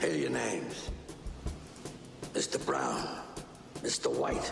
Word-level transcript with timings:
Hail 0.00 0.16
your 0.16 0.30
names. 0.30 0.88
Mr. 2.32 2.64
Brown, 2.64 3.06
Mr. 3.82 4.10
White, 4.10 4.50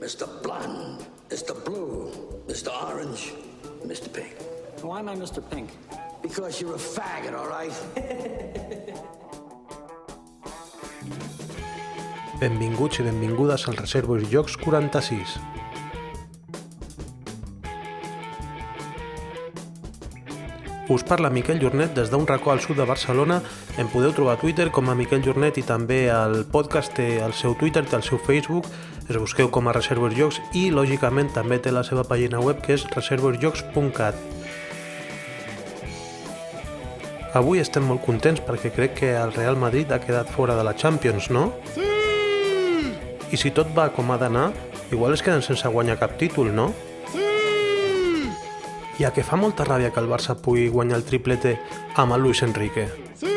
Mr. 0.00 0.26
Blonde, 0.42 1.04
Mr. 1.28 1.52
Blue, 1.64 2.10
Mr. 2.48 2.68
Orange, 2.82 3.34
Mr. 3.84 4.10
Pink. 4.10 4.34
Why 4.80 5.00
am 5.00 5.10
I 5.10 5.14
Mr. 5.16 5.42
Pink? 5.50 5.68
Because 6.22 6.62
you're 6.62 6.76
a 6.76 6.78
faggot, 6.78 7.36
all 7.36 7.46
right? 7.46 7.76
Benvinguts 12.40 13.00
i 13.00 13.02
benvingudes 13.02 13.68
al 13.68 13.76
Reservoir 13.76 14.20
Jocs 14.32 14.56
46. 14.64 15.55
Us 20.88 21.02
parla 21.02 21.30
Miquel 21.30 21.58
Jornet 21.58 21.96
des 21.96 22.10
d'un 22.12 22.26
racó 22.26 22.52
al 22.52 22.60
sud 22.60 22.76
de 22.78 22.84
Barcelona. 22.86 23.40
Em 23.76 23.88
podeu 23.90 24.12
trobar 24.14 24.36
a 24.36 24.38
Twitter 24.38 24.70
com 24.70 24.86
a 24.88 24.94
Miquel 24.94 25.24
Jornet 25.24 25.58
i 25.58 25.64
també 25.66 26.04
el 26.14 26.44
podcast 26.46 26.94
té 26.94 27.18
el 27.24 27.34
seu 27.34 27.56
Twitter, 27.58 27.82
té 27.82 27.96
el 27.98 28.04
seu 28.06 28.20
Facebook, 28.22 28.68
es 29.08 29.18
busqueu 29.18 29.50
com 29.50 29.66
a 29.66 29.74
Reservoir 29.74 30.14
Jocs 30.14 30.38
i, 30.54 30.68
lògicament, 30.70 31.32
també 31.34 31.58
té 31.58 31.74
la 31.74 31.82
seva 31.82 32.06
pàgina 32.06 32.38
web 32.38 32.62
que 32.62 32.78
és 32.78 32.86
reservoirjocs.cat. 32.94 34.14
Avui 37.34 37.58
estem 37.58 37.82
molt 37.82 38.06
contents 38.06 38.40
perquè 38.46 38.70
crec 38.70 38.94
que 39.02 39.14
el 39.18 39.34
Real 39.34 39.58
Madrid 39.58 39.90
ha 39.90 39.98
quedat 39.98 40.30
fora 40.30 40.54
de 40.54 40.62
la 40.64 40.78
Champions, 40.78 41.32
no? 41.34 41.50
Sí! 41.74 41.82
I 43.34 43.36
si 43.36 43.50
tot 43.50 43.74
va 43.74 43.90
com 43.90 44.14
ha 44.14 44.22
d'anar, 44.22 44.52
igual 44.94 45.18
es 45.18 45.22
queden 45.26 45.42
sense 45.42 45.66
guanyar 45.66 45.98
cap 45.98 46.14
títol, 46.16 46.54
no? 46.54 46.70
I 48.98 49.04
a 49.04 49.12
que 49.12 49.24
fa 49.24 49.36
molta 49.40 49.64
ràbia 49.68 49.92
que 49.92 50.00
el 50.00 50.10
Barça 50.10 50.38
pugui 50.40 50.68
guanyar 50.68 51.00
el 51.00 51.08
triplete 51.08 51.58
amb 51.96 52.16
el 52.16 52.26
Luis 52.26 52.42
Enrique. 52.42 52.88
Sí! 53.14 53.36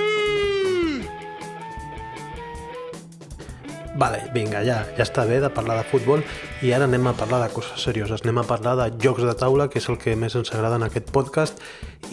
Vale, 3.99 4.29
vinga, 4.31 4.61
ja, 4.63 4.77
ja 4.95 5.03
està 5.03 5.25
bé 5.27 5.41
de 5.43 5.49
parlar 5.51 5.75
de 5.81 5.83
futbol 5.89 6.21
i 6.63 6.69
ara 6.71 6.85
anem 6.87 7.09
a 7.09 7.13
parlar 7.19 7.41
de 7.41 7.49
coses 7.51 7.81
serioses. 7.83 8.21
Anem 8.23 8.37
a 8.39 8.45
parlar 8.47 8.77
de 8.79 8.85
jocs 9.03 9.25
de 9.27 9.33
taula, 9.35 9.65
que 9.67 9.81
és 9.81 9.89
el 9.91 9.97
que 9.99 10.13
més 10.15 10.37
ens 10.39 10.53
agrada 10.53 10.77
en 10.79 10.85
aquest 10.87 11.09
podcast, 11.11 11.59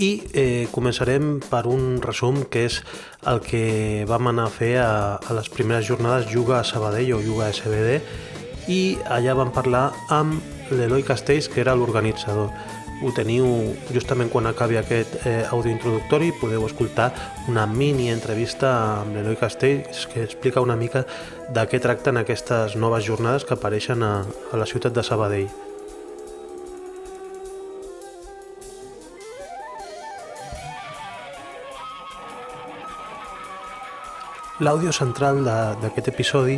i 0.03 0.09
eh, 0.33 0.67
començarem 0.75 1.37
per 1.47 1.63
un 1.71 2.01
resum 2.03 2.43
que 2.51 2.65
és 2.67 2.81
el 3.31 3.39
que 3.45 4.03
vam 4.11 4.33
anar 4.33 4.49
a 4.49 4.55
fer 4.57 4.73
a, 4.83 4.91
a 5.23 5.37
les 5.39 5.47
primeres 5.53 5.87
jornades 5.87 6.27
Juga 6.33 6.59
a 6.59 6.65
Sabadell 6.67 7.15
o 7.15 7.23
Juga 7.23 7.47
a 7.47 7.55
SBD 7.55 8.01
i 8.67 8.81
allà 9.07 9.37
vam 9.39 9.55
parlar 9.55 9.93
amb 10.11 10.43
l'Eloi 10.75 11.07
Castells, 11.07 11.47
que 11.47 11.63
era 11.63 11.77
l'organitzador 11.79 12.51
ho 13.03 13.13
teniu 13.13 13.47
justament 13.93 14.31
quan 14.33 14.47
acabi 14.49 14.79
aquest 14.81 15.19
eh, 15.27 15.45
àudio 15.53 15.73
introductori, 15.75 16.33
podeu 16.41 16.65
escoltar 16.67 17.11
una 17.49 17.67
mini 17.67 18.09
entrevista 18.11 18.73
amb 19.03 19.17
l'Eloi 19.17 19.37
Castells 19.37 20.07
que 20.13 20.25
explica 20.25 20.65
una 20.65 20.79
mica 20.81 21.05
de 21.53 21.67
què 21.69 21.81
tracten 21.83 22.17
aquestes 22.17 22.77
noves 22.77 23.05
jornades 23.05 23.45
que 23.45 23.55
apareixen 23.57 24.03
a, 24.03 24.25
a 24.25 24.57
la 24.57 24.67
ciutat 24.67 24.97
de 24.97 25.05
Sabadell. 25.05 25.49
L'àudio 34.57 34.89
central 34.89 35.43
d'aquest 35.45 36.07
episodi 36.09 36.55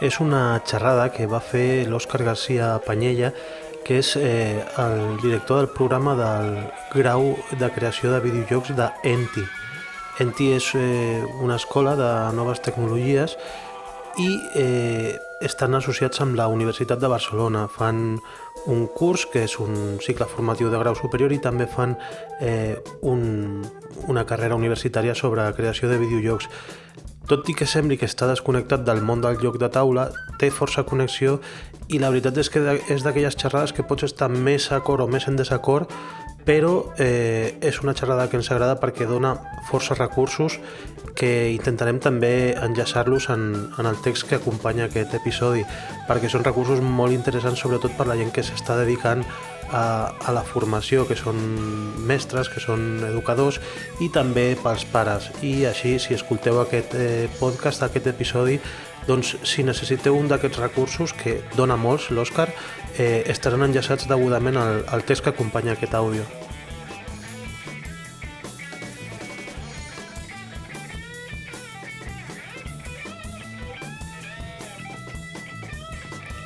és 0.00 0.20
una 0.22 0.60
xerrada 0.62 1.08
que 1.10 1.26
va 1.26 1.40
fer 1.42 1.82
l'Òscar 1.90 2.22
García 2.22 2.76
Panyella 2.86 3.32
que 3.84 3.98
és 3.98 4.14
eh, 4.16 4.64
el 4.78 5.16
director 5.22 5.62
del 5.62 5.70
programa 5.74 6.14
del 6.18 6.52
grau 6.92 7.34
de 7.58 7.70
creació 7.74 8.12
de 8.12 8.20
videojocs 8.24 8.74
de 8.76 8.90
Enti. 9.04 9.46
Enti 10.20 10.50
és 10.52 10.70
eh, 10.76 11.24
una 11.40 11.56
escola 11.56 11.96
de 11.96 12.10
noves 12.36 12.60
tecnologies 12.60 13.36
i 14.20 14.30
eh, 14.58 15.18
estan 15.40 15.74
associats 15.74 16.20
amb 16.20 16.36
la 16.36 16.48
Universitat 16.52 17.00
de 17.00 17.08
Barcelona. 17.08 17.66
Fan 17.72 18.20
un 18.66 18.86
curs 18.86 19.26
que 19.30 19.44
és 19.46 19.56
un 19.62 19.98
cicle 20.04 20.26
formatiu 20.28 20.70
de 20.70 20.78
grau 20.78 20.96
superior 20.98 21.32
i 21.32 21.40
també 21.40 21.66
fan 21.70 21.96
eh, 22.40 22.76
un, 23.02 23.62
una 24.08 24.26
carrera 24.26 24.58
universitària 24.58 25.14
sobre 25.14 25.48
creació 25.56 25.88
de 25.88 25.98
videojocs. 26.02 26.48
Tot 27.30 27.46
i 27.48 27.54
que 27.54 27.66
sembli 27.68 27.96
que 27.96 28.08
està 28.10 28.26
desconnectat 28.26 28.82
del 28.84 29.04
món 29.06 29.20
del 29.22 29.38
joc 29.38 29.60
de 29.62 29.68
taula, 29.70 30.08
té 30.40 30.50
força 30.50 30.82
connexió 30.82 31.38
i 31.88 32.00
la 32.02 32.10
veritat 32.10 32.38
és 32.42 32.50
que 32.50 32.62
és 32.90 33.04
d'aquelles 33.06 33.36
xerrades 33.38 33.72
que 33.74 33.86
pots 33.86 34.08
estar 34.08 34.28
més 34.30 34.70
acord 34.74 35.04
o 35.04 35.08
més 35.10 35.28
en 35.30 35.38
desacord, 35.38 35.90
però 36.46 36.92
eh, 36.98 37.58
és 37.60 37.82
una 37.84 37.94
xerrada 37.94 38.28
que 38.30 38.38
ens 38.40 38.50
agrada 38.50 38.78
perquè 38.80 39.06
dona 39.08 39.34
força 39.68 39.94
recursos 39.98 40.58
que 41.14 41.50
intentarem 41.52 41.98
també 42.00 42.56
enllaçar-los 42.56 43.28
en, 43.34 43.46
en 43.78 43.86
el 43.86 43.98
text 44.04 44.28
que 44.28 44.38
acompanya 44.38 44.86
aquest 44.88 45.14
episodi, 45.18 45.64
perquè 46.08 46.30
són 46.32 46.46
recursos 46.46 46.80
molt 46.80 47.12
interessants 47.12 47.60
sobretot 47.60 47.96
per 47.98 48.08
la 48.08 48.16
gent 48.16 48.32
que 48.32 48.44
s'està 48.46 48.78
dedicant 48.80 49.24
a, 49.70 50.12
a 50.26 50.32
la 50.32 50.42
formació, 50.42 51.06
que 51.06 51.16
són 51.18 51.38
mestres, 52.08 52.50
que 52.50 52.62
són 52.62 53.04
educadors, 53.10 53.60
i 54.00 54.10
també 54.12 54.54
pels 54.62 54.86
pares. 54.90 55.30
I 55.46 55.66
així, 55.70 55.98
si 56.02 56.16
escolteu 56.16 56.60
aquest 56.62 56.96
eh, 56.98 57.28
podcast, 57.38 57.84
aquest 57.86 58.10
episodi, 58.10 58.58
doncs 59.08 59.36
si 59.48 59.64
necessiteu 59.64 60.16
un 60.16 60.28
d'aquests 60.30 60.60
recursos, 60.60 61.14
que 61.16 61.40
dona 61.56 61.78
molts 61.80 62.10
l'Òscar, 62.14 62.50
eh, 62.98 63.24
estaran 63.26 63.62
enllaçats 63.66 64.08
degudament 64.10 64.56
al, 64.56 64.84
al 64.88 65.04
text 65.04 65.24
que 65.24 65.34
acompanya 65.34 65.76
aquest 65.76 65.94
àudio. 65.94 66.26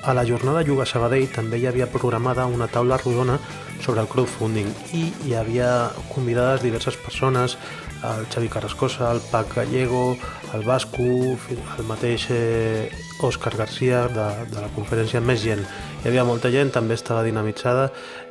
A 0.05 0.13
la 0.13 0.27
jornada 0.29 0.61
Juga 0.61 0.85
Sabadell 0.85 1.31
també 1.33 1.57
hi 1.57 1.65
havia 1.65 1.87
programada 1.89 2.45
una 2.45 2.67
taula 2.69 2.99
rodona 3.01 3.39
sobre 3.81 4.03
el 4.03 4.09
crowdfunding 4.13 4.69
i 4.93 5.07
hi 5.25 5.33
havia 5.33 5.69
convidades 6.11 6.61
diverses 6.61 6.99
persones, 7.01 7.57
el 8.05 8.27
Xavi 8.29 8.51
Carrascosa, 8.53 9.09
el 9.13 9.23
Pac 9.31 9.55
Gallego, 9.57 10.19
el 10.55 10.63
Bascu, 10.63 11.37
el 11.79 11.87
mateix 11.89 12.29
eh, 12.31 12.89
Òscar 13.27 13.57
Garcia 13.57 14.05
de, 14.09 14.27
de 14.53 14.61
la 14.63 14.71
conferència 14.75 15.21
Més 15.21 15.43
Gent. 15.43 15.65
Hi 16.03 16.09
havia 16.11 16.25
molta 16.27 16.51
gent, 16.55 16.71
també 16.75 16.95
estava 16.95 17.25
dinamitzada 17.27 17.89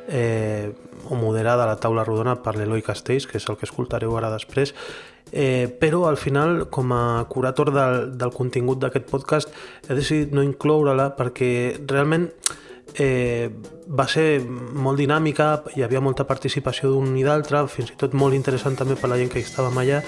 eh, 0.08 0.72
o 1.10 1.18
moderada 1.20 1.68
la 1.68 1.76
taula 1.80 2.04
rodona 2.06 2.38
per 2.40 2.56
l'Eloi 2.56 2.84
Castells, 2.86 3.28
que 3.28 3.36
és 3.40 3.48
el 3.50 3.58
que 3.60 3.68
escoltareu 3.68 4.16
ara 4.16 4.32
després, 4.32 4.72
eh, 5.32 5.68
però 5.68 6.06
al 6.08 6.16
final, 6.16 6.66
com 6.72 6.92
a 6.96 7.24
curator 7.28 7.72
del, 7.74 8.12
del 8.16 8.32
contingut 8.32 8.80
d'aquest 8.80 9.08
podcast, 9.10 9.52
he 9.88 9.96
decidit 9.96 10.32
no 10.32 10.44
incloure-la 10.46 11.10
perquè 11.18 11.50
realment 11.84 12.30
eh, 12.96 13.50
va 13.84 14.06
ser 14.08 14.40
molt 14.44 15.00
dinàmica, 15.00 15.50
hi 15.76 15.84
havia 15.84 16.00
molta 16.04 16.24
participació 16.28 16.92
d'un 16.94 17.16
i 17.18 17.24
d'altre, 17.26 17.66
fins 17.68 17.92
i 17.92 18.00
tot 18.00 18.14
molt 18.16 18.36
interessant 18.36 18.78
també 18.80 18.96
per 18.96 19.12
la 19.12 19.20
gent 19.20 19.32
que 19.32 19.42
estàvem 19.42 19.82
allà, 19.82 20.00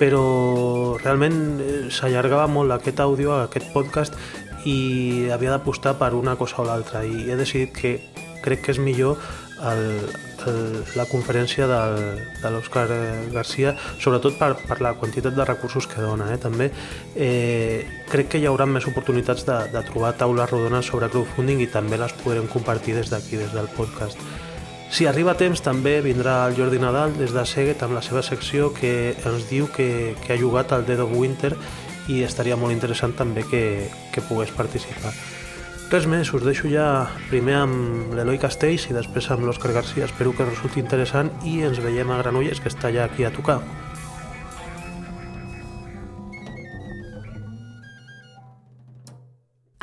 però 0.00 0.96
realment 1.02 1.60
eh, 1.60 1.78
s'allargava 1.92 2.46
molt 2.50 2.74
aquest 2.74 3.00
àudio, 3.00 3.34
aquest 3.40 3.72
podcast, 3.74 4.18
i 4.66 5.30
havia 5.30 5.54
d'apostar 5.54 5.94
per 6.00 6.12
una 6.18 6.36
cosa 6.36 6.62
o 6.62 6.66
l'altra, 6.66 7.04
i 7.06 7.30
he 7.30 7.36
decidit 7.38 7.74
que 7.76 7.98
crec 8.42 8.64
que 8.66 8.74
és 8.74 8.80
millor 8.82 9.18
el, 9.66 9.82
el, 10.46 10.58
la 10.98 11.06
conferència 11.08 11.66
del, 11.70 11.96
de 12.42 12.50
l'Òscar 12.52 12.86
Garcia, 13.32 13.74
sobretot 14.02 14.36
per, 14.40 14.52
per 14.66 14.80
la 14.84 14.94
quantitat 14.98 15.36
de 15.36 15.46
recursos 15.48 15.88
que 15.90 16.02
dona. 16.02 16.28
Eh? 16.34 16.40
També 16.42 16.70
eh, 17.14 17.86
crec 18.10 18.34
que 18.34 18.42
hi 18.42 18.48
haurà 18.50 18.68
més 18.68 18.86
oportunitats 18.90 19.46
de, 19.48 19.58
de 19.72 19.84
trobar 19.88 20.16
taules 20.20 20.50
rodones 20.50 20.90
sobre 20.92 21.10
crowdfunding 21.12 21.64
i 21.64 21.70
també 21.72 22.00
les 22.00 22.14
podrem 22.22 22.50
compartir 22.52 22.98
des 22.98 23.12
d'aquí, 23.12 23.40
des 23.40 23.54
del 23.56 23.70
podcast. 23.78 24.20
Si 24.90 25.04
arriba 25.04 25.34
temps 25.36 25.60
també 25.60 25.98
vindrà 26.00 26.44
el 26.46 26.54
Jordi 26.56 26.78
Nadal 26.80 27.16
des 27.18 27.34
de 27.34 27.42
Seguet 27.44 27.82
amb 27.82 27.96
la 27.98 28.02
seva 28.04 28.22
secció 28.22 28.70
que 28.74 29.14
ens 29.26 29.48
diu 29.50 29.66
que, 29.74 30.14
que 30.22 30.32
ha 30.32 30.40
jugat 30.40 30.72
al 30.72 30.86
Dead 30.86 31.02
of 31.02 31.12
Winter 31.12 31.52
i 32.08 32.22
estaria 32.22 32.56
molt 32.56 32.72
interessant 32.72 33.16
també 33.18 33.42
que, 33.50 33.90
que 34.14 34.24
pogués 34.28 34.54
participar. 34.54 35.12
Res 35.90 36.06
més, 36.10 36.32
us 36.34 36.42
deixo 36.42 36.66
ja 36.70 37.06
primer 37.30 37.60
amb 37.60 38.14
l'Eloi 38.16 38.40
Castells 38.42 38.88
i 38.90 38.94
després 38.94 39.28
amb 39.30 39.46
l'Òscar 39.46 39.74
Garcia. 39.74 40.06
Espero 40.08 40.32
que 40.34 40.46
resulti 40.48 40.82
interessant 40.82 41.30
i 41.46 41.60
ens 41.66 41.78
veiem 41.82 42.10
a 42.10 42.18
Granollers, 42.22 42.62
que 42.62 42.72
està 42.72 42.90
ja 42.94 43.04
aquí 43.06 43.26
a 43.26 43.30
tocar. 43.34 43.60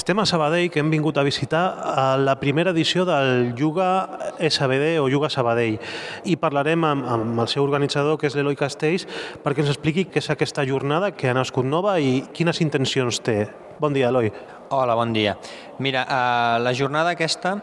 Estem 0.00 0.16
a 0.18 0.24
Sabadell, 0.24 0.70
que 0.72 0.80
hem 0.80 0.88
vingut 0.88 1.18
a 1.20 1.22
visitar 1.22 1.76
a 1.76 2.16
la 2.16 2.38
primera 2.40 2.70
edició 2.72 3.02
del 3.04 3.50
Yuga 3.52 4.32
SBD 4.40 4.94
o 4.96 5.10
Yuga 5.12 5.28
Sabadell 5.28 5.76
i 6.24 6.38
parlarem 6.40 6.86
amb, 6.88 7.04
amb 7.04 7.42
el 7.44 7.50
seu 7.52 7.66
organitzador, 7.66 8.16
que 8.16 8.30
és 8.30 8.36
l'Eloi 8.38 8.56
Castells, 8.56 9.04
perquè 9.44 9.60
ens 9.60 9.74
expliqui 9.74 10.06
què 10.08 10.22
és 10.22 10.30
aquesta 10.32 10.64
jornada 10.64 11.10
que 11.12 11.28
ha 11.28 11.36
nascut 11.36 11.68
nova 11.68 11.98
i 12.00 12.22
quines 12.32 12.62
intencions 12.64 13.20
té. 13.20 13.50
Bon 13.76 13.92
dia, 13.92 14.08
Eloi. 14.08 14.32
Hola, 14.72 14.96
bon 14.96 15.12
dia. 15.12 15.36
Mira, 15.84 16.06
uh, 16.08 16.56
la 16.64 16.72
jornada 16.72 17.12
aquesta 17.12 17.58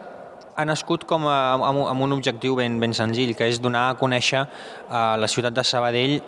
ha 0.54 0.70
nascut 0.70 1.10
com 1.10 1.26
a, 1.26 1.40
amb, 1.58 2.06
un 2.06 2.14
objectiu 2.20 2.54
ben, 2.54 2.78
ben 2.78 2.94
senzill, 2.94 3.34
que 3.34 3.50
és 3.50 3.58
donar 3.58 3.88
a 3.88 3.98
conèixer 3.98 4.46
a 4.86 5.08
la 5.18 5.26
ciutat 5.26 5.58
de 5.58 5.66
Sabadell 5.66 6.20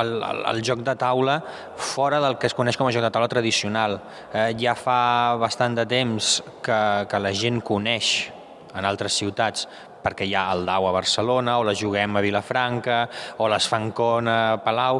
el, 0.00 0.12
el, 0.22 0.42
el 0.52 0.62
joc 0.64 0.82
de 0.86 0.94
taula 0.98 1.38
fora 1.76 2.20
del 2.22 2.38
que 2.38 2.48
es 2.50 2.56
coneix 2.56 2.78
com 2.78 2.88
a 2.88 2.92
joc 2.94 3.04
de 3.04 3.12
taula 3.14 3.30
tradicional. 3.32 3.98
Eh, 4.32 4.52
ja 4.60 4.74
fa 4.78 5.38
bastant 5.40 5.76
de 5.78 5.86
temps 5.88 6.38
que, 6.64 6.82
que 7.08 7.22
la 7.22 7.32
gent 7.36 7.62
coneix 7.64 8.30
en 8.72 8.88
altres 8.88 9.18
ciutats 9.20 9.66
perquè 10.02 10.26
hi 10.26 10.34
ha 10.34 10.48
el 10.50 10.64
Dau 10.66 10.88
a 10.88 10.94
Barcelona, 10.94 11.60
o 11.60 11.66
la 11.66 11.76
juguem 11.78 12.16
a 12.18 12.22
Vilafranca, 12.24 13.04
o 13.38 13.46
les 13.46 13.68
Fancon 13.70 14.26
a 14.26 14.38
Palau, 14.64 14.98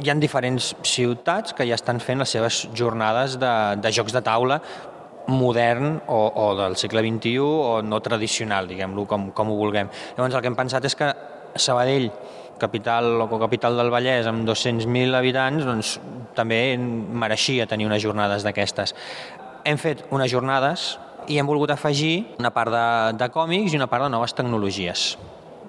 hi 0.00 0.10
ha 0.10 0.16
diferents 0.18 0.72
ciutats 0.86 1.54
que 1.54 1.66
ja 1.68 1.76
estan 1.78 2.00
fent 2.02 2.18
les 2.22 2.32
seves 2.34 2.64
jornades 2.74 3.36
de, 3.38 3.52
de 3.78 3.92
jocs 3.94 4.14
de 4.16 4.22
taula 4.26 4.60
modern 5.30 6.00
o, 6.08 6.20
o 6.34 6.46
del 6.58 6.76
segle 6.80 7.02
XXI 7.06 7.38
o 7.38 7.80
no 7.86 8.00
tradicional, 8.02 8.66
diguem-lo 8.66 9.06
com, 9.06 9.30
com 9.36 9.52
ho 9.52 9.58
vulguem. 9.58 9.90
Llavors 10.16 10.34
el 10.34 10.42
que 10.42 10.50
hem 10.50 10.58
pensat 10.58 10.86
és 10.88 10.96
que 10.98 11.10
Sabadell, 11.54 12.08
capital 12.60 13.24
o 13.24 13.28
capital 13.40 13.78
del 13.80 13.90
Vallès 13.92 14.28
amb 14.30 14.46
200.000 14.48 15.16
habitants, 15.18 15.66
doncs 15.66 15.96
també 16.36 16.76
mereixia 16.78 17.66
tenir 17.70 17.88
unes 17.88 18.02
jornades 18.04 18.46
d'aquestes. 18.46 18.94
Hem 19.64 19.80
fet 19.80 20.04
unes 20.14 20.30
jornades 20.32 20.94
i 21.28 21.38
hem 21.38 21.48
volgut 21.48 21.72
afegir 21.74 22.30
una 22.38 22.52
part 22.54 22.72
de, 22.72 22.86
de 23.18 23.28
còmics 23.32 23.74
i 23.74 23.80
una 23.80 23.90
part 23.90 24.06
de 24.06 24.12
noves 24.12 24.34
tecnologies. 24.36 25.14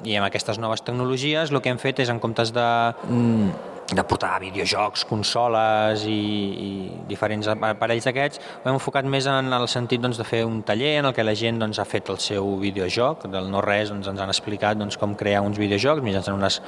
I 0.05 0.15
amb 0.17 0.27
aquestes 0.27 0.57
noves 0.61 0.81
tecnologies 0.85 1.51
el 1.51 1.61
que 1.61 1.73
hem 1.73 1.81
fet 1.81 1.99
és, 2.01 2.09
en 2.09 2.21
comptes 2.21 2.53
de 2.55 2.67
mm, 3.07 3.70
de 3.91 4.03
portar 4.07 4.37
videojocs, 4.39 5.03
consoles 5.09 6.05
i, 6.07 6.15
i 6.15 6.69
diferents 7.09 7.49
aparells 7.51 8.07
d'aquests, 8.07 8.41
ho 8.61 8.69
hem 8.69 8.77
enfocat 8.77 9.07
més 9.09 9.27
en 9.27 9.51
el 9.51 9.67
sentit 9.71 10.01
doncs, 10.03 10.19
de 10.21 10.27
fer 10.27 10.43
un 10.47 10.61
taller 10.67 10.97
en 11.01 11.09
el 11.09 11.15
que 11.15 11.25
la 11.25 11.35
gent 11.35 11.59
doncs, 11.59 11.81
ha 11.81 11.87
fet 11.87 12.11
el 12.13 12.19
seu 12.23 12.53
videojoc, 12.61 13.27
del 13.33 13.49
no 13.51 13.63
res 13.65 13.91
doncs, 13.91 14.07
ens 14.07 14.23
han 14.23 14.31
explicat 14.31 14.79
doncs, 14.79 14.99
com 15.01 15.15
crear 15.19 15.43
uns 15.43 15.59
videojocs 15.59 16.05
mitjançant 16.05 16.37
unes, 16.37 16.61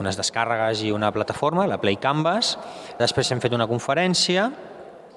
unes 0.00 0.20
descàrregues 0.20 0.86
i 0.88 0.94
una 0.94 1.12
plataforma, 1.12 1.68
la 1.68 1.80
Play 1.82 2.00
Canvas. 2.00 2.54
Després 3.00 3.32
hem 3.32 3.44
fet 3.44 3.52
una 3.56 3.68
conferència 3.70 4.48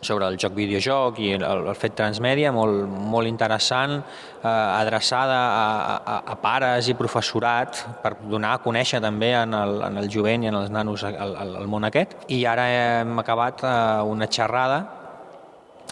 sobre 0.01 0.27
el 0.27 0.37
joc 0.39 0.53
videojoc 0.57 1.19
i 1.23 1.31
el, 1.37 1.43
el 1.43 1.77
fet 1.77 1.95
transmèdia, 1.97 2.51
molt, 2.55 2.85
molt 2.87 3.29
interessant, 3.29 3.97
eh, 3.97 4.47
adreçada 4.47 5.37
a, 5.37 5.95
a, 5.97 6.17
a 6.33 6.37
pares 6.41 6.89
i 6.91 6.97
professorat 6.97 7.81
per 8.03 8.15
donar 8.29 8.55
a 8.55 8.61
conèixer 8.63 9.01
també 9.03 9.33
en 9.37 9.55
el, 9.57 9.81
en 9.89 9.97
el 10.03 10.11
jovent 10.13 10.45
i 10.45 10.51
en 10.51 10.59
els 10.61 10.69
nanos 10.73 11.03
el, 11.07 11.17
el, 11.17 11.55
el 11.63 11.71
món 11.71 11.87
aquest. 11.87 12.17
I 12.33 12.43
ara 12.49 12.69
hem 12.73 13.17
acabat 13.23 13.65
eh, 13.65 13.73
una 14.05 14.29
xerrada 14.29 14.83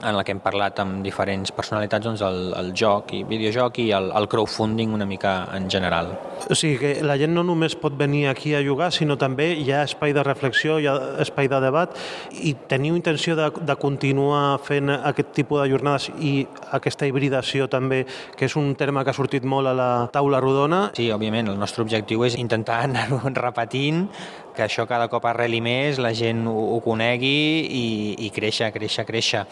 en 0.03 0.15
la 0.15 0.23
que 0.23 0.33
hem 0.35 0.41
parlat 0.43 0.79
amb 0.83 0.99
diferents 1.05 1.53
personalitats 1.55 2.03
doncs, 2.03 2.23
el, 2.25 2.51
el 2.59 2.71
joc 2.75 3.13
i 3.15 3.21
videojoc 3.27 3.79
i 3.79 3.89
el, 3.95 4.09
el 4.17 4.27
crowdfunding 4.31 4.93
una 4.93 5.07
mica 5.07 5.35
en 5.55 5.69
general. 5.71 6.11
O 6.51 6.55
sigui 6.57 6.77
que 6.81 6.91
la 7.05 7.15
gent 7.19 7.33
no 7.35 7.45
només 7.47 7.77
pot 7.79 7.95
venir 7.97 8.25
aquí 8.27 8.53
a 8.55 8.63
jugar, 8.65 8.91
sinó 8.91 9.15
també 9.17 9.53
hi 9.55 9.69
ha 9.71 9.85
espai 9.87 10.13
de 10.15 10.23
reflexió, 10.27 10.77
hi 10.79 10.89
ha 10.91 10.95
espai 11.23 11.47
de 11.51 11.61
debat 11.63 11.95
i 12.43 12.55
teniu 12.67 12.97
intenció 12.99 13.37
de, 13.39 13.49
de 13.55 13.77
continuar 13.79 14.59
fent 14.65 14.91
aquest 14.97 15.31
tipus 15.37 15.63
de 15.63 15.69
jornades 15.71 16.09
i 16.19 16.35
aquesta 16.75 17.07
hibridació 17.07 17.69
també, 17.71 18.03
que 18.35 18.49
és 18.49 18.55
un 18.59 18.73
terme 18.75 19.03
que 19.03 19.13
ha 19.13 19.17
sortit 19.17 19.47
molt 19.47 19.71
a 19.71 19.75
la 19.77 19.91
taula 20.13 20.43
rodona. 20.43 20.89
Sí, 20.97 21.07
òbviament, 21.13 21.53
el 21.53 21.61
nostre 21.61 21.85
objectiu 21.85 22.27
és 22.27 22.35
intentar 22.39 22.83
anar-ho 22.89 23.23
repetint 23.35 24.09
que 24.55 24.63
això 24.63 24.85
cada 24.87 25.09
cop 25.11 25.25
arreli 25.27 25.59
més, 25.61 25.99
la 26.01 26.13
gent 26.15 26.45
ho, 26.47 26.55
ho 26.75 26.79
conegui 26.83 27.35
i, 27.67 27.85
i 28.25 28.31
créixer, 28.33 28.71
créixer, 28.73 29.05
créixer. 29.05 29.43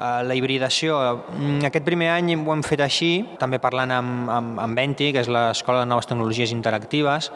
Uh, 0.00 0.22
la 0.24 0.32
hibridació, 0.32 0.96
mm, 1.28 1.66
aquest 1.68 1.84
primer 1.84 2.06
any 2.14 2.30
ho 2.32 2.52
hem 2.54 2.62
fet 2.64 2.80
així, 2.80 3.10
també 3.36 3.58
parlant 3.60 3.90
amb, 3.92 4.30
amb, 4.32 4.60
amb 4.64 4.78
Venti, 4.78 5.10
que 5.12 5.20
és 5.20 5.28
l'Escola 5.28 5.82
de 5.82 5.90
Noves 5.90 6.08
Tecnologies 6.08 6.54
Interactives. 6.56 7.28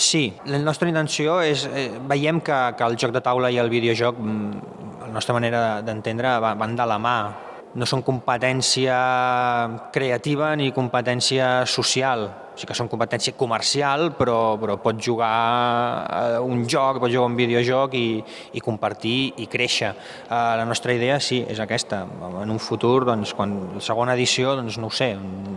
Sí, 0.00 0.30
la 0.48 0.56
nostra 0.64 0.88
intenció 0.88 1.42
és, 1.44 1.66
eh, 1.68 1.90
veiem 2.08 2.40
que, 2.40 2.56
que 2.78 2.88
el 2.88 2.96
joc 2.96 3.12
de 3.12 3.20
taula 3.20 3.50
i 3.52 3.58
el 3.60 3.68
videojoc, 3.68 4.16
mm, 4.16 5.02
la 5.02 5.12
nostra 5.12 5.36
manera 5.36 5.82
d'entendre, 5.82 6.38
van 6.40 6.74
de 6.74 6.86
la 6.88 6.96
mà. 6.96 7.18
No 7.74 7.84
són 7.84 8.00
competència 8.00 8.96
creativa 9.92 10.54
ni 10.56 10.72
competència 10.72 11.66
social, 11.66 12.30
o 12.56 12.58
sigui 12.58 12.70
que 12.72 12.76
són 12.78 12.88
competència 12.88 13.34
comercial, 13.36 14.08
però, 14.16 14.56
però 14.56 14.78
pots 14.80 15.04
jugar 15.04 15.28
a 15.28 16.40
un 16.40 16.64
joc, 16.64 17.02
pots 17.02 17.12
jugar 17.12 17.28
un 17.28 17.36
videojoc 17.36 17.92
i, 17.98 18.06
i 18.56 18.62
compartir 18.64 19.34
i 19.44 19.46
créixer. 19.52 19.90
Uh, 20.24 20.56
la 20.56 20.64
nostra 20.64 20.94
idea 20.96 21.18
sí, 21.20 21.42
és 21.44 21.60
aquesta. 21.60 22.06
En 22.40 22.52
un 22.52 22.60
futur, 22.62 23.04
doncs, 23.04 23.34
quan 23.36 23.52
la 23.76 23.82
segona 23.84 24.14
edició, 24.16 24.54
doncs 24.56 24.78
no 24.80 24.88
ho 24.88 24.94
sé, 24.94 25.10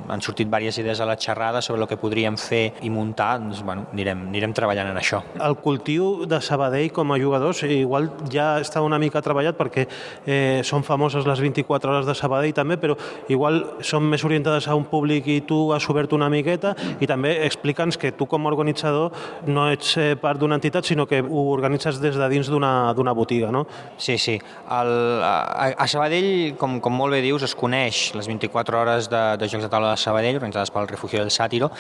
han 0.09 0.25
sortit 0.25 0.49
diverses 0.49 0.81
idees 0.83 0.99
a 0.99 1.07
la 1.07 1.15
xerrada 1.15 1.61
sobre 1.63 1.85
el 1.85 1.87
que 1.87 1.97
podríem 2.01 2.35
fer 2.35 2.73
i 2.83 2.91
muntar, 2.91 3.37
doncs 3.39 3.63
bueno, 3.63 3.87
anirem, 3.93 4.25
anirem 4.33 4.55
treballant 4.57 4.91
en 4.91 4.99
això. 4.99 5.21
El 5.39 5.55
cultiu 5.63 6.25
de 6.27 6.41
Sabadell 6.43 6.91
com 6.91 7.15
a 7.15 7.19
jugadors 7.21 7.63
igual 7.63 8.09
ja 8.33 8.49
està 8.59 8.83
una 8.83 8.99
mica 8.99 9.23
treballat 9.23 9.55
perquè 9.55 9.85
eh, 10.25 10.59
són 10.67 10.83
famoses 10.83 11.27
les 11.29 11.39
24 11.47 11.93
hores 11.95 12.09
de 12.09 12.17
Sabadell 12.17 12.55
també, 12.57 12.79
però 12.81 12.97
igual 13.31 13.61
són 13.85 14.09
més 14.11 14.27
orientades 14.27 14.67
a 14.67 14.75
un 14.75 14.87
públic 14.89 15.31
i 15.31 15.39
tu 15.47 15.69
has 15.75 15.87
obert 15.87 16.11
una 16.17 16.29
miqueta 16.33 16.75
i 16.99 17.07
també 17.09 17.35
explica'ns 17.45 17.97
que 17.99 18.11
tu 18.15 18.27
com 18.29 18.45
a 18.45 18.51
organitzador 18.51 19.13
no 19.47 19.67
ets 19.71 19.95
eh, 19.97 20.15
part 20.19 20.39
d'una 20.41 20.57
entitat, 20.59 20.87
sinó 20.87 21.05
que 21.07 21.21
ho 21.21 21.45
organitzes 21.53 21.99
des 22.01 22.17
de 22.17 22.29
dins 22.31 22.49
d'una 22.49 23.13
botiga, 23.13 23.51
no? 23.51 23.65
Sí, 23.97 24.17
sí. 24.17 24.37
El, 24.69 24.91
a, 25.23 25.73
a 25.77 25.87
Sabadell, 25.87 26.55
com, 26.59 26.79
com 26.83 26.95
molt 26.95 27.15
bé 27.15 27.21
dius, 27.25 27.43
es 27.45 27.55
coneix 27.57 28.09
les 28.17 28.27
24 28.29 28.79
hores 28.81 29.09
de, 29.11 29.23
de 29.39 29.49
Jocs 29.49 29.65
de 29.65 29.71
Taula 29.71 29.93
de 29.93 30.01
Sabadell, 30.01 30.39
organitzades 30.39 30.71
pel 30.73 30.87
Refugio 30.89 31.21
del 31.21 31.31
Sàtiro. 31.33 31.71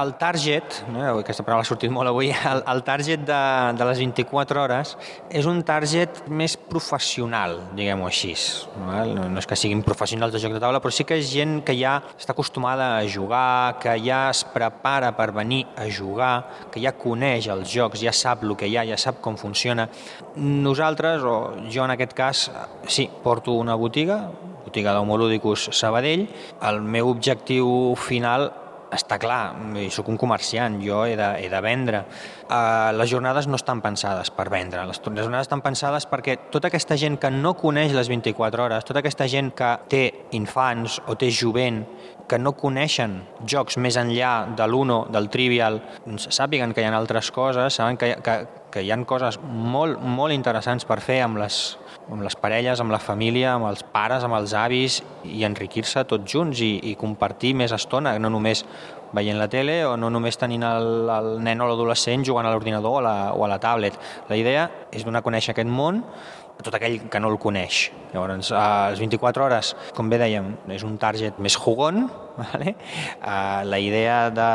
El 0.00 0.14
target, 0.20 0.82
no? 0.92 1.04
aquesta 1.18 1.44
paraula 1.46 1.66
ha 1.66 1.68
sortit 1.68 1.92
molt 1.94 2.10
avui, 2.10 2.30
el, 2.52 2.62
el 2.72 2.84
target 2.86 3.24
de, 3.28 3.42
de 3.78 3.88
les 3.90 4.02
24 4.04 4.62
hores 4.64 4.94
és 5.30 5.48
un 5.48 5.62
target 5.66 6.24
més 6.28 6.56
professional, 6.58 7.58
diguem-ho 7.78 8.08
així. 8.08 8.34
No? 8.78 9.28
no 9.32 9.40
és 9.40 9.48
que 9.48 9.56
siguin 9.58 9.82
professionals 9.86 10.34
de 10.34 10.42
joc 10.42 10.54
de 10.56 10.62
taula, 10.62 10.82
però 10.84 10.92
sí 10.94 11.06
que 11.08 11.18
és 11.18 11.30
gent 11.32 11.60
que 11.66 11.76
ja 11.78 11.98
està 12.16 12.34
acostumada 12.36 12.90
a 12.98 13.06
jugar, 13.08 13.78
que 13.82 13.94
ja 14.04 14.28
es 14.32 14.44
prepara 14.58 15.14
per 15.16 15.30
venir 15.36 15.62
a 15.78 15.86
jugar, 15.86 16.34
que 16.72 16.82
ja 16.82 16.94
coneix 16.98 17.48
els 17.52 17.70
jocs, 17.72 18.02
ja 18.02 18.12
sap 18.12 18.44
el 18.44 18.56
que 18.58 18.68
hi 18.68 18.76
ha, 18.76 18.86
ja 18.88 18.98
sap 19.00 19.22
com 19.24 19.38
funciona. 19.40 19.88
Nosaltres, 20.36 21.24
o 21.24 21.38
jo 21.70 21.86
en 21.86 21.94
aquest 21.94 22.14
cas, 22.18 22.46
sí, 22.86 23.08
porto 23.24 23.56
una 23.58 23.78
botiga, 23.78 24.24
botiga 24.68 24.94
d'Homolúdicus 24.96 25.70
Sabadell. 25.72 26.26
El 26.68 26.82
meu 26.84 27.14
objectiu 27.14 27.94
final 27.98 28.50
està 28.94 29.18
clar, 29.20 29.52
soc 29.92 30.08
un 30.08 30.16
comerciant, 30.20 30.78
jo 30.80 31.02
he 31.04 31.16
de, 31.18 31.28
he 31.42 31.48
de 31.52 31.60
vendre. 31.64 32.02
Uh, 32.48 32.90
les 32.96 33.10
jornades 33.10 33.48
no 33.48 33.58
estan 33.60 33.82
pensades 33.84 34.30
per 34.32 34.48
vendre, 34.52 34.86
les, 34.88 35.00
les 35.04 35.26
jornades 35.26 35.48
estan 35.48 35.60
pensades 35.64 36.08
perquè 36.08 36.38
tota 36.52 36.70
aquesta 36.70 36.96
gent 36.96 37.18
que 37.20 37.30
no 37.34 37.52
coneix 37.58 37.92
les 37.96 38.08
24 38.08 38.64
hores, 38.64 38.86
tota 38.88 39.02
aquesta 39.04 39.28
gent 39.28 39.52
que 39.56 39.74
té 39.92 40.04
infants 40.38 41.02
o 41.06 41.18
té 41.20 41.28
jovent 41.28 41.82
que 42.28 42.38
no 42.38 42.52
coneixen 42.56 43.22
jocs 43.48 43.78
més 43.80 43.96
enllà 43.96 44.54
de 44.56 44.66
l'Uno, 44.68 45.00
del 45.12 45.30
Trivial, 45.32 45.80
doncs 46.04 46.28
sàpiguen 46.36 46.74
que 46.74 46.84
hi 46.84 46.88
ha 46.88 46.94
altres 46.96 47.32
coses, 47.34 47.80
saben 47.80 47.96
que, 48.00 48.14
que, 48.24 48.38
que 48.70 48.84
hi 48.84 48.92
ha 48.92 48.98
coses 49.08 49.40
molt, 49.42 50.02
molt 50.02 50.36
interessants 50.36 50.84
per 50.88 51.00
fer 51.04 51.22
amb 51.24 51.40
les, 51.40 51.78
amb 52.10 52.22
les 52.24 52.36
parelles, 52.36 52.80
amb 52.80 52.92
la 52.92 53.00
família, 53.00 53.54
amb 53.56 53.70
els 53.70 53.82
pares, 53.94 54.24
amb 54.24 54.36
els 54.38 54.54
avis 54.56 55.00
i 55.24 55.44
enriquir-se 55.48 56.04
tots 56.08 56.28
junts 56.30 56.60
i, 56.64 56.74
i 56.92 56.94
compartir 57.00 57.54
més 57.56 57.74
estona, 57.74 58.18
no 58.20 58.30
només 58.32 58.64
veient 59.12 59.38
la 59.40 59.48
tele 59.48 59.80
o 59.88 59.94
no 59.96 60.10
només 60.12 60.36
tenint 60.36 60.64
el, 60.68 61.08
el 61.08 61.30
nen 61.44 61.62
o 61.64 61.68
l'adolescent 61.70 62.26
jugant 62.28 62.46
a 62.46 62.52
l'ordinador 62.52 62.98
o, 63.00 63.04
la, 63.04 63.16
o 63.32 63.44
a 63.44 63.48
la 63.48 63.60
tablet. 63.62 63.96
La 64.28 64.36
idea 64.36 64.68
és 64.92 65.06
donar 65.06 65.22
a 65.22 65.26
conèixer 65.26 65.54
aquest 65.54 65.70
món 65.70 66.02
a 66.58 66.64
tot 66.66 66.74
aquell 66.74 66.98
que 67.10 67.20
no 67.22 67.30
el 67.30 67.38
coneix. 67.38 67.88
Llavors, 68.12 68.50
a 68.50 68.90
les 68.90 68.98
24 69.02 69.44
hores, 69.44 69.72
com 69.94 70.10
bé 70.10 70.18
dèiem, 70.18 70.50
és 70.74 70.84
un 70.86 70.96
target 70.98 71.38
més 71.38 71.54
jugon, 71.56 72.08
vale? 72.42 72.74
Uh, 73.22 73.62
la 73.68 73.78
idea 73.78 74.18
de, 74.34 74.50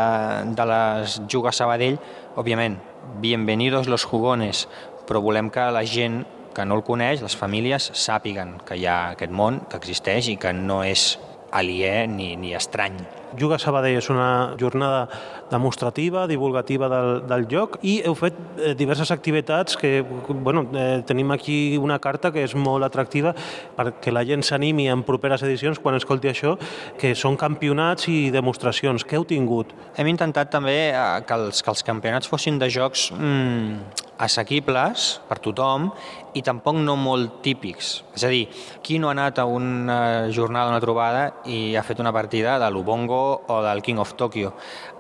de 0.58 0.68
les 0.74 1.22
Juga 1.32 1.56
Sabadell, 1.56 2.00
òbviament, 2.36 2.78
bienvenidos 3.24 3.88
los 3.88 4.04
jugones, 4.04 4.68
però 5.08 5.24
volem 5.24 5.52
que 5.54 5.72
la 5.72 5.86
gent 5.88 6.24
que 6.54 6.68
no 6.68 6.78
el 6.78 6.86
coneix, 6.86 7.24
les 7.24 7.36
famílies, 7.40 7.90
sàpiguen 7.98 8.60
que 8.68 8.78
hi 8.78 8.86
ha 8.86 9.16
aquest 9.16 9.34
món, 9.34 9.64
que 9.70 9.80
existeix 9.80 10.30
i 10.30 10.38
que 10.38 10.54
no 10.54 10.84
és 10.86 11.14
aliè 11.54 12.04
ni, 12.10 12.34
ni 12.38 12.54
estrany. 12.58 13.00
Juga 13.40 13.60
Sabadell 13.60 13.98
és 14.00 14.10
una 14.14 14.56
jornada 14.60 15.08
demostrativa, 15.52 16.26
divulgativa 16.28 16.90
del, 16.90 17.12
del 17.30 17.46
joc 17.52 17.78
i 17.82 18.00
heu 18.06 18.16
fet 18.18 18.38
eh, 18.58 18.74
diverses 18.78 19.12
activitats 19.14 19.78
que 19.80 20.02
bueno, 20.04 20.66
eh, 20.74 21.02
tenim 21.08 21.32
aquí 21.32 21.78
una 21.78 22.00
carta 22.00 22.32
que 22.34 22.44
és 22.46 22.56
molt 22.56 22.86
atractiva 22.86 23.34
perquè 23.78 24.14
la 24.14 24.26
gent 24.28 24.46
s'animi 24.46 24.88
en 24.92 25.04
properes 25.08 25.44
edicions 25.46 25.82
quan 25.82 25.98
escolti 25.98 26.32
això, 26.32 26.56
que 27.00 27.14
són 27.16 27.38
campionats 27.40 28.08
i 28.12 28.32
demostracions. 28.34 29.06
Què 29.06 29.20
heu 29.20 29.28
tingut? 29.28 29.74
Hem 29.98 30.10
intentat 30.12 30.52
també 30.54 30.78
eh, 30.92 31.04
que 31.28 31.38
els, 31.40 31.62
que 31.64 31.74
els 31.74 31.86
campionats 31.86 32.30
fossin 32.30 32.60
de 32.62 32.70
jocs 32.74 33.10
mm, 33.14 34.02
assequibles 34.24 35.08
per 35.28 35.40
tothom 35.44 35.90
i 36.38 36.42
tampoc 36.46 36.78
no 36.82 36.96
molt 36.98 37.42
típics. 37.46 37.96
És 38.16 38.26
a 38.26 38.32
dir, 38.32 38.46
qui 38.86 39.00
no 39.02 39.10
ha 39.10 39.16
anat 39.16 39.42
a 39.42 39.46
una 39.50 40.30
jornada, 40.34 40.72
una 40.72 40.82
trobada 40.82 41.26
i 41.50 41.76
ha 41.78 41.84
fet 41.86 42.02
una 42.02 42.14
partida 42.14 42.58
de 42.62 42.70
l'Ubongo 42.74 43.23
o 43.48 43.60
del 43.66 43.82
King 43.86 44.02
of 44.04 44.14
Tokyo? 44.20 44.54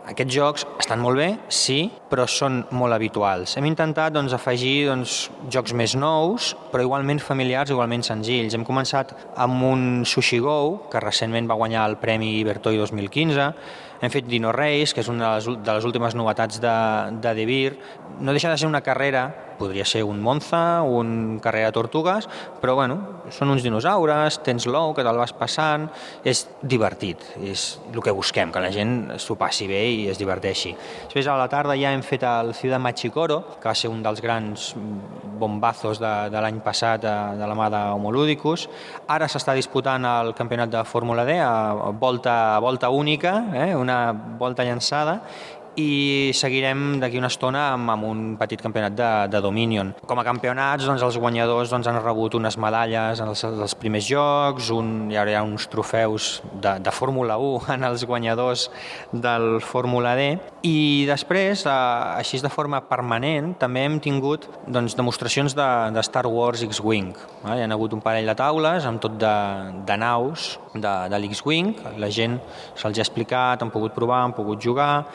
Aquests 0.03 0.35
jocs 0.35 0.65
estan 0.81 0.99
molt 0.99 1.15
bé, 1.15 1.27
sí, 1.47 1.85
però 2.11 2.25
són 2.27 2.59
molt 2.75 2.95
habituals. 2.95 3.53
Hem 3.55 3.69
intentat 3.69 4.11
doncs, 4.15 4.33
afegir 4.35 4.89
doncs, 4.89 5.29
jocs 5.53 5.71
més 5.79 5.95
nous, 5.95 6.49
però 6.73 6.83
igualment 6.83 7.21
familiars, 7.23 7.71
igualment 7.71 8.03
senzills. 8.03 8.57
Hem 8.57 8.65
començat 8.67 9.15
amb 9.39 9.63
un 9.69 9.87
Sushi 10.03 10.41
Go, 10.43 10.57
que 10.91 10.99
recentment 11.03 11.47
va 11.47 11.59
guanyar 11.61 11.87
el 11.87 11.97
Premi 12.03 12.33
Ibertoi 12.41 12.81
2015, 12.81 13.47
hem 14.03 14.11
fet 14.11 14.27
Dino 14.27 14.51
Race, 14.51 14.91
que 14.91 14.99
és 14.99 15.07
una 15.07 15.29
de 15.29 15.35
les, 15.37 15.63
de 15.63 15.73
les 15.77 15.85
últimes 15.87 16.15
novetats 16.19 16.59
de, 16.59 16.75
de 17.23 17.31
De 17.37 17.45
Beer. 17.47 17.77
No 18.19 18.35
deixa 18.35 18.51
de 18.51 18.57
ser 18.59 18.67
una 18.67 18.83
carrera 18.83 19.29
podria 19.63 19.85
ser 19.87 20.03
un 20.03 20.19
Monza, 20.23 20.83
un 20.83 21.39
carrer 21.43 21.63
de 21.67 21.73
tortugues, 21.75 22.27
però 22.61 22.75
bueno, 22.75 22.99
són 23.31 23.53
uns 23.53 23.63
dinosaures, 23.63 24.41
tens 24.43 24.67
l'ou 24.67 24.93
que 24.95 25.05
te'l 25.05 25.19
vas 25.19 25.33
passant, 25.37 25.87
és 26.27 26.43
divertit, 26.61 27.23
és 27.39 27.65
el 27.93 28.01
que 28.03 28.13
busquem, 28.15 28.51
que 28.51 28.63
la 28.63 28.71
gent 28.75 29.15
s'ho 29.21 29.37
passi 29.39 29.69
bé 29.71 29.81
i 29.87 30.07
es 30.11 30.19
diverteixi. 30.19 30.73
Després 31.05 31.29
a 31.31 31.37
la 31.39 31.47
tarda 31.51 31.77
ja 31.79 31.93
hem 31.95 32.03
fet 32.03 32.25
el 32.27 32.53
Ciudad 32.57 32.83
Machicoro, 32.83 33.39
que 33.59 33.71
va 33.71 33.75
ser 33.77 33.91
un 33.93 34.03
dels 34.03 34.21
grans 34.23 34.73
bombazos 35.39 35.99
de, 36.03 36.13
de 36.33 36.43
l'any 36.43 36.59
passat 36.63 37.01
de, 37.03 37.15
de 37.39 37.47
la 37.49 37.57
mà 37.57 37.69
d'Homolúdicus. 37.71 38.67
Ara 39.11 39.27
s'està 39.31 39.55
disputant 39.57 40.05
el 40.07 40.33
campionat 40.37 40.71
de 40.73 40.83
Fórmula 40.87 41.25
D 41.27 41.39
a 41.39 41.91
volta, 41.99 42.59
volta 42.63 42.91
única, 42.93 43.39
eh, 43.55 43.73
una 43.75 44.11
volta 44.39 44.67
llançada, 44.67 45.21
i 45.79 46.31
seguirem 46.37 46.99
d'aquí 47.01 47.17
una 47.17 47.31
estona 47.31 47.69
amb, 47.73 47.89
amb 47.93 48.07
un 48.07 48.21
petit 48.37 48.61
campionat 48.61 48.95
de, 48.97 49.09
de 49.33 49.41
Dominion. 49.41 49.93
Com 50.09 50.21
a 50.21 50.25
campionats, 50.27 50.85
doncs, 50.85 51.03
els 51.05 51.17
guanyadors 51.21 51.73
doncs, 51.73 51.89
han 51.89 51.99
rebut 52.03 52.37
unes 52.37 52.57
medalles 52.61 53.21
en 53.23 53.31
els, 53.31 53.43
els 53.47 53.75
primers 53.79 54.05
jocs, 54.07 54.69
un, 54.75 55.11
hi 55.11 55.17
haurà 55.19 55.41
uns 55.45 55.67
trofeus 55.71 56.35
de, 56.53 56.77
de 56.83 56.93
Fórmula 56.93 57.39
1 57.41 57.71
en 57.77 57.87
els 57.89 58.05
guanyadors 58.09 58.69
del 59.13 59.59
Fórmula 59.65 60.15
D 60.19 60.29
i 60.63 61.03
després, 61.09 61.65
eh, 61.67 61.73
així 62.19 62.39
de 62.43 62.51
forma 62.53 62.79
permanent, 62.87 63.53
també 63.59 63.83
hem 63.87 63.97
tingut 64.03 64.47
doncs, 64.67 64.97
demostracions 64.99 65.57
de, 65.57 65.69
de 65.95 66.03
Star 66.05 66.25
Wars 66.29 66.63
X-Wing. 66.69 67.13
Eh? 67.43 67.57
Hi 67.57 67.65
ha 67.65 67.71
hagut 67.75 67.95
un 67.97 68.03
parell 68.03 68.29
de 68.29 68.37
taules 68.37 68.85
amb 68.87 69.01
tot 69.03 69.17
de, 69.19 69.35
de 69.87 69.97
naus 69.99 70.53
de, 70.73 70.93
de 71.11 71.19
l'X-Wing, 71.19 71.73
la 71.99 72.09
gent 72.13 72.39
se'ls 72.79 72.97
ha 72.99 73.03
explicat, 73.03 73.61
han 73.61 73.73
pogut 73.73 73.95
provar, 73.95 74.23
han 74.23 74.35
pogut 74.37 74.61
jugar, 74.63 75.05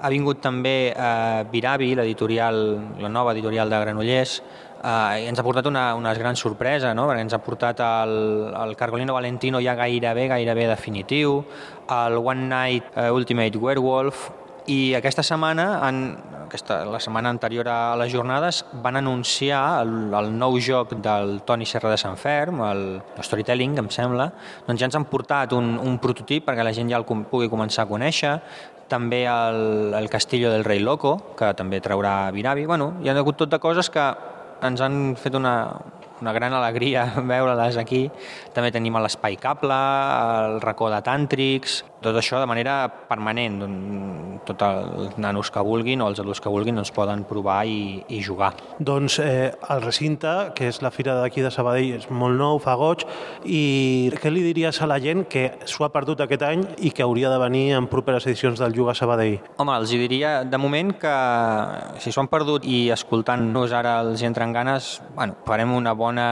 ha 0.00 0.10
vingut 0.12 0.40
també 0.44 0.92
eh, 0.92 1.42
Viravi, 1.52 1.94
l'editorial, 1.98 2.62
la 3.02 3.10
nova 3.12 3.34
editorial 3.34 3.70
de 3.70 3.80
Granollers, 3.82 4.38
eh, 4.82 5.22
i 5.22 5.28
ens 5.30 5.40
ha 5.40 5.44
portat 5.46 5.66
una, 5.66 5.88
una 5.98 6.14
gran 6.14 6.36
sorpresa, 6.36 6.94
no? 6.94 7.06
perquè 7.10 7.26
ens 7.26 7.36
ha 7.36 7.42
portat 7.42 7.82
el, 7.84 8.16
el 8.52 8.74
Cargolino 8.78 9.16
Valentino 9.16 9.62
ja 9.64 9.76
gairebé, 9.78 10.28
gairebé 10.32 10.66
definitiu, 10.70 11.38
el 11.92 12.18
One 12.18 12.48
Night 12.50 12.96
uh, 12.96 13.12
Ultimate 13.14 13.58
Werewolf, 13.58 14.28
i 14.66 14.96
aquesta 14.98 15.22
setmana, 15.22 15.66
en, 15.86 16.00
aquesta, 16.46 16.80
la 16.90 16.98
setmana 16.98 17.30
anterior 17.30 17.68
a 17.70 17.94
les 18.00 18.10
jornades, 18.10 18.64
van 18.82 18.98
anunciar 18.98 19.60
el, 19.84 19.92
el 20.10 20.32
nou 20.34 20.58
joc 20.58 20.96
del 21.02 21.40
Toni 21.46 21.68
Serra 21.70 21.92
de 21.92 21.98
Sant 22.00 22.18
Ferm, 22.18 22.64
el, 22.66 22.82
el 22.98 23.26
Storytelling, 23.28 23.76
em 23.78 23.90
sembla. 23.94 24.26
Doncs 24.66 24.82
ja 24.82 24.88
ens 24.90 24.98
han 24.98 25.06
portat 25.10 25.54
un, 25.54 25.76
un 25.78 26.00
prototip 26.02 26.48
perquè 26.48 26.66
la 26.66 26.74
gent 26.74 26.90
ja 26.90 26.98
el 26.98 27.06
pugui 27.06 27.50
començar 27.52 27.84
a 27.86 27.90
conèixer 27.92 28.34
també 28.88 29.24
el, 29.26 29.94
el 29.94 30.08
Castillo 30.10 30.50
del 30.52 30.64
Rei 30.64 30.80
Loco, 30.80 31.16
que 31.38 31.52
també 31.58 31.80
traurà 31.82 32.30
Viravi. 32.34 32.66
Bueno, 32.66 32.94
hi 33.02 33.10
ha 33.10 33.16
hagut 33.18 33.38
tot 33.42 33.52
de 33.52 33.60
coses 33.62 33.90
que 33.90 34.06
ens 34.66 34.80
han 34.80 35.16
fet 35.20 35.34
una, 35.36 35.56
una 36.20 36.32
gran 36.32 36.54
alegria 36.56 37.06
veure-les 37.32 37.78
aquí. 37.80 38.06
També 38.54 38.72
tenim 38.74 38.96
l'Espai 39.00 39.38
Cable, 39.40 39.80
el 40.46 40.60
racó 40.64 40.90
de 40.92 41.02
Tàntrics, 41.04 41.82
tot 42.02 42.16
això 42.16 42.40
de 42.40 42.48
manera 42.48 42.76
permanent. 43.08 43.60
Tots 44.46 44.62
els 44.62 45.16
nanos 45.18 45.50
que 45.50 45.62
vulguin 45.64 46.02
o 46.04 46.08
els 46.10 46.20
adults 46.22 46.40
que 46.42 46.52
vulguin 46.52 46.78
doncs 46.78 46.92
poden 46.94 47.24
provar 47.26 47.64
i, 47.66 48.04
i 48.12 48.20
jugar. 48.22 48.52
Doncs 48.78 49.18
eh, 49.24 49.50
el 49.72 49.82
recinte, 49.82 50.32
que 50.54 50.68
és 50.70 50.80
la 50.84 50.92
fira 50.94 51.16
d'aquí 51.18 51.42
de 51.42 51.50
Sabadell, 51.50 51.96
és 51.98 52.06
molt 52.10 52.38
nou, 52.38 52.60
fa 52.62 52.76
goig, 52.78 53.02
i 53.42 54.12
què 54.20 54.30
li 54.30 54.44
diries 54.44 54.78
a 54.82 54.88
la 54.90 55.00
gent 55.02 55.24
que 55.30 55.48
s'ho 55.66 55.86
ha 55.86 55.90
perdut 55.94 56.22
aquest 56.22 56.44
any 56.46 56.62
i 56.78 56.92
que 56.94 57.02
hauria 57.02 57.32
de 57.32 57.40
venir 57.42 57.64
en 57.78 57.88
properes 57.90 58.28
edicions 58.28 58.62
del 58.62 58.76
Juga 58.76 58.94
Sabadell? 58.94 59.40
Home, 59.58 59.74
els 59.74 59.90
diria 59.90 60.36
de 60.44 60.60
moment 60.62 60.94
que 61.00 61.16
si 62.02 62.12
s'ho 62.12 62.22
han 62.22 62.30
perdut 62.30 62.66
i 62.68 62.86
escoltant-nos 62.94 63.74
ara 63.74 63.98
els 64.04 64.22
hi 64.22 64.30
entren 64.30 64.54
ganes, 64.54 65.00
bueno, 65.16 65.38
farem 65.48 65.74
una 65.74 65.96
bona 65.96 66.28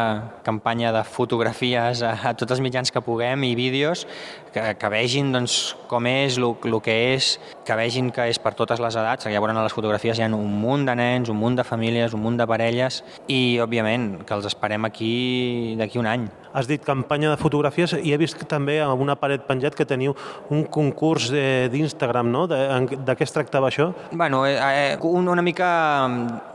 campanya 0.47 0.93
de 0.95 1.03
fotografies 1.09 2.05
a, 2.05 2.15
a 2.31 2.35
tots 2.39 2.55
els 2.55 2.63
mitjans 2.65 2.95
que 2.95 3.03
puguem 3.05 3.43
i 3.49 3.55
vídeos 3.59 4.07
que, 4.55 4.63
que 4.79 4.91
vegin 4.93 5.33
doncs, 5.35 5.75
com 5.91 6.07
és, 6.07 6.39
el 6.39 6.79
que 6.85 6.95
és, 7.15 7.35
que 7.67 7.77
vegin 7.79 8.13
que 8.15 8.29
és 8.31 8.39
per 8.39 8.55
totes 8.55 8.81
les 8.83 8.97
edats, 9.01 9.27
ja 9.27 9.43
veuran 9.43 9.59
a 9.59 9.67
les 9.67 9.75
fotografies 9.75 10.19
hi 10.19 10.27
ha 10.27 10.31
un 10.31 10.55
munt 10.63 10.87
de 10.87 10.95
nens, 10.99 11.33
un 11.33 11.41
munt 11.41 11.59
de 11.59 11.67
famílies, 11.67 12.15
un 12.15 12.23
munt 12.23 12.39
de 12.39 12.47
parelles 12.47 13.03
i, 13.27 13.59
òbviament, 13.65 14.25
que 14.25 14.39
els 14.39 14.47
esperem 14.51 14.87
aquí 14.87 15.75
d'aquí 15.81 15.99
un 15.99 16.11
any. 16.11 16.29
Has 16.55 16.69
dit 16.71 16.83
campanya 16.87 17.33
de 17.33 17.39
fotografies 17.41 17.97
i 17.99 18.15
he 18.15 18.19
vist 18.21 18.39
també 18.49 18.79
a 18.81 18.93
una 18.95 19.17
paret 19.19 19.43
penjat 19.49 19.75
que 19.75 19.87
teniu 19.89 20.15
un 20.55 20.65
concurs 20.71 21.31
d'Instagram, 21.35 22.31
no? 22.31 22.47
De, 22.51 22.61
de 22.95 23.17
què 23.19 23.27
es 23.27 23.35
tractava 23.35 23.73
això? 23.73 23.91
Bueno, 24.13 24.45
eh, 24.47 24.57
eh, 24.95 24.99
una 25.03 25.43
mica 25.43 25.69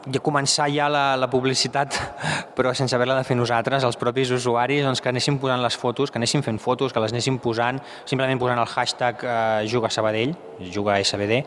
ja 0.10 0.22
començar 0.24 0.70
ja 0.72 0.88
la, 0.89 1.03
la 1.20 1.27
publicitat, 1.29 1.98
però 2.58 2.72
sense 2.74 2.96
haver-la 2.96 3.20
de 3.20 3.27
fer 3.27 3.38
nosaltres, 3.38 3.84
els 3.84 4.00
propis 4.00 4.32
usuaris, 4.34 4.86
doncs 4.88 5.03
que 5.03 5.12
anéssim 5.12 5.39
posant 5.41 5.62
les 5.62 5.77
fotos, 5.77 6.12
que 6.12 6.20
anéssim 6.22 6.44
fent 6.46 6.60
fotos, 6.63 6.94
que 6.94 7.03
les 7.03 7.13
anéssim 7.13 7.39
posant, 7.44 7.82
simplement 8.10 8.39
posant 8.39 8.62
el 8.62 8.70
hashtag 8.72 9.25
eh, 9.25 9.68
Juga 9.70 9.91
Sabadell, 9.94 10.36
Juga 10.74 10.98
SBD, 11.03 11.44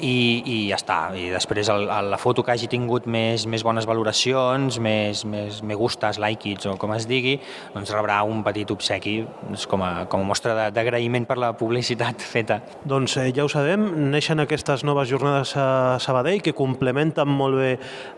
i, 0.00 0.14
i 0.46 0.56
ja 0.70 0.78
està. 0.78 0.98
I 1.18 1.30
després 1.32 1.70
el, 1.72 1.86
el, 1.86 2.10
la 2.12 2.20
foto 2.20 2.44
que 2.44 2.54
hagi 2.54 2.68
tingut 2.70 3.06
més, 3.10 3.46
més 3.50 3.64
bones 3.66 3.86
valoracions, 3.88 4.78
més, 4.82 5.24
més 5.28 5.62
me 5.66 5.78
gustes, 5.78 6.20
like-its 6.22 6.68
o 6.70 6.76
com 6.80 6.94
es 6.96 7.08
digui, 7.10 7.38
doncs 7.74 7.91
rebrà 7.92 8.22
un 8.26 8.42
petit 8.44 8.70
obsequi 8.72 9.20
doncs, 9.24 9.66
com, 9.70 9.82
a, 9.84 10.06
com 10.10 10.24
a 10.24 10.28
mostra 10.28 10.70
d'agraïment 10.74 11.26
per 11.28 11.38
la 11.40 11.52
publicitat 11.58 12.24
feta. 12.32 12.60
Doncs 12.88 13.16
eh, 13.20 13.28
ja 13.36 13.46
ho 13.46 13.50
sabem, 13.52 13.84
neixen 14.12 14.42
aquestes 14.42 14.84
noves 14.88 15.10
jornades 15.12 15.54
a 15.60 15.98
Sabadell 16.02 16.42
que 16.44 16.56
complementen 16.56 17.28
molt 17.28 17.60
bé 17.60 17.70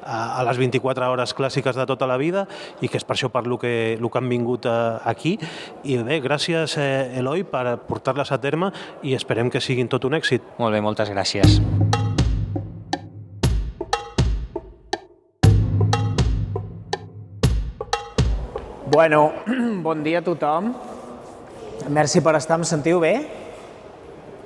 a, 0.02 0.40
a 0.40 0.47
les 0.49 0.61
24 0.62 1.11
hores 1.11 1.35
clàssiques 1.37 1.76
de 1.76 1.88
tota 1.90 2.09
la 2.11 2.19
vida 2.21 2.47
i 2.81 2.88
que 2.88 3.00
és 3.00 3.07
per 3.07 3.19
això 3.19 3.31
per 3.35 3.47
lo 3.50 3.59
que, 3.61 3.97
lo 4.00 4.11
que 4.11 4.23
han 4.23 4.31
vingut 4.31 4.71
a, 4.71 4.75
eh, 4.75 5.12
aquí. 5.14 5.37
I 5.85 6.00
bé, 6.07 6.21
gràcies 6.25 6.78
eh, 6.81 7.21
Eloi 7.21 7.45
per 7.49 7.78
portar-les 7.88 8.33
a 8.33 8.40
terme 8.40 8.73
i 9.02 9.16
esperem 9.19 9.50
que 9.50 9.62
siguin 9.64 9.90
tot 9.90 10.07
un 10.09 10.16
èxit. 10.19 10.54
Molt 10.59 10.75
bé, 10.75 10.85
moltes 10.85 11.12
gràcies. 11.12 11.61
Bueno, 18.95 19.33
bon 19.83 20.05
dia 20.05 20.21
a 20.21 20.23
tothom. 20.23 20.69
Merci 21.91 22.21
per 22.23 22.37
estar, 22.39 22.61
em 22.61 22.63
sentiu 22.63 23.01
bé? 23.03 23.17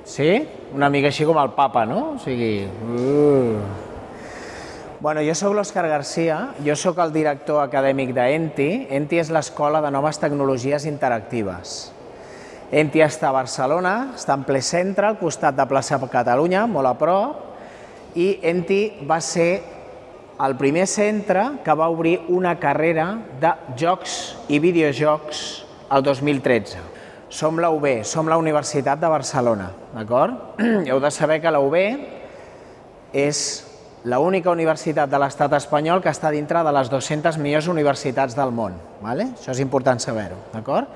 Sí? 0.09 0.25
Una 0.73 0.89
mica 0.89 1.11
així 1.11 1.27
com 1.29 1.37
el 1.37 1.51
papa, 1.53 1.83
no? 1.85 2.15
O 2.15 2.17
sigui... 2.23 2.65
Uh. 2.65 3.61
Bueno, 5.05 5.21
jo 5.21 5.35
sóc 5.37 5.53
l'Òscar 5.53 5.85
Garcia, 5.91 6.39
jo 6.65 6.73
sóc 6.73 6.97
el 6.97 7.13
director 7.13 7.61
acadèmic 7.61 8.09
d'ENTI. 8.17 8.89
ENTI 8.97 9.21
és 9.21 9.29
l'Escola 9.29 9.83
de 9.85 9.93
Noves 9.93 10.17
Tecnologies 10.17 10.89
Interactives. 10.89 11.77
ENTI 12.73 13.05
està 13.05 13.29
a 13.29 13.37
Barcelona, 13.37 14.15
està 14.17 14.33
en 14.33 14.49
ple 14.49 14.65
centre, 14.65 15.11
al 15.11 15.21
costat 15.21 15.61
de 15.61 15.69
plaça 15.69 16.01
Catalunya, 16.09 16.65
molt 16.65 16.89
a 16.89 16.97
prop, 16.97 17.45
i 18.17 18.39
ENTI 18.41 19.05
va 19.05 19.21
ser 19.21 19.51
el 20.39 20.55
primer 20.55 20.87
centre 20.87 21.43
que 21.65 21.73
va 21.75 21.89
obrir 21.89 22.21
una 22.29 22.55
carrera 22.59 23.19
de 23.41 23.51
jocs 23.77 24.37
i 24.47 24.59
videojocs 24.63 25.41
el 25.91 26.03
2013. 26.03 26.79
Som 27.29 27.59
la 27.59 27.69
UB, 27.69 28.05
som 28.07 28.29
la 28.29 28.39
Universitat 28.39 29.01
de 29.01 29.09
Barcelona, 29.11 29.69
d'acord? 29.93 30.55
Heu 30.87 31.01
de 31.03 31.11
saber 31.11 31.41
que 31.43 31.51
la 31.51 31.59
UB 31.61 31.75
és 33.13 33.43
l'única 34.07 34.49
universitat 34.55 35.11
de 35.11 35.19
l'estat 35.19 35.53
espanyol 35.59 36.01
que 36.01 36.09
està 36.09 36.31
dintre 36.31 36.63
de 36.63 36.73
les 36.73 36.89
200 36.89 37.37
millors 37.37 37.67
universitats 37.67 38.35
del 38.37 38.55
món. 38.55 38.79
¿vale? 39.03 39.33
Això 39.35 39.51
és 39.51 39.59
important 39.59 39.99
saber-ho, 39.99 40.39
d'acord? 40.53 40.87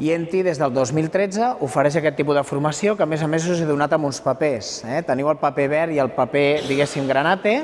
I 0.00 0.12
Enti, 0.14 0.42
des 0.44 0.60
del 0.60 0.72
2013, 0.72 1.56
ofereix 1.64 1.96
aquest 1.96 2.16
tipus 2.16 2.36
de 2.36 2.44
formació 2.44 2.94
que, 2.96 3.04
a 3.04 3.08
més 3.08 3.20
a 3.20 3.26
més, 3.28 3.44
us 3.48 3.60
he 3.60 3.68
donat 3.68 3.92
amb 3.92 4.08
uns 4.08 4.20
papers. 4.24 4.78
Eh? 4.88 5.02
Teniu 5.04 5.28
el 5.28 5.40
paper 5.40 5.66
verd 5.68 5.96
i 5.96 6.00
el 6.00 6.12
paper, 6.16 6.62
diguéssim, 6.68 7.08
granate. 7.08 7.58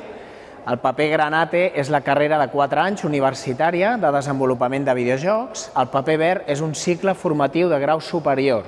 El 0.66 0.80
paper 0.82 1.04
granate 1.12 1.60
és 1.78 1.92
la 1.94 2.00
carrera 2.02 2.40
de 2.40 2.48
4 2.50 2.80
anys 2.82 3.04
universitària 3.06 3.92
de 4.02 4.08
desenvolupament 4.10 4.82
de 4.88 4.94
videojocs. 4.98 5.68
El 5.78 5.86
paper 5.92 6.16
verd 6.18 6.48
és 6.50 6.62
un 6.64 6.72
cicle 6.74 7.14
formatiu 7.14 7.68
de 7.70 7.78
grau 7.78 8.00
superior 8.02 8.66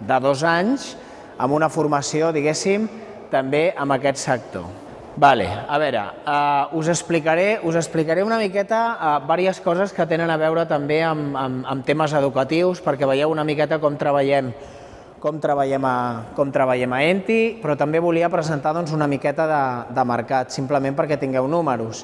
de 0.00 0.20
dos 0.24 0.40
anys 0.48 0.94
amb 1.36 1.52
una 1.52 1.68
formació, 1.68 2.30
diguéssim, 2.32 2.86
també 3.28 3.74
amb 3.76 3.92
aquest 3.92 4.22
sector. 4.22 4.64
Vale, 5.20 5.44
a 5.68 5.76
veure, 5.78 6.00
uh, 6.24 6.78
us, 6.80 6.88
explicaré, 6.88 7.58
us 7.62 7.76
explicaré 7.76 8.24
una 8.24 8.40
miqueta 8.40 8.80
uh, 8.96 9.12
diverses 9.28 9.60
coses 9.62 9.92
que 9.92 10.08
tenen 10.08 10.32
a 10.32 10.38
veure 10.40 10.64
també 10.66 11.02
amb, 11.04 11.36
amb, 11.36 11.60
amb 11.68 11.84
temes 11.84 12.16
educatius, 12.16 12.80
perquè 12.80 13.06
veieu 13.06 13.30
una 13.30 13.44
miqueta 13.44 13.78
com 13.84 14.00
treballem 14.00 14.48
com 15.24 15.38
treballem 15.40 15.80
a, 15.88 15.96
com 16.36 16.50
treballem 16.52 16.92
a 16.92 16.98
Enti, 17.08 17.56
però 17.62 17.78
també 17.80 17.96
volia 18.04 18.28
presentar 18.28 18.74
doncs, 18.76 18.92
una 18.92 19.06
miqueta 19.08 19.46
de, 19.48 19.60
de 19.96 20.02
mercat, 20.04 20.52
simplement 20.52 20.92
perquè 20.98 21.16
tingueu 21.16 21.48
números. 21.48 22.02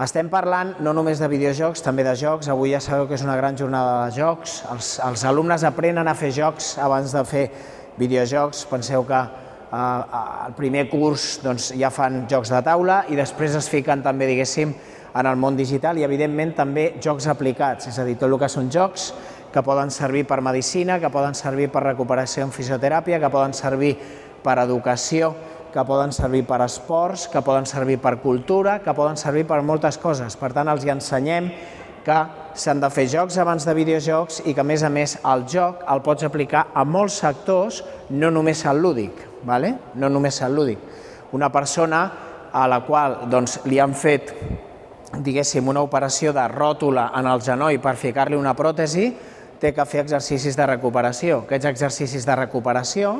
Estem 0.00 0.30
parlant 0.30 0.76
no 0.78 0.92
només 0.94 1.18
de 1.18 1.26
videojocs, 1.26 1.82
també 1.82 2.04
de 2.06 2.14
jocs. 2.14 2.46
Avui 2.48 2.70
ja 2.70 2.78
sabeu 2.80 3.08
que 3.10 3.18
és 3.18 3.24
una 3.26 3.34
gran 3.34 3.58
jornada 3.58 4.04
de 4.04 4.14
jocs. 4.14 4.60
Els, 4.70 4.92
els 5.02 5.24
alumnes 5.26 5.66
aprenen 5.66 6.06
a 6.06 6.14
fer 6.14 6.30
jocs 6.36 6.76
abans 6.78 7.10
de 7.10 7.24
fer 7.26 7.42
videojocs. 7.98 8.62
Penseu 8.70 9.02
que 9.10 9.24
el 9.74 10.54
primer 10.54 10.86
curs 10.88 11.40
doncs, 11.42 11.72
ja 11.82 11.90
fan 11.90 12.22
jocs 12.30 12.54
de 12.54 12.62
taula 12.62 13.02
i 13.10 13.18
després 13.18 13.58
es 13.58 13.68
fiquen 13.74 14.06
també, 14.06 14.30
diguéssim, 14.30 14.72
en 15.10 15.26
el 15.26 15.34
món 15.34 15.58
digital 15.58 15.98
i, 15.98 16.06
evidentment, 16.06 16.54
també 16.54 16.92
jocs 17.02 17.26
aplicats, 17.26 17.90
és 17.90 17.98
a 17.98 18.06
dir, 18.06 18.14
tot 18.14 18.30
el 18.30 18.38
que 18.38 18.48
són 18.48 18.70
jocs 18.70 19.10
que 19.52 19.62
poden 19.62 19.90
servir 19.90 20.26
per 20.26 20.40
medicina, 20.40 20.98
que 21.00 21.10
poden 21.10 21.34
servir 21.34 21.70
per 21.70 21.82
recuperació 21.84 22.44
en 22.46 22.52
fisioteràpia, 22.54 23.20
que 23.20 23.30
poden 23.30 23.54
servir 23.54 23.96
per 24.44 24.58
educació, 24.62 25.34
que 25.70 25.84
poden 25.86 26.12
servir 26.12 26.44
per 26.46 26.60
esports, 26.64 27.28
que 27.30 27.42
poden 27.42 27.66
servir 27.66 27.98
per 28.02 28.18
cultura, 28.22 28.80
que 28.82 28.94
poden 28.94 29.16
servir 29.16 29.46
per 29.46 29.62
moltes 29.62 29.98
coses. 29.98 30.36
Per 30.36 30.52
tant, 30.54 30.68
els 30.68 30.86
hi 30.86 30.94
ensenyem 30.94 31.50
que 32.04 32.20
s'han 32.56 32.80
de 32.80 32.88
fer 32.90 33.06
jocs 33.12 33.36
abans 33.38 33.66
de 33.66 33.74
videojocs 33.76 34.42
i 34.46 34.54
que, 34.54 34.62
a 34.62 34.66
més 34.66 34.82
a 34.82 34.90
més, 34.90 35.18
el 35.24 35.44
joc 35.50 35.84
el 35.90 36.00
pots 36.02 36.26
aplicar 36.26 36.68
a 36.74 36.84
molts 36.84 37.20
sectors, 37.22 37.84
no 38.10 38.30
només 38.30 38.64
al 38.66 38.80
lúdic 38.80 39.28
vale? 39.44 39.74
no 39.94 40.08
només 40.08 40.40
el 40.42 40.54
lúdic. 40.54 40.78
Una 41.32 41.50
persona 41.52 42.10
a 42.52 42.66
la 42.68 42.80
qual 42.84 43.30
doncs, 43.30 43.60
li 43.64 43.78
han 43.78 43.94
fet 43.94 44.34
diguéssim, 45.10 45.66
una 45.68 45.82
operació 45.82 46.32
de 46.32 46.46
ròtula 46.48 47.10
en 47.18 47.26
el 47.26 47.42
genoll 47.42 47.78
per 47.82 47.96
ficar-li 47.98 48.38
una 48.38 48.54
pròtesi, 48.54 49.10
té 49.60 49.74
que 49.76 49.84
fer 49.86 50.04
exercicis 50.04 50.56
de 50.56 50.66
recuperació. 50.66 51.44
Aquests 51.44 51.68
exercicis 51.70 52.26
de 52.26 52.36
recuperació 52.38 53.14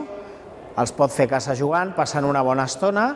els 0.81 0.93
pot 0.97 1.13
fer 1.13 1.29
casa 1.29 1.57
jugant, 1.59 1.93
passant 1.97 2.25
una 2.25 2.43
bona 2.47 2.65
estona, 2.71 3.11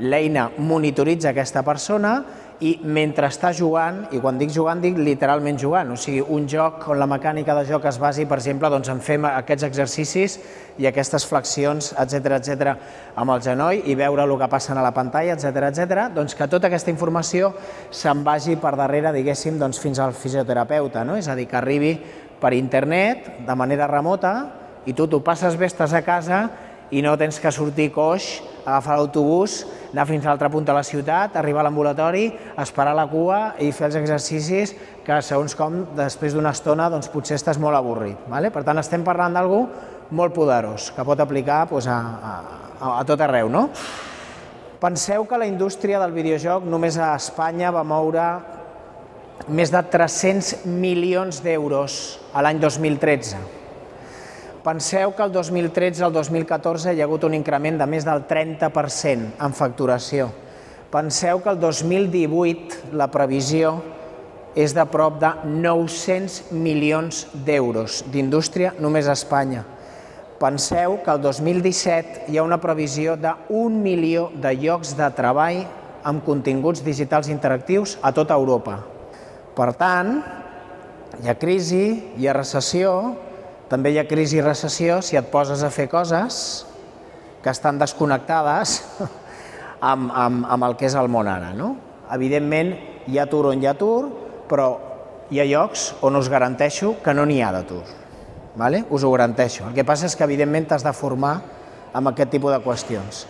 l'eina 0.00 0.48
monitoritza 0.56 1.34
aquesta 1.34 1.62
persona 1.66 2.20
i 2.60 2.74
mentre 2.84 3.28
està 3.28 3.54
jugant, 3.56 4.02
i 4.12 4.18
quan 4.20 4.36
dic 4.40 4.50
jugant 4.52 4.80
dic 4.82 4.98
literalment 5.00 5.56
jugant, 5.60 5.94
o 5.94 5.96
sigui, 5.96 6.20
un 6.20 6.44
joc 6.48 6.84
on 6.92 6.98
la 7.00 7.08
mecànica 7.08 7.54
de 7.56 7.64
joc 7.68 7.86
es 7.88 7.96
basi, 8.00 8.26
per 8.28 8.36
exemple, 8.36 8.68
doncs 8.72 8.90
en 8.92 9.00
fer 9.04 9.16
aquests 9.30 9.64
exercicis 9.68 10.36
i 10.80 10.88
aquestes 10.88 11.24
flexions, 11.28 11.94
etc 12.00 12.36
etc 12.36 12.74
amb 13.20 13.32
el 13.32 13.40
genoll 13.44 13.80
i 13.88 13.96
veure 13.96 14.28
el 14.28 14.36
que 14.40 14.50
passa 14.52 14.76
a 14.76 14.84
la 14.84 14.92
pantalla, 14.96 15.36
etc 15.36 15.70
etc, 15.70 16.08
doncs 16.16 16.36
que 16.36 16.48
tota 16.52 16.68
aquesta 16.68 16.92
informació 16.92 17.54
se'n 17.90 18.24
vagi 18.24 18.58
per 18.60 18.76
darrere, 18.76 19.12
diguéssim, 19.16 19.56
doncs 19.60 19.80
fins 19.80 20.00
al 20.00 20.12
fisioterapeuta, 20.12 21.04
no? 21.04 21.16
és 21.16 21.28
a 21.28 21.36
dir, 21.36 21.48
que 21.48 21.56
arribi 21.60 21.94
per 22.40 22.54
internet, 22.56 23.28
de 23.46 23.56
manera 23.56 23.88
remota, 23.90 24.34
i 24.88 24.94
tu 24.96 25.06
t'ho 25.06 25.20
passes 25.24 25.56
bé, 25.60 25.68
estàs 25.68 25.92
a 25.94 26.02
casa 26.02 26.46
i 26.90 27.02
no 27.04 27.12
tens 27.18 27.38
que 27.38 27.52
sortir 27.54 27.90
coix, 27.94 28.40
agafar 28.64 28.96
l'autobús, 28.98 29.60
anar 29.92 30.06
fins 30.08 30.24
a 30.24 30.32
l'altra 30.32 30.50
punta 30.50 30.72
de 30.72 30.78
la 30.78 30.86
ciutat, 30.86 31.36
arribar 31.38 31.62
a 31.62 31.68
l'ambulatori, 31.68 32.26
esperar 32.58 32.96
la 32.98 33.06
cua 33.10 33.40
i 33.62 33.70
fer 33.74 33.88
els 33.90 33.98
exercicis 34.00 34.74
que, 35.06 35.20
segons 35.22 35.54
com, 35.58 35.80
després 35.98 36.34
d'una 36.34 36.52
estona, 36.56 36.90
doncs, 36.90 37.10
potser 37.12 37.38
estàs 37.38 37.60
molt 37.62 37.78
avorrit. 37.78 38.18
Vale? 38.30 38.50
Per 38.50 38.64
tant, 38.66 38.82
estem 38.82 39.06
parlant 39.06 39.38
d'algú 39.38 39.64
molt 40.10 40.34
poderós, 40.34 40.90
que 40.96 41.06
pot 41.06 41.22
aplicar 41.22 41.64
doncs, 41.70 41.86
a, 41.86 41.98
a, 42.00 42.94
a 42.98 43.02
tot 43.06 43.22
arreu. 43.22 43.50
No? 43.52 43.68
Penseu 44.80 45.26
que 45.28 45.38
la 45.38 45.46
indústria 45.46 46.00
del 46.00 46.14
videojoc 46.16 46.64
només 46.64 46.96
a 46.98 47.12
Espanya 47.14 47.70
va 47.74 47.84
moure 47.84 48.26
més 49.48 49.72
de 49.72 49.80
300 49.82 50.66
milions 50.66 51.40
d'euros 51.44 52.20
a 52.34 52.44
l'any 52.44 52.60
2013 52.60 53.60
Penseu 54.60 55.14
que 55.16 55.22
el 55.24 55.32
2013 55.32 56.04
al 56.04 56.12
2014 56.12 56.92
hi 56.92 57.00
ha 57.00 57.06
hagut 57.06 57.22
un 57.24 57.32
increment 57.32 57.78
de 57.80 57.86
més 57.88 58.04
del 58.04 58.26
30% 58.28 59.30
en 59.40 59.54
facturació. 59.56 60.26
Penseu 60.92 61.40
que 61.40 61.48
el 61.54 61.60
2018 61.62 62.92
la 63.00 63.06
previsió 63.08 63.78
és 64.52 64.74
de 64.76 64.84
prop 64.92 65.16
de 65.22 65.30
900 65.48 66.52
milions 66.52 67.22
d'euros 67.46 68.02
d'indústria 68.12 68.74
només 68.76 69.08
a 69.08 69.16
Espanya. 69.16 69.64
Penseu 70.36 70.98
que 71.00 71.16
el 71.16 71.24
2017 71.24 72.28
hi 72.28 72.36
ha 72.36 72.44
una 72.44 72.60
previsió 72.60 73.16
d'un 73.16 73.80
milió 73.80 74.28
de 74.44 74.52
llocs 74.60 74.92
de 74.98 75.08
treball 75.16 75.64
amb 76.04 76.24
continguts 76.26 76.84
digitals 76.84 77.32
interactius 77.32 77.96
a 78.02 78.12
tota 78.12 78.36
Europa. 78.36 78.82
Per 79.56 79.70
tant, 79.78 80.20
hi 81.20 81.28
ha 81.28 81.36
crisi, 81.38 81.84
hi 82.16 82.28
ha 82.28 82.34
recessió, 82.36 82.92
també 83.70 83.92
hi 83.92 84.00
ha 84.00 84.06
crisi 84.08 84.38
i 84.38 84.44
recessió 84.44 85.00
si 85.02 85.18
et 85.18 85.30
poses 85.30 85.62
a 85.62 85.70
fer 85.74 85.88
coses 85.90 86.66
que 87.42 87.50
estan 87.50 87.78
desconnectades 87.80 88.80
amb, 89.90 90.10
amb, 90.10 90.46
amb 90.46 90.68
el 90.68 90.76
que 90.78 90.88
és 90.90 90.96
el 90.98 91.10
món 91.12 91.28
ara. 91.30 91.52
No? 91.56 91.74
Evidentment, 92.14 92.74
hi 93.06 93.18
ha 93.18 93.26
atur 93.28 93.46
on 93.52 93.62
hi 93.62 93.68
ha 93.68 93.74
atur, 93.76 94.10
però 94.50 94.70
hi 95.30 95.40
ha 95.40 95.46
llocs 95.46 95.90
on 96.06 96.18
us 96.18 96.30
garanteixo 96.30 96.96
que 97.04 97.14
no 97.14 97.26
n'hi 97.26 97.40
ha 97.42 97.52
d'atur. 97.54 97.82
Vale? 98.58 98.84
Us 98.90 99.04
ho 99.06 99.12
garanteixo. 99.12 99.68
El 99.68 99.76
que 99.76 99.86
passa 99.86 100.08
és 100.10 100.16
que, 100.18 100.26
evidentment, 100.26 100.66
t'has 100.70 100.84
de 100.84 100.92
formar 100.96 101.36
amb 101.94 102.10
aquest 102.10 102.32
tipus 102.34 102.54
de 102.54 102.60
qüestions. 102.64 103.24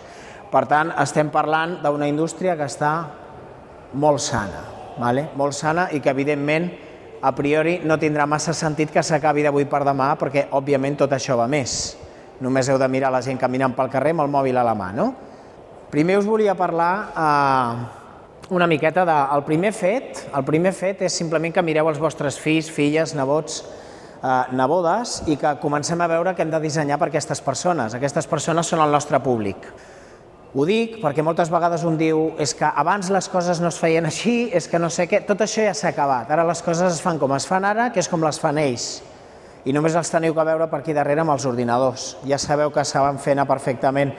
Per 0.51 0.65
tant, 0.67 0.91
estem 0.99 1.29
parlant 1.31 1.77
d'una 1.83 2.09
indústria 2.09 2.57
que 2.59 2.67
està 2.67 2.91
molt 3.93 4.23
sana, 4.23 4.70
vale? 4.99 5.29
molt 5.35 5.55
sana 5.55 5.89
i 5.91 5.99
que, 5.99 6.09
evidentment, 6.09 6.69
a 7.21 7.31
priori 7.37 7.79
no 7.85 7.99
tindrà 8.01 8.25
massa 8.25 8.53
sentit 8.57 8.91
que 8.91 9.03
s'acabi 9.05 9.43
d'avui 9.45 9.67
per 9.69 9.83
demà 9.85 10.15
perquè, 10.19 10.47
òbviament, 10.57 10.97
tot 11.03 11.11
això 11.13 11.37
va 11.37 11.47
més. 11.47 11.95
Només 12.41 12.69
heu 12.69 12.79
de 12.81 12.87
mirar 12.89 13.11
la 13.13 13.21
gent 13.21 13.37
caminant 13.37 13.75
pel 13.77 13.91
carrer 13.93 14.15
amb 14.15 14.25
el 14.25 14.31
mòbil 14.33 14.57
a 14.57 14.65
la 14.65 14.73
mà, 14.77 14.89
no? 14.97 15.11
Primer 15.91 16.17
us 16.17 16.25
volia 16.25 16.55
parlar 16.55 16.93
eh, 17.11 17.99
una 18.55 18.67
miqueta 18.67 19.05
del 19.05 19.13
de, 19.13 19.35
el 19.35 19.43
primer 19.43 19.73
fet. 19.73 20.25
El 20.35 20.43
primer 20.47 20.71
fet 20.73 21.05
és 21.05 21.13
simplement 21.13 21.53
que 21.53 21.63
mireu 21.63 21.89
els 21.91 21.99
vostres 21.99 22.39
fills, 22.39 22.71
filles, 22.71 23.13
nebots, 23.15 23.61
eh, 24.23 24.41
nebodes 24.55 25.21
i 25.27 25.37
que 25.37 25.55
comencem 25.61 26.01
a 26.01 26.09
veure 26.09 26.33
que 26.35 26.45
hem 26.45 26.51
de 26.51 26.61
dissenyar 26.63 26.97
per 26.99 27.11
aquestes 27.11 27.43
persones. 27.43 27.93
Aquestes 27.93 28.27
persones 28.27 28.71
són 28.71 28.81
el 28.83 28.91
nostre 28.91 29.19
públic. 29.19 29.67
Ho 30.51 30.65
dic 30.67 30.97
perquè 30.99 31.23
moltes 31.23 31.47
vegades 31.47 31.85
un 31.87 31.95
diu 31.95 32.33
és 32.43 32.51
que 32.59 32.67
abans 32.67 33.07
les 33.13 33.29
coses 33.31 33.61
no 33.63 33.69
es 33.71 33.77
feien 33.79 34.03
així, 34.09 34.49
és 34.51 34.65
que 34.67 34.81
no 34.83 34.89
sé 34.91 35.05
què, 35.07 35.21
tot 35.23 35.39
això 35.45 35.63
ja 35.63 35.71
s'ha 35.71 35.93
acabat. 35.93 36.27
Ara 36.27 36.43
les 36.43 36.59
coses 36.65 36.91
es 36.91 36.99
fan 36.99 37.21
com 37.21 37.31
es 37.37 37.45
fan 37.47 37.63
ara, 37.63 37.85
que 37.95 38.03
és 38.03 38.09
com 38.11 38.19
les 38.25 38.39
fan 38.41 38.59
ells. 38.59 38.89
I 39.63 39.71
només 39.71 39.95
els 39.95 40.11
teniu 40.11 40.35
que 40.35 40.43
veure 40.43 40.67
per 40.67 40.81
aquí 40.81 40.91
darrere 40.97 41.23
amb 41.23 41.31
els 41.31 41.47
ordinadors. 41.47 42.17
Ja 42.27 42.35
sabeu 42.41 42.73
que 42.75 42.83
saben 42.83 43.21
fer 43.23 43.37
anar 43.37 43.47
perfectament 43.47 44.11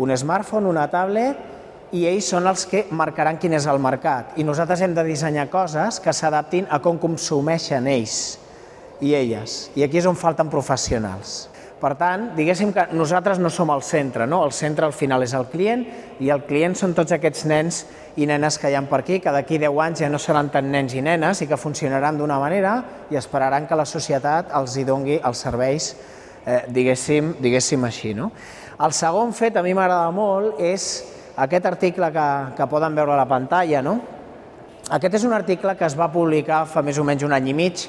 un 0.00 0.16
smartphone, 0.16 0.72
una 0.72 0.88
tablet, 0.88 1.52
i 1.92 2.06
ells 2.08 2.32
són 2.32 2.48
els 2.48 2.64
que 2.70 2.86
marcaran 2.88 3.36
quin 3.36 3.52
és 3.60 3.68
el 3.68 3.76
mercat. 3.76 4.38
I 4.40 4.48
nosaltres 4.48 4.80
hem 4.80 4.96
de 4.96 5.04
dissenyar 5.04 5.50
coses 5.52 6.00
que 6.00 6.16
s'adaptin 6.16 6.64
a 6.72 6.80
com 6.80 6.96
consumeixen 6.96 7.92
ells 7.92 8.38
i 9.04 9.12
elles. 9.12 9.66
I 9.76 9.84
aquí 9.84 10.00
és 10.00 10.08
on 10.08 10.16
falten 10.16 10.48
professionals. 10.48 11.42
Per 11.84 11.92
tant, 12.00 12.30
diguéssim 12.32 12.70
que 12.72 12.86
nosaltres 12.96 13.36
no 13.36 13.50
som 13.52 13.68
el 13.68 13.82
centre, 13.84 14.24
no? 14.24 14.38
el 14.46 14.54
centre 14.56 14.86
al 14.86 14.94
final 14.96 15.20
és 15.20 15.34
el 15.36 15.44
client 15.52 15.82
i 16.24 16.30
el 16.32 16.46
client 16.48 16.72
són 16.80 16.94
tots 16.96 17.12
aquests 17.12 17.42
nens 17.50 17.82
i 18.16 18.24
nenes 18.24 18.56
que 18.56 18.70
hi 18.72 18.76
ha 18.78 18.80
per 18.88 19.02
aquí, 19.02 19.18
que 19.20 19.34
d'aquí 19.34 19.58
10 19.60 19.80
anys 19.84 20.00
ja 20.00 20.08
no 20.08 20.20
seran 20.22 20.48
tant 20.54 20.70
nens 20.72 20.94
i 20.96 21.02
nenes 21.04 21.42
i 21.44 21.48
que 21.50 21.58
funcionaran 21.60 22.16
d'una 22.16 22.38
manera 22.40 22.72
i 23.12 23.18
esperaran 23.20 23.66
que 23.68 23.76
la 23.76 23.84
societat 23.84 24.54
els 24.56 24.78
hi 24.80 24.86
dongui 24.88 25.18
els 25.20 25.42
serveis, 25.44 25.90
eh, 26.46 26.62
diguéssim, 26.72 27.34
diguéssim 27.44 27.84
així. 27.84 28.14
No? 28.16 28.30
El 28.80 28.96
segon 28.96 29.36
fet, 29.36 29.60
a 29.60 29.66
mi 29.66 29.76
m'agrada 29.76 30.08
molt, 30.08 30.56
és 30.64 30.88
aquest 31.36 31.68
article 31.68 32.08
que, 32.16 32.26
que 32.56 32.70
poden 32.72 32.96
veure 32.96 33.12
a 33.12 33.20
la 33.20 33.28
pantalla. 33.28 33.84
No? 33.84 33.98
Aquest 34.88 35.20
és 35.20 35.28
un 35.28 35.36
article 35.36 35.76
que 35.76 35.84
es 35.84 36.00
va 36.00 36.08
publicar 36.08 36.64
fa 36.64 36.80
més 36.80 36.96
o 36.96 37.04
menys 37.04 37.28
un 37.28 37.36
any 37.36 37.52
i 37.52 37.58
mig 37.60 37.84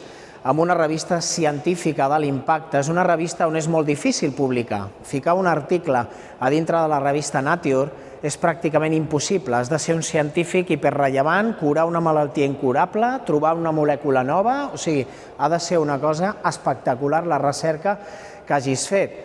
amb 0.45 0.59
una 0.61 0.75
revista 0.77 1.21
científica 1.21 2.05
de 2.07 2.19
l'impacte. 2.21 2.77
És 2.77 2.89
una 2.93 3.03
revista 3.03 3.47
on 3.49 3.57
és 3.57 3.65
molt 3.67 3.87
difícil 3.89 4.35
publicar. 4.37 4.83
Ficar 5.01 5.33
un 5.33 5.47
article 5.49 6.03
a 6.39 6.49
dintre 6.53 6.77
de 6.77 6.89
la 6.91 6.99
revista 7.01 7.41
Nature 7.41 8.21
és 8.21 8.37
pràcticament 8.37 8.93
impossible. 8.93 9.57
Has 9.57 9.71
de 9.73 9.79
ser 9.81 9.95
un 9.97 10.03
científic 10.05 10.69
hiperrellevant, 10.69 11.55
curar 11.57 11.87
una 11.89 12.01
malaltia 12.01 12.45
incurable, 12.45 13.09
trobar 13.25 13.55
una 13.57 13.73
molècula 13.73 14.21
nova, 14.23 14.69
o 14.73 14.77
sigui, 14.77 15.01
ha 15.37 15.49
de 15.49 15.59
ser 15.59 15.79
una 15.81 15.97
cosa 15.99 16.35
espectacular 16.45 17.23
la 17.25 17.41
recerca 17.41 17.97
que 18.45 18.53
hagis 18.53 18.85
fet. 18.87 19.15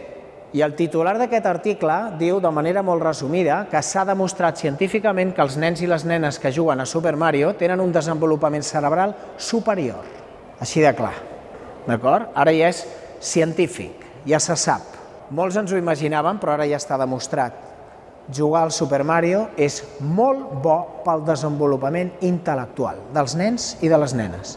I 0.57 0.65
el 0.65 0.73
titular 0.75 1.13
d'aquest 1.21 1.45
article 1.47 1.99
diu 2.19 2.41
de 2.41 2.51
manera 2.51 2.83
molt 2.83 3.05
resumida 3.05 3.67
que 3.71 3.83
s'ha 3.85 4.07
demostrat 4.09 4.57
científicament 4.57 5.37
que 5.37 5.45
els 5.45 5.61
nens 5.61 5.85
i 5.85 5.91
les 5.91 6.09
nenes 6.09 6.41
que 6.41 6.51
juguen 6.51 6.81
a 6.81 6.89
Super 6.89 7.15
Mario 7.15 7.53
tenen 7.61 7.85
un 7.85 7.93
desenvolupament 7.93 8.65
cerebral 8.65 9.15
superior. 9.37 10.20
Així 10.61 10.85
de 10.85 10.93
clar. 10.97 11.15
D'acord? 11.87 12.31
Ara 12.37 12.53
ja 12.53 12.69
és 12.69 12.85
científic, 13.25 14.05
ja 14.29 14.41
se 14.41 14.57
sap. 14.61 14.99
Molts 15.33 15.57
ens 15.57 15.73
ho 15.73 15.79
imaginaven, 15.79 16.41
però 16.43 16.57
ara 16.57 16.67
ja 16.69 16.79
està 16.81 16.99
demostrat 17.01 17.57
jugar 18.31 18.63
al 18.67 18.73
Super 18.73 19.03
Mario 19.05 19.49
és 19.59 19.81
molt 20.01 20.61
bo 20.63 20.77
pel 21.05 21.25
desenvolupament 21.27 22.13
intel·lectual 22.27 23.01
dels 23.15 23.35
nens 23.39 23.73
i 23.81 23.91
de 23.91 23.99
les 23.99 24.15
nenes. 24.15 24.57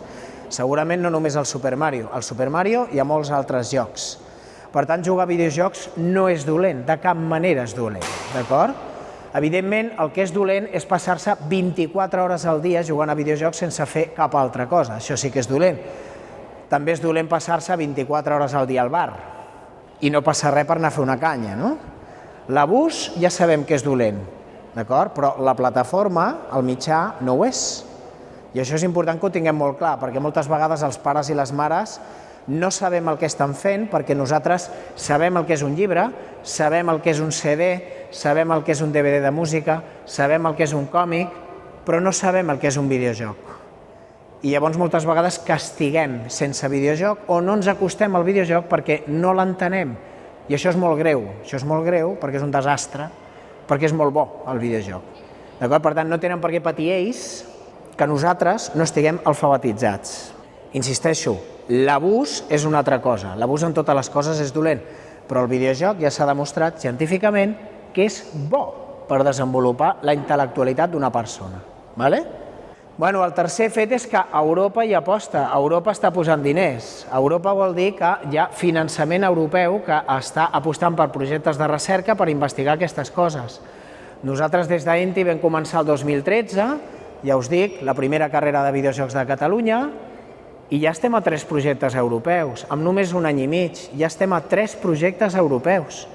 Segurament 0.54 1.02
no 1.02 1.10
només 1.14 1.38
al 1.40 1.48
Super 1.50 1.76
Mario, 1.80 2.10
al 2.14 2.26
Super 2.26 2.50
Mario 2.54 2.88
hi 2.92 3.00
ha 3.02 3.08
molts 3.08 3.32
altres 3.34 3.72
jocs. 3.74 4.12
Per 4.74 4.86
tant, 4.90 5.04
jugar 5.06 5.26
a 5.26 5.30
videojocs 5.30 5.92
no 6.02 6.28
és 6.30 6.46
dolent, 6.46 6.84
de 6.86 6.98
cap 7.02 7.18
manera 7.18 7.66
és 7.66 7.76
dolent, 7.78 8.06
d'acord? 8.34 8.93
Evidentment, 9.34 9.96
el 9.98 10.12
que 10.14 10.22
és 10.22 10.32
dolent 10.34 10.68
és 10.78 10.86
passar-se 10.86 11.34
24 11.50 12.22
hores 12.22 12.44
al 12.46 12.62
dia 12.62 12.84
jugant 12.86 13.10
a 13.10 13.18
videojocs 13.18 13.64
sense 13.64 13.86
fer 13.90 14.12
cap 14.14 14.36
altra 14.38 14.68
cosa, 14.70 15.00
això 15.00 15.18
sí 15.18 15.32
que 15.34 15.42
és 15.42 15.50
dolent. 15.50 15.80
També 16.70 16.94
és 16.94 17.02
dolent 17.02 17.30
passar-se 17.30 17.76
24 17.78 18.38
hores 18.38 18.54
al 18.54 18.70
dia 18.70 18.84
al 18.84 18.94
bar 18.94 19.10
i 20.06 20.12
no 20.14 20.22
passa 20.22 20.52
res 20.54 20.68
per 20.70 20.78
anar 20.78 20.92
a 20.92 20.94
fer 20.94 21.02
una 21.02 21.18
canya, 21.18 21.56
no? 21.58 21.74
L'abús 22.54 23.08
ja 23.18 23.32
sabem 23.34 23.64
que 23.66 23.78
és 23.78 23.86
dolent, 23.86 24.20
d'acord? 24.76 25.14
Però 25.16 25.34
la 25.42 25.56
plataforma, 25.58 26.28
el 26.54 26.66
mitjà, 26.68 27.16
no 27.24 27.38
ho 27.40 27.46
és. 27.48 27.62
I 28.54 28.62
això 28.62 28.78
és 28.78 28.86
important 28.86 29.18
que 29.18 29.26
ho 29.26 29.34
tinguem 29.34 29.58
molt 29.58 29.80
clar, 29.80 29.96
perquè 30.02 30.22
moltes 30.22 30.50
vegades 30.52 30.84
els 30.86 31.00
pares 31.02 31.32
i 31.32 31.38
les 31.38 31.54
mares 31.56 31.98
no 32.48 32.70
sabem 32.72 33.08
el 33.08 33.18
que 33.18 33.30
estan 33.30 33.54
fent 33.56 33.88
perquè 33.92 34.16
nosaltres 34.18 34.68
sabem 35.00 35.38
el 35.40 35.46
que 35.48 35.56
és 35.56 35.64
un 35.64 35.78
llibre, 35.78 36.10
sabem 36.44 36.92
el 36.92 37.02
que 37.02 37.14
és 37.14 37.22
un 37.24 37.32
CD, 37.32 37.72
sabem 38.12 38.52
el 38.54 38.64
que 38.64 38.76
és 38.76 38.84
un 38.84 38.92
DVD 38.94 39.24
de 39.24 39.32
música, 39.32 39.82
sabem 40.06 40.46
el 40.46 40.56
que 40.56 40.68
és 40.68 40.76
un 40.76 40.86
còmic, 40.92 41.32
però 41.88 42.00
no 42.04 42.14
sabem 42.14 42.52
el 42.52 42.60
que 42.60 42.70
és 42.70 42.78
un 42.78 42.90
videojoc. 42.92 43.52
I 44.44 44.52
llavors 44.52 44.78
moltes 44.78 45.08
vegades 45.08 45.40
castiguem 45.48 46.26
sense 46.28 46.68
videojoc 46.68 47.30
o 47.32 47.40
no 47.40 47.56
ens 47.56 47.70
acostem 47.72 48.16
al 48.16 48.26
videojoc 48.28 48.68
perquè 48.68 49.06
no 49.08 49.32
l'entenem 49.34 49.96
i 50.52 50.58
això 50.58 50.74
és 50.74 50.80
molt 50.80 51.00
greu, 51.00 51.24
això 51.40 51.56
és 51.56 51.64
molt 51.68 51.86
greu 51.88 52.18
perquè 52.20 52.42
és 52.42 52.44
un 52.44 52.52
desastre, 52.52 53.08
perquè 53.70 53.88
és 53.88 53.96
molt 53.96 54.12
bo 54.12 54.26
el 54.52 54.60
videojoc. 54.60 55.24
D'acord? 55.62 55.84
Per 55.86 55.94
tant, 55.96 56.10
no 56.12 56.20
tenen 56.20 56.42
per 56.44 56.52
què 56.52 56.60
patir 56.64 56.90
ells 56.92 57.24
que 57.96 58.08
nosaltres 58.10 58.74
no 58.76 58.84
estiguem 58.84 59.22
alfabetitzats. 59.30 60.34
Insisteixo, 60.76 61.38
l'abús 61.70 62.42
és 62.52 62.66
una 62.68 62.82
altra 62.82 63.00
cosa. 63.00 63.38
L'abús 63.40 63.64
en 63.64 63.76
totes 63.78 63.96
les 63.96 64.12
coses 64.12 64.42
és 64.44 64.52
dolent, 64.52 64.82
però 65.28 65.44
el 65.44 65.52
videojoc 65.52 66.02
ja 66.04 66.12
s'ha 66.12 66.28
demostrat 66.30 66.80
científicament 66.82 67.56
que 67.94 68.08
és 68.08 68.22
bo 68.50 68.64
per 69.10 69.24
desenvolupar 69.24 69.98
la 70.02 70.16
intel·lectualitat 70.16 70.92
d'una 70.92 71.12
persona. 71.12 71.62
¿vale? 71.96 72.24
Bueno, 72.96 73.24
el 73.26 73.34
tercer 73.34 73.72
fet 73.74 73.92
és 73.98 74.04
que 74.06 74.20
Europa 74.38 74.84
hi 74.86 74.94
aposta, 74.94 75.48
Europa 75.58 75.90
està 75.96 76.12
posant 76.14 76.44
diners. 76.46 77.08
Europa 77.10 77.54
vol 77.58 77.74
dir 77.74 77.96
que 77.98 78.12
hi 78.30 78.38
ha 78.38 78.52
finançament 78.54 79.26
europeu 79.26 79.80
que 79.86 79.98
està 80.14 80.52
apostant 80.54 80.94
per 80.94 81.10
projectes 81.10 81.58
de 81.58 81.70
recerca 81.72 82.14
per 82.14 82.30
investigar 82.30 82.76
aquestes 82.78 83.10
coses. 83.12 83.58
Nosaltres 84.24 84.70
des 84.70 84.86
d'Enti 84.86 85.26
vam 85.26 85.42
començar 85.42 85.82
el 85.82 85.90
2013, 85.90 86.68
ja 87.26 87.38
us 87.40 87.50
dic, 87.50 87.82
la 87.82 87.98
primera 87.98 88.30
carrera 88.30 88.62
de 88.64 88.72
videojocs 88.78 89.18
de 89.18 89.26
Catalunya, 89.26 89.80
i 90.70 90.80
ja 90.82 90.94
estem 90.94 91.16
a 91.16 91.22
tres 91.22 91.44
projectes 91.46 91.96
europeus. 92.00 92.66
Amb 92.70 92.84
només 92.86 93.14
un 93.14 93.26
any 93.30 93.44
i 93.44 93.48
mig, 93.50 93.80
ja 93.98 94.08
estem 94.08 94.34
a 94.34 94.42
tres 94.42 94.76
projectes 94.80 95.36
europeus. 95.36 96.06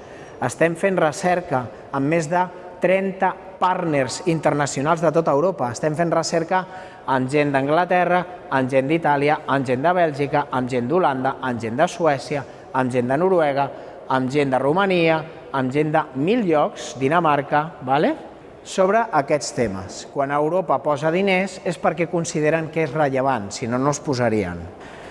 Estem 0.41 0.75
fent 0.79 0.97
recerca 0.97 1.65
amb 1.91 2.09
més 2.09 2.29
de 2.31 2.41
30 2.81 3.33
partners 3.59 4.21
internacionals 4.31 5.03
de 5.03 5.11
tota 5.11 5.35
Europa. 5.35 5.69
Estem 5.75 5.95
fent 5.95 6.11
recerca 6.15 6.63
amb 7.05 7.29
gent 7.29 7.51
d'Anglaterra, 7.53 8.23
amb 8.49 8.71
gent 8.71 8.87
d'Itàlia, 8.87 9.41
amb 9.47 9.67
gent 9.67 9.83
de 9.83 9.93
Bèlgica, 9.93 10.45
amb 10.51 10.71
gent 10.71 10.87
d'Holanda, 10.87 11.35
amb 11.41 11.59
gent 11.59 11.77
de 11.77 11.87
Suècia, 11.87 12.45
amb 12.73 12.91
gent 12.91 13.11
de 13.11 13.17
Noruega, 13.19 13.69
amb 14.09 14.31
gent 14.31 14.55
de 14.55 14.59
Romania, 14.61 15.19
amb 15.51 15.71
gent 15.73 15.91
de 15.91 16.03
mil 16.15 16.45
llocs, 16.47 16.93
Dinamarca, 16.99 17.65
vale? 17.85 18.28
Sobre 18.63 19.01
aquests 19.21 19.53
temes. 19.55 20.03
Quan 20.13 20.31
Europa 20.35 20.79
posa 20.83 21.11
diners 21.11 21.59
és 21.67 21.79
perquè 21.81 22.09
consideren 22.11 22.69
que 22.73 22.83
és 22.85 22.93
rellevant, 22.93 23.49
si 23.55 23.67
no, 23.67 23.79
no 23.79 23.93
es 23.93 24.01
posarien. 24.03 24.61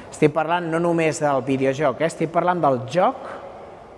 Estic 0.08 0.32
parlant 0.34 0.68
no 0.70 0.80
només 0.82 1.20
del 1.22 1.44
videojoc, 1.46 2.00
eh? 2.00 2.08
estic 2.08 2.32
parlant 2.34 2.60
del 2.62 2.80
joc 2.90 3.28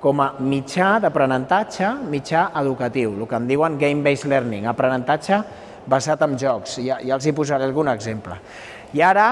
com 0.00 0.20
a 0.24 0.30
mitjà 0.40 0.94
d'aprenentatge, 1.02 1.90
mitjà 2.08 2.50
educatiu, 2.60 3.12
el 3.18 3.26
que 3.28 3.36
en 3.36 3.48
diuen 3.48 3.76
game-based 3.80 4.28
learning, 4.30 4.66
aprenentatge 4.68 5.42
basat 5.90 6.22
en 6.24 6.38
jocs. 6.40 6.78
Ja, 6.84 6.98
ja 7.04 7.16
els 7.16 7.26
hi 7.26 7.34
posaré 7.36 7.66
algun 7.68 7.90
exemple. 7.92 8.38
I 8.96 9.04
ara 9.04 9.26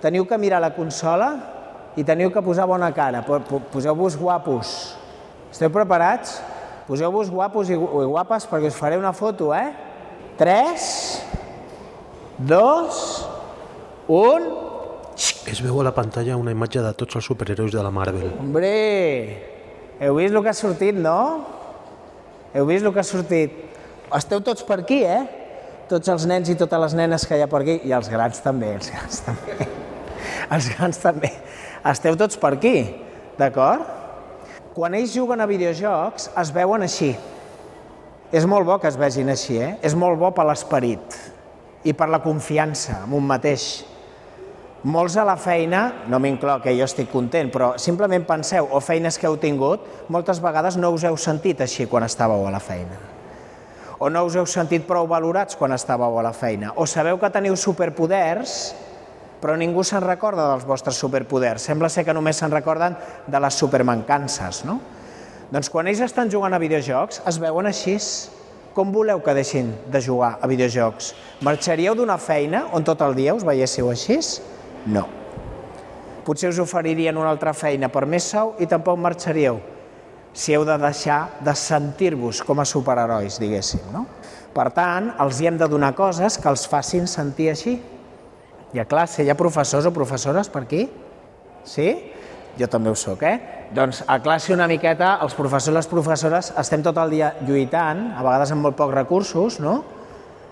teniu 0.00 0.24
que 0.26 0.38
mirar 0.38 0.62
la 0.62 0.72
consola 0.76 1.32
i 1.98 2.04
teniu 2.06 2.30
que 2.32 2.42
posar 2.42 2.68
bona 2.70 2.92
cara, 2.94 3.24
poseu-vos 3.26 4.16
guapos. 4.16 4.76
Esteu 5.50 5.72
preparats? 5.74 6.38
Poseu-vos 6.90 7.28
guapos 7.30 7.68
i 7.70 7.76
guapes 7.78 8.48
perquè 8.50 8.66
us 8.66 8.74
faré 8.74 8.96
una 8.98 9.12
foto, 9.14 9.52
eh? 9.54 9.68
3, 10.40 10.86
2, 12.50 12.96
1... 14.10 14.48
Es 15.52 15.60
veu 15.62 15.78
a 15.78 15.84
la 15.86 15.92
pantalla 15.94 16.34
una 16.40 16.50
imatge 16.50 16.82
de 16.82 16.90
tots 16.98 17.20
els 17.20 17.28
superherois 17.30 17.70
de 17.70 17.84
la 17.84 17.92
Marvel. 17.94 18.32
Hombre, 18.42 18.72
heu 20.02 20.18
vist 20.18 20.34
el 20.34 20.42
que 20.42 20.50
ha 20.50 20.56
sortit, 20.56 20.98
no? 20.98 21.20
Heu 22.56 22.66
vist 22.66 22.82
el 22.82 22.96
que 22.96 23.04
ha 23.04 23.06
sortit? 23.06 23.54
Esteu 24.18 24.42
tots 24.42 24.66
per 24.66 24.80
aquí, 24.82 25.04
eh? 25.06 25.22
Tots 25.92 26.10
els 26.10 26.26
nens 26.26 26.50
i 26.50 26.58
totes 26.58 26.84
les 26.88 26.98
nenes 26.98 27.22
que 27.22 27.38
hi 27.38 27.46
ha 27.46 27.50
per 27.54 27.62
aquí, 27.62 27.78
i 27.86 27.94
els 27.94 28.10
grans 28.10 28.42
també, 28.42 28.74
els 28.80 28.90
grans 28.90 29.22
també. 29.28 29.70
Els 30.58 30.66
grans 30.74 30.98
també. 30.98 31.30
Esteu 31.86 32.18
tots 32.18 32.34
per 32.40 32.56
aquí, 32.56 32.74
d'acord? 33.38 33.99
Quan 34.74 34.94
ells 34.94 35.14
juguen 35.16 35.42
a 35.42 35.48
videojocs, 35.50 36.30
es 36.38 36.54
veuen 36.54 36.86
així. 36.86 37.10
És 38.30 38.46
molt 38.46 38.68
bo 38.68 38.78
que 38.78 38.86
es 38.90 38.98
vegin 38.98 39.32
així, 39.32 39.58
eh? 39.58 39.74
És 39.82 39.96
molt 39.98 40.18
bo 40.20 40.30
per 40.34 40.46
l'esperit 40.46 41.16
i 41.82 41.94
per 41.96 42.06
la 42.12 42.20
confiança 42.22 43.00
en 43.06 43.16
un 43.16 43.26
mateix 43.26 43.70
molts 44.82 45.16
a 45.20 45.24
la 45.28 45.36
feina, 45.36 46.06
no 46.08 46.18
m'incloc, 46.22 46.62
que 46.64 46.72
jo 46.72 46.86
estic 46.86 47.10
content, 47.12 47.50
però 47.52 47.74
simplement 47.76 48.24
penseu, 48.24 48.68
o 48.70 48.80
feines 48.80 49.18
que 49.20 49.28
heu 49.28 49.36
tingut, 49.40 49.84
moltes 50.08 50.40
vegades 50.40 50.78
no 50.80 50.92
us 50.94 51.04
heu 51.04 51.18
sentit 51.20 51.60
així 51.60 51.84
quan 51.86 52.06
estàveu 52.06 52.46
a 52.46 52.52
la 52.54 52.62
feina. 52.64 52.96
O 54.00 54.08
no 54.08 54.24
us 54.24 54.38
heu 54.40 54.46
sentit 54.48 54.86
prou 54.88 55.04
valorats 55.08 55.58
quan 55.60 55.76
estàveu 55.76 56.16
a 56.16 56.24
la 56.24 56.32
feina. 56.32 56.72
O 56.80 56.86
sabeu 56.88 57.18
que 57.20 57.28
teniu 57.28 57.56
superpoders, 57.60 58.72
però 59.40 59.56
ningú 59.56 59.84
se'n 59.86 60.04
recorda 60.04 60.46
dels 60.52 60.66
vostres 60.68 60.98
superpoders. 61.00 61.64
Sembla 61.64 61.88
ser 61.88 62.04
que 62.04 62.14
només 62.16 62.38
se'n 62.40 62.52
recorden 62.52 62.96
de 63.26 63.40
les 63.40 63.56
supermancances, 63.56 64.64
no? 64.68 64.78
Doncs 65.50 65.70
quan 65.72 65.88
ells 65.90 66.02
estan 66.04 66.30
jugant 66.30 66.54
a 66.54 66.60
videojocs, 66.62 67.24
es 67.26 67.40
veuen 67.42 67.66
així. 67.66 67.96
Com 68.70 68.92
voleu 68.94 69.18
que 69.18 69.34
deixin 69.34 69.72
de 69.90 69.98
jugar 69.98 70.36
a 70.38 70.46
videojocs? 70.46 71.10
Marxaríeu 71.42 71.96
d'una 71.98 72.20
feina 72.22 72.68
on 72.76 72.86
tot 72.86 73.00
el 73.02 73.16
dia 73.18 73.34
us 73.34 73.42
veiéssiu 73.42 73.90
així? 73.90 74.20
No. 74.86 75.08
Potser 76.22 76.52
us 76.52 76.60
oferirien 76.62 77.18
una 77.18 77.32
altra 77.32 77.52
feina 77.56 77.90
per 77.90 78.04
més 78.06 78.28
sou 78.30 78.54
i 78.62 78.68
tampoc 78.70 79.00
marxaríeu 79.00 79.58
si 80.32 80.54
heu 80.54 80.64
de 80.64 80.76
deixar 80.78 81.40
de 81.42 81.54
sentir-vos 81.58 82.42
com 82.46 82.60
a 82.60 82.64
superherois, 82.64 83.38
diguéssim. 83.42 83.82
No? 83.92 84.04
Per 84.54 84.68
tant, 84.74 85.10
els 85.22 85.40
hi 85.40 85.48
hem 85.50 85.58
de 85.58 85.68
donar 85.70 85.94
coses 85.98 86.38
que 86.38 86.48
els 86.50 86.66
facin 86.70 87.08
sentir 87.10 87.50
així. 87.50 87.80
I 88.72 88.78
a 88.78 88.86
classe 88.86 89.24
hi 89.24 89.30
ha 89.30 89.38
professors 89.38 89.86
o 89.88 89.92
professores 89.94 90.50
per 90.52 90.64
aquí? 90.64 90.84
Sí? 91.66 91.88
Jo 92.58 92.68
també 92.70 92.90
ho 92.90 92.98
sóc, 92.98 93.22
eh? 93.26 93.66
Doncs 93.74 94.02
a 94.10 94.18
classe 94.22 94.52
una 94.54 94.66
miqueta, 94.70 95.16
els 95.22 95.34
professors 95.38 95.72
i 95.72 95.78
les 95.78 95.88
professores 95.90 96.50
estem 96.58 96.82
tot 96.82 96.98
el 96.98 97.14
dia 97.14 97.32
lluitant, 97.46 98.08
a 98.16 98.24
vegades 98.26 98.50
amb 98.54 98.66
molt 98.66 98.78
pocs 98.78 98.94
recursos, 98.94 99.60
no?, 99.62 99.80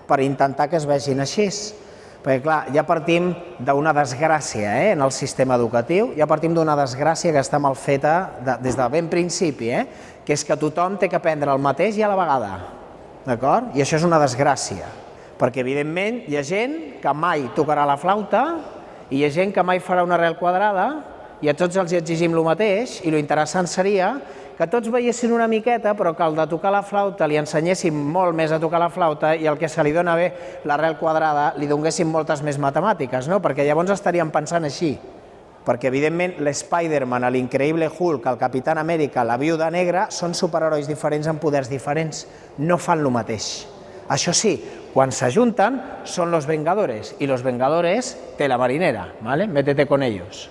per 0.09 0.21
intentar 0.23 0.69
que 0.71 0.79
es 0.79 0.87
vegin 0.89 1.21
així. 1.21 1.49
Perquè, 2.19 2.41
clar, 2.43 2.59
ja 2.75 2.83
partim 2.83 3.29
d'una 3.63 3.93
desgràcia 3.95 4.73
eh, 4.81 4.87
en 4.91 5.03
el 5.05 5.11
sistema 5.15 5.55
educatiu, 5.55 6.09
ja 6.17 6.27
partim 6.27 6.55
d'una 6.55 6.75
desgràcia 6.75 7.31
que 7.31 7.43
està 7.43 7.61
mal 7.63 7.77
feta 7.79 8.15
de, 8.43 8.57
des 8.65 8.75
de 8.75 8.87
ben 8.91 9.07
principi, 9.11 9.69
eh, 9.71 9.85
que 10.25 10.35
és 10.35 10.43
que 10.43 10.57
tothom 10.59 10.97
té 10.99 11.07
que 11.07 11.15
aprendre 11.15 11.53
el 11.55 11.63
mateix 11.63 11.95
i 11.95 12.03
a 12.03 12.11
la 12.11 12.19
vegada. 12.19 12.51
D'acord? 13.23 13.71
I 13.77 13.85
això 13.85 13.99
és 13.99 14.07
una 14.07 14.19
desgràcia. 14.19 14.89
Perquè, 15.39 15.63
evidentment, 15.63 16.25
hi 16.27 16.35
ha 16.35 16.43
gent 16.43 16.75
que 16.99 17.13
mai 17.15 17.47
tocarà 17.55 17.85
la 17.87 17.95
flauta 17.97 18.43
i 19.09 19.21
hi 19.21 19.23
ha 19.23 19.31
gent 19.31 19.53
que 19.55 19.63
mai 19.63 19.79
farà 19.79 20.03
una 20.03 20.17
arrel 20.17 20.35
quadrada 20.39 20.89
i 21.39 21.47
a 21.47 21.55
tots 21.55 21.79
els 21.79 21.93
exigim 21.95 22.35
el 22.35 22.43
mateix 22.43 22.99
i 23.07 23.13
lo 23.13 23.21
interessant 23.21 23.69
seria 23.71 24.17
que 24.59 24.67
tots 24.67 24.91
veiessin 24.91 25.31
una 25.31 25.47
miqueta, 25.47 25.93
però 25.95 26.11
que 26.11 26.25
el 26.25 26.35
de 26.35 26.43
tocar 26.51 26.73
la 26.75 26.81
flauta 26.83 27.29
li 27.31 27.37
ensenyéssim 27.39 27.95
molt 27.95 28.35
més 28.35 28.51
a 28.51 28.59
tocar 28.59 28.81
la 28.83 28.89
flauta 28.91 29.31
i 29.31 29.47
el 29.47 29.55
que 29.55 29.69
se 29.71 29.85
li 29.87 29.93
dona 29.95 30.17
bé, 30.19 30.25
l'arrel 30.67 30.97
quadrada, 30.99 31.53
li 31.55 31.69
donguéssim 31.69 32.11
moltes 32.11 32.43
més 32.43 32.59
matemàtiques, 32.59 33.31
no? 33.31 33.39
perquè 33.39 33.63
llavors 33.63 33.95
estaríem 33.95 34.35
pensant 34.35 34.67
així. 34.67 34.97
Perquè, 35.63 35.87
evidentment, 35.87 36.35
l'Spider-Man, 36.43 37.29
l'increïble 37.31 37.87
Hulk, 37.87 38.27
el 38.27 38.37
Capitán 38.41 38.79
Amèrica, 38.83 39.23
la 39.23 39.39
Viuda 39.39 39.69
Negra, 39.71 40.09
són 40.11 40.35
superherois 40.35 40.87
diferents 40.91 41.31
amb 41.31 41.39
poders 41.39 41.71
diferents. 41.71 42.25
No 42.59 42.79
fan 42.81 42.99
el 42.99 43.11
mateix. 43.15 43.51
Això 44.09 44.33
sí, 44.33 44.55
quan 44.93 45.11
s'ajunten, 45.13 45.81
són 46.03 46.31
los 46.31 46.47
Vengadores, 46.49 47.15
i 47.19 47.27
los 47.29 47.43
Vengadores 47.43 48.15
té 48.37 48.47
la 48.47 48.57
marinera, 48.57 49.13
¿vale? 49.21 49.47
métete 49.47 49.85
con 49.87 50.03
ellos. 50.03 50.49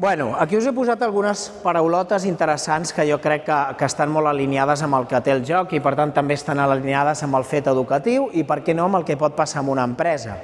Bueno, 0.00 0.34
aquí 0.38 0.56
us 0.56 0.64
he 0.64 0.72
posat 0.72 1.02
algunes 1.04 1.50
paraulotes 1.60 2.24
interessants 2.24 2.94
que 2.96 3.04
jo 3.04 3.18
crec 3.20 3.42
que, 3.44 3.56
que 3.76 3.84
estan 3.84 4.08
molt 4.08 4.30
alineades 4.30 4.80
amb 4.80 4.96
el 4.96 5.04
que 5.10 5.20
té 5.20 5.34
el 5.34 5.42
joc 5.44 5.74
i 5.76 5.80
per 5.84 5.92
tant 5.98 6.14
també 6.16 6.38
estan 6.38 6.56
alineades 6.62 7.20
amb 7.26 7.36
el 7.36 7.44
fet 7.44 7.68
educatiu 7.68 8.30
i 8.32 8.46
per 8.48 8.62
què 8.64 8.72
no 8.72 8.86
amb 8.88 8.96
el 8.96 9.04
que 9.04 9.18
pot 9.20 9.36
passar 9.36 9.60
en 9.60 9.68
una 9.68 9.84
empresa. 9.84 10.38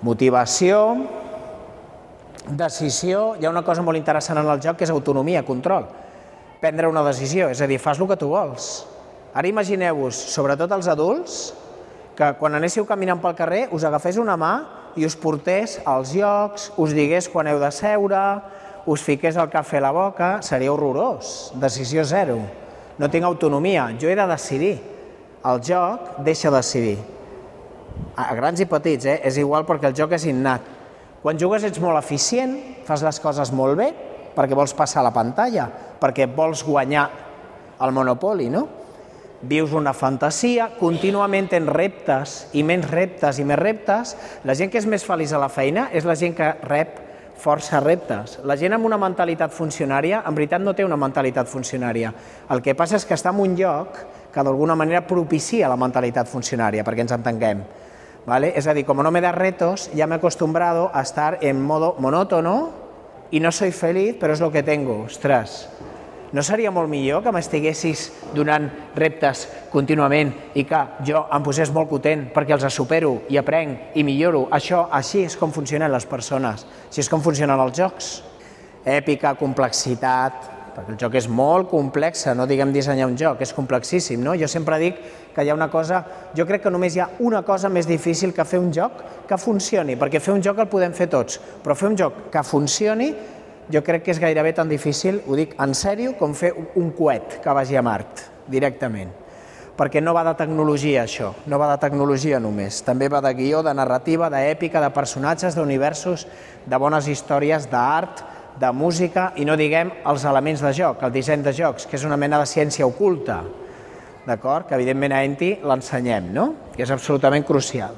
Motivació, 0.00 0.78
decisió, 2.48 3.34
hi 3.36 3.44
ha 3.44 3.52
una 3.52 3.62
cosa 3.66 3.84
molt 3.84 4.00
interessant 4.00 4.40
en 4.40 4.48
el 4.48 4.64
joc 4.64 4.80
que 4.80 4.88
és 4.88 4.94
autonomia, 4.94 5.44
control. 5.44 5.90
Prendre 6.64 6.88
una 6.88 7.04
decisió, 7.04 7.50
és 7.52 7.60
a 7.60 7.68
dir, 7.68 7.76
fas 7.82 8.00
el 8.00 8.08
que 8.08 8.16
tu 8.16 8.32
vols. 8.32 8.72
Ara 9.36 9.52
imagineu-vos, 9.52 10.16
sobretot 10.32 10.72
els 10.72 10.88
adults, 10.88 11.52
que 12.16 12.32
quan 12.38 12.54
anéssiu 12.56 12.84
caminant 12.88 13.20
pel 13.22 13.36
carrer 13.36 13.66
us 13.72 13.84
agafés 13.88 14.18
una 14.20 14.36
mà 14.36 14.52
i 14.96 15.06
us 15.08 15.16
portés 15.16 15.78
als 15.88 16.12
llocs, 16.16 16.70
us 16.76 16.92
digués 16.96 17.28
quan 17.32 17.48
heu 17.48 17.60
de 17.60 17.70
seure, 17.72 18.22
us 18.86 19.04
fiqués 19.04 19.38
el 19.38 19.48
cafè 19.50 19.78
a 19.80 19.86
la 19.86 19.92
boca, 19.94 20.34
seria 20.42 20.72
horrorós. 20.72 21.52
Decisió 21.60 22.04
zero. 22.04 22.38
No 22.98 23.08
tinc 23.08 23.24
autonomia, 23.24 23.88
jo 23.98 24.10
he 24.10 24.16
de 24.18 24.26
decidir. 24.28 24.74
El 25.48 25.62
joc 25.64 26.18
deixa 26.26 26.52
decidir. 26.52 26.98
A 28.16 28.34
grans 28.36 28.60
i 28.60 28.68
petits, 28.68 29.06
eh? 29.08 29.18
és 29.24 29.38
igual 29.40 29.64
perquè 29.66 29.88
el 29.88 29.96
joc 29.96 30.12
és 30.18 30.26
innat. 30.28 30.66
Quan 31.22 31.38
jugues 31.38 31.64
ets 31.64 31.80
molt 31.80 31.98
eficient, 32.00 32.56
fas 32.86 33.02
les 33.06 33.18
coses 33.22 33.52
molt 33.54 33.78
bé, 33.78 33.88
perquè 34.36 34.56
vols 34.58 34.74
passar 34.74 35.04
la 35.04 35.14
pantalla, 35.14 35.68
perquè 36.00 36.26
vols 36.26 36.64
guanyar 36.66 37.08
el 37.82 37.92
Monopoli, 37.94 38.48
no? 38.50 38.66
Vius 39.42 39.72
una 39.74 39.90
fantasia, 39.90 40.68
contínuament 40.78 41.48
tens 41.50 41.66
reptes 41.66 42.34
i 42.54 42.62
menys 42.62 42.86
reptes 42.90 43.40
i 43.42 43.46
més 43.46 43.58
reptes. 43.58 44.14
La 44.46 44.54
gent 44.54 44.70
que 44.70 44.78
és 44.78 44.86
més 44.86 45.02
feliç 45.02 45.32
a 45.34 45.40
la 45.42 45.50
feina 45.50 45.88
és 45.90 46.06
la 46.06 46.14
gent 46.18 46.36
que 46.38 46.52
rep 46.68 47.00
força 47.42 47.80
reptes. 47.82 48.38
La 48.46 48.54
gent 48.56 48.76
amb 48.76 48.86
una 48.86 49.00
mentalitat 49.02 49.50
funcionària, 49.54 50.22
en 50.26 50.36
veritat 50.38 50.62
no 50.62 50.76
té 50.78 50.86
una 50.86 50.98
mentalitat 51.00 51.50
funcionària. 51.50 52.12
El 52.54 52.62
que 52.62 52.76
passa 52.78 53.00
és 53.00 53.06
que 53.08 53.18
està 53.18 53.32
en 53.34 53.40
un 53.42 53.56
lloc 53.58 53.98
que 54.32 54.44
d'alguna 54.46 54.76
manera 54.78 55.02
propicia 55.08 55.68
la 55.68 55.80
mentalitat 55.80 56.30
funcionària, 56.30 56.84
perquè 56.86 57.02
ens 57.02 57.16
entenguem. 57.18 57.64
¿Vale? 58.22 58.52
És 58.54 58.68
a 58.70 58.74
dir, 58.76 58.84
com 58.86 59.02
no 59.02 59.10
me 59.10 59.20
da 59.20 59.32
retos, 59.34 59.90
ya 59.98 60.06
me 60.06 60.14
he 60.14 60.22
acostumbrado 60.22 60.92
a 60.94 61.02
estar 61.02 61.38
en 61.42 61.60
modo 61.60 61.96
monótono 61.98 62.70
y 63.32 63.40
no 63.40 63.50
soy 63.50 63.72
feliz, 63.72 64.14
pero 64.20 64.32
es 64.32 64.38
lo 64.38 64.52
que 64.52 64.62
tengo. 64.62 65.02
Ostres, 65.02 65.68
no 66.32 66.42
seria 66.42 66.70
molt 66.72 66.88
millor 66.88 67.22
que 67.24 67.32
m'estiguessis 67.34 68.06
donant 68.32 68.68
reptes 68.96 69.44
contínuament 69.72 70.32
i 70.56 70.64
que 70.68 70.80
jo 71.04 71.26
em 71.28 71.44
posés 71.44 71.72
molt 71.74 71.90
content 71.90 72.24
perquè 72.32 72.56
els 72.56 72.66
supero 72.72 73.18
i 73.28 73.36
aprenc 73.40 73.98
i 74.00 74.04
milloro? 74.04 74.46
Això, 74.50 74.86
així 74.90 75.26
és 75.26 75.36
com 75.36 75.52
funcionen 75.52 75.92
les 75.92 76.08
persones, 76.08 76.64
així 76.88 77.04
és 77.04 77.12
com 77.12 77.20
funcionen 77.20 77.60
els 77.60 77.76
jocs. 77.76 78.10
Èpica, 78.82 79.36
complexitat, 79.38 80.48
perquè 80.72 80.94
el 80.94 80.98
joc 80.98 81.16
és 81.20 81.28
molt 81.28 81.68
complex, 81.70 82.24
no 82.34 82.48
diguem 82.48 82.72
dissenyar 82.72 83.06
un 83.10 83.18
joc, 83.18 83.42
és 83.44 83.52
complexíssim, 83.54 84.22
no? 84.24 84.34
Jo 84.38 84.48
sempre 84.48 84.78
dic 84.80 84.98
que 85.34 85.44
hi 85.44 85.52
ha 85.52 85.56
una 85.56 85.68
cosa, 85.70 86.02
jo 86.36 86.46
crec 86.48 86.64
que 86.64 86.72
només 86.72 86.96
hi 86.96 87.02
ha 87.04 87.10
una 87.20 87.42
cosa 87.44 87.68
més 87.72 87.86
difícil 87.88 88.32
que 88.34 88.46
fer 88.48 88.60
un 88.60 88.72
joc 88.72 89.04
que 89.28 89.38
funcioni, 89.38 89.96
perquè 90.00 90.20
fer 90.20 90.34
un 90.34 90.42
joc 90.44 90.64
el 90.64 90.70
podem 90.72 90.96
fer 90.96 91.08
tots, 91.12 91.38
però 91.62 91.76
fer 91.78 91.92
un 91.92 91.98
joc 92.00 92.26
que 92.32 92.42
funcioni 92.46 93.12
jo 93.70 93.82
crec 93.84 94.02
que 94.06 94.10
és 94.14 94.20
gairebé 94.20 94.52
tan 94.56 94.70
difícil, 94.70 95.22
ho 95.26 95.36
dic 95.38 95.54
en 95.62 95.74
sèrio, 95.78 96.16
com 96.18 96.34
fer 96.34 96.52
un 96.74 96.90
coet 96.96 97.38
que 97.44 97.54
vagi 97.54 97.78
a 97.78 97.82
Mart, 97.84 98.26
directament. 98.50 99.12
Perquè 99.76 100.02
no 100.02 100.12
va 100.12 100.24
de 100.26 100.34
tecnologia, 100.36 101.06
això, 101.06 101.30
no 101.48 101.58
va 101.58 101.70
de 101.70 101.78
tecnologia 101.80 102.40
només. 102.42 102.82
També 102.84 103.08
va 103.08 103.22
de 103.24 103.32
guió, 103.34 103.62
de 103.64 103.72
narrativa, 103.74 104.28
d'èpica, 104.30 104.82
de 104.82 104.90
personatges, 104.92 105.56
d'universos, 105.56 106.26
de 106.66 106.78
bones 106.78 107.08
històries, 107.08 107.70
d'art, 107.70 108.20
de 108.60 108.68
música 108.72 109.30
i 109.40 109.46
no 109.48 109.56
diguem 109.56 109.90
els 110.08 110.24
elements 110.28 110.60
de 110.60 110.72
joc, 110.76 111.02
el 111.02 111.12
disseny 111.14 111.42
de 111.44 111.54
jocs, 111.56 111.86
que 111.88 111.96
és 111.96 112.04
una 112.04 112.18
mena 112.20 112.40
de 112.42 112.48
ciència 112.50 112.86
oculta, 112.86 113.40
d'acord? 114.26 114.68
Que 114.68 114.76
evidentment 114.76 115.14
a 115.16 115.22
Enti 115.26 115.54
l'ensenyem, 115.64 116.30
no? 116.34 116.48
Que 116.76 116.84
és 116.84 116.92
absolutament 116.92 117.46
crucial. 117.48 117.96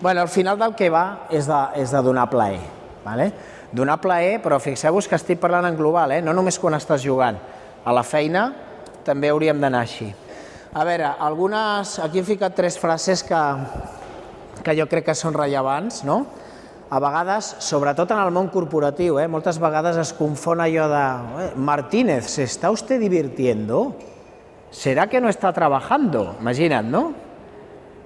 Bueno, 0.00 0.20
al 0.20 0.28
final 0.28 0.58
del 0.60 0.74
que 0.76 0.90
va 0.92 1.26
és 1.32 1.48
de, 1.48 1.60
és 1.80 1.92
de 1.92 2.02
donar 2.04 2.28
plaer, 2.30 2.60
¿vale? 3.04 3.30
Donar 3.76 4.00
plaer, 4.00 4.40
però 4.42 4.58
fixeu-vos 4.62 5.08
que 5.08 5.18
estic 5.18 5.40
parlant 5.42 5.68
en 5.68 5.76
global, 5.76 6.16
eh? 6.16 6.22
no 6.24 6.32
només 6.36 6.58
quan 6.58 6.74
estàs 6.78 7.04
jugant. 7.04 7.36
A 7.84 7.92
la 7.94 8.02
feina 8.02 8.48
també 9.06 9.30
hauríem 9.30 9.60
d'anar 9.60 9.84
així. 9.84 10.08
A 10.76 10.84
veure, 10.84 11.12
algunes... 11.22 11.98
Aquí 12.04 12.20
he 12.20 12.26
ficat 12.26 12.56
tres 12.56 12.80
frases 12.80 13.22
que, 13.24 13.42
que 14.64 14.74
jo 14.76 14.88
crec 14.90 15.06
que 15.10 15.14
són 15.16 15.36
rellevants, 15.36 16.02
no? 16.08 16.24
A 16.86 17.00
vegades, 17.02 17.52
sobretot 17.66 18.12
en 18.14 18.20
el 18.22 18.32
món 18.34 18.48
corporatiu, 18.52 19.18
eh? 19.18 19.26
moltes 19.28 19.58
vegades 19.62 19.96
es 19.98 20.12
confon 20.14 20.62
allò 20.62 20.86
de 20.90 21.04
eh, 21.44 21.48
Martínez, 21.56 22.30
¿se 22.30 22.44
está 22.44 22.70
usted 22.70 23.00
divirtiendo? 23.00 23.96
¿Será 24.70 25.08
que 25.08 25.20
no 25.20 25.28
está 25.28 25.52
trabajando? 25.52 26.36
Imagina't, 26.40 26.88
no? 26.88 27.25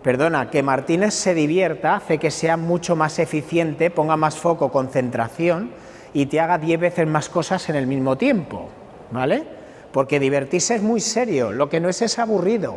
Perdona, 0.02 0.50
que 0.50 0.62
Martínez 0.62 1.14
se 1.14 1.34
divierta 1.34 1.96
hace 1.96 2.18
que 2.18 2.30
sea 2.30 2.56
mucho 2.56 2.96
más 2.96 3.18
eficiente, 3.18 3.90
ponga 3.90 4.16
más 4.16 4.36
foco, 4.36 4.70
concentración 4.70 5.70
y 6.12 6.26
te 6.26 6.40
haga 6.40 6.58
10 6.58 6.80
veces 6.80 7.06
más 7.06 7.28
cosas 7.28 7.68
en 7.68 7.76
el 7.76 7.86
mismo 7.86 8.16
tiempo, 8.16 8.68
¿vale? 9.10 9.44
Porque 9.92 10.20
divertirse 10.20 10.76
es 10.76 10.82
muy 10.82 11.00
serio, 11.00 11.52
lo 11.52 11.68
que 11.68 11.80
no 11.80 11.88
es 11.88 12.02
es 12.02 12.18
aburrido. 12.18 12.76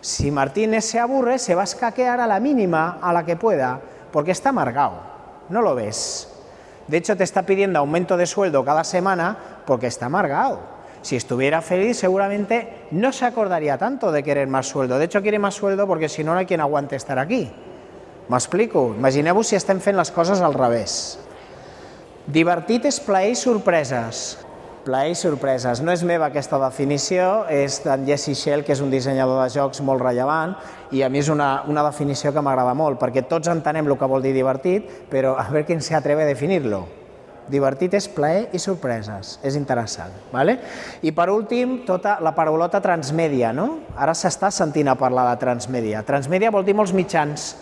Si 0.00 0.30
Martínez 0.30 0.84
se 0.84 0.98
aburre, 0.98 1.38
se 1.38 1.54
va 1.54 1.62
a 1.62 1.64
escaquear 1.64 2.20
a 2.20 2.26
la 2.26 2.40
mínima, 2.40 2.98
a 3.02 3.12
la 3.12 3.24
que 3.24 3.36
pueda, 3.36 3.80
porque 4.12 4.30
está 4.30 4.50
amargado, 4.50 5.00
no 5.48 5.62
lo 5.62 5.74
ves. 5.74 6.32
De 6.86 6.96
hecho, 6.96 7.16
te 7.16 7.24
está 7.24 7.42
pidiendo 7.42 7.78
aumento 7.78 8.16
de 8.16 8.26
sueldo 8.26 8.64
cada 8.64 8.82
semana 8.82 9.36
porque 9.66 9.86
está 9.88 10.06
amargado. 10.06 10.77
Si 11.02 11.16
estuviera 11.16 11.62
feliz, 11.62 11.96
seguramente 11.96 12.86
no 12.90 13.12
se 13.12 13.24
acordaría 13.24 13.78
tanto 13.78 14.10
de 14.12 14.22
querer 14.22 14.48
más 14.48 14.66
sueldo. 14.66 14.98
De 14.98 15.04
hecho, 15.04 15.22
quiere 15.22 15.38
más 15.38 15.54
sueldo 15.54 15.86
porque 15.86 16.08
si 16.08 16.24
no, 16.24 16.32
no 16.32 16.38
hay 16.38 16.46
quien 16.46 16.60
aguante 16.60 16.96
estar 16.96 17.18
aquí. 17.18 17.50
M'explico? 18.28 18.92
Imagineu-vos 18.92 19.48
si 19.48 19.56
estem 19.56 19.80
fent 19.80 19.96
les 19.96 20.10
coses 20.12 20.42
al 20.44 20.52
revés. 20.52 21.16
Divertit 22.28 22.84
és 22.84 22.98
plaer 23.00 23.30
i 23.32 23.38
sorpreses. 23.40 24.36
Plaer 24.84 25.14
i 25.14 25.16
sorpreses. 25.16 25.80
No 25.80 25.94
és 25.94 26.04
meva 26.04 26.28
aquesta 26.28 26.58
definició, 26.60 27.46
és 27.48 27.78
d'en 27.86 28.04
Jesse 28.04 28.34
Shell, 28.36 28.66
que 28.66 28.76
és 28.76 28.84
un 28.84 28.92
dissenyador 28.92 29.40
de 29.40 29.48
jocs 29.54 29.80
molt 29.80 30.04
rellevant, 30.04 30.58
i 30.92 31.00
a 31.00 31.08
mi 31.08 31.22
és 31.22 31.32
una, 31.32 31.62
una 31.72 31.86
definició 31.88 32.34
que 32.36 32.44
m'agrada 32.44 32.76
molt, 32.76 33.00
perquè 33.00 33.24
tots 33.30 33.48
entenem 33.48 33.88
el 33.88 33.96
que 33.96 34.12
vol 34.12 34.24
dir 34.24 34.36
divertit, 34.36 35.08
però 35.08 35.38
a 35.40 35.48
veure 35.48 35.64
qui 35.64 35.80
s'atreve 35.80 36.26
a 36.26 36.28
definir-lo. 36.28 36.97
Divertit 37.48 37.94
és 37.96 38.08
plaer 38.12 38.48
i 38.52 38.60
sorpreses, 38.60 39.38
és 39.42 39.56
interessant. 39.56 40.12
Vale? 40.32 40.58
I 41.02 41.14
per 41.16 41.30
últim, 41.32 41.78
tota 41.88 42.18
la 42.24 42.34
paraulota 42.36 42.82
transmèdia. 42.84 43.54
No? 43.56 43.68
Ara 43.96 44.14
s'està 44.16 44.52
sentint 44.52 44.90
a 44.92 44.98
parlar 45.00 45.30
de 45.30 45.40
transmèdia. 45.40 46.04
Transmèdia 46.04 46.52
vol 46.52 46.66
dir 46.66 46.76
molts 46.76 46.92
mitjans. 46.96 47.54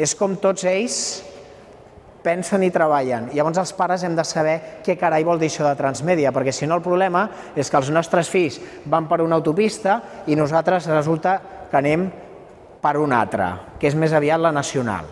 És 0.00 0.16
com 0.18 0.34
tots 0.40 0.64
ells 0.66 0.98
pensen 2.24 2.64
i 2.64 2.72
treballen. 2.72 3.28
Llavors 3.36 3.60
els 3.60 3.74
pares 3.76 4.02
hem 4.02 4.16
de 4.16 4.24
saber 4.24 4.56
què 4.84 4.96
carai 4.98 5.26
vol 5.28 5.38
dir 5.38 5.50
això 5.52 5.66
de 5.68 5.76
transmèdia, 5.78 6.32
perquè 6.32 6.54
si 6.56 6.66
no 6.66 6.78
el 6.78 6.84
problema 6.84 7.26
és 7.54 7.68
que 7.68 7.78
els 7.78 7.92
nostres 7.92 8.30
fills 8.32 8.56
van 8.90 9.06
per 9.10 9.20
una 9.22 9.36
autopista 9.36 10.00
i 10.26 10.38
nosaltres 10.38 10.88
resulta 10.88 11.36
que 11.70 11.78
anem 11.78 12.08
per 12.80 12.96
una 13.00 13.20
altra, 13.20 13.50
que 13.80 13.88
és 13.88 13.96
més 13.96 14.16
aviat 14.16 14.40
la 14.40 14.52
nacional. 14.52 15.06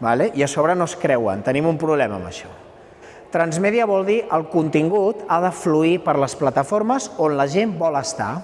Vale? 0.00 0.30
I 0.34 0.42
a 0.42 0.48
sobre 0.48 0.74
no 0.74 0.88
es 0.88 0.96
creuen, 0.98 1.44
tenim 1.46 1.68
un 1.70 1.78
problema 1.78 2.18
amb 2.18 2.28
això. 2.30 2.50
Transmèdia 3.30 3.86
vol 3.86 4.02
dir 4.08 4.24
el 4.34 4.48
contingut 4.50 5.20
ha 5.30 5.38
de 5.44 5.52
fluir 5.54 6.00
per 6.02 6.16
les 6.18 6.34
plataformes 6.34 7.06
on 7.22 7.36
la 7.38 7.46
gent 7.50 7.76
vol 7.78 7.94
estar. 8.00 8.40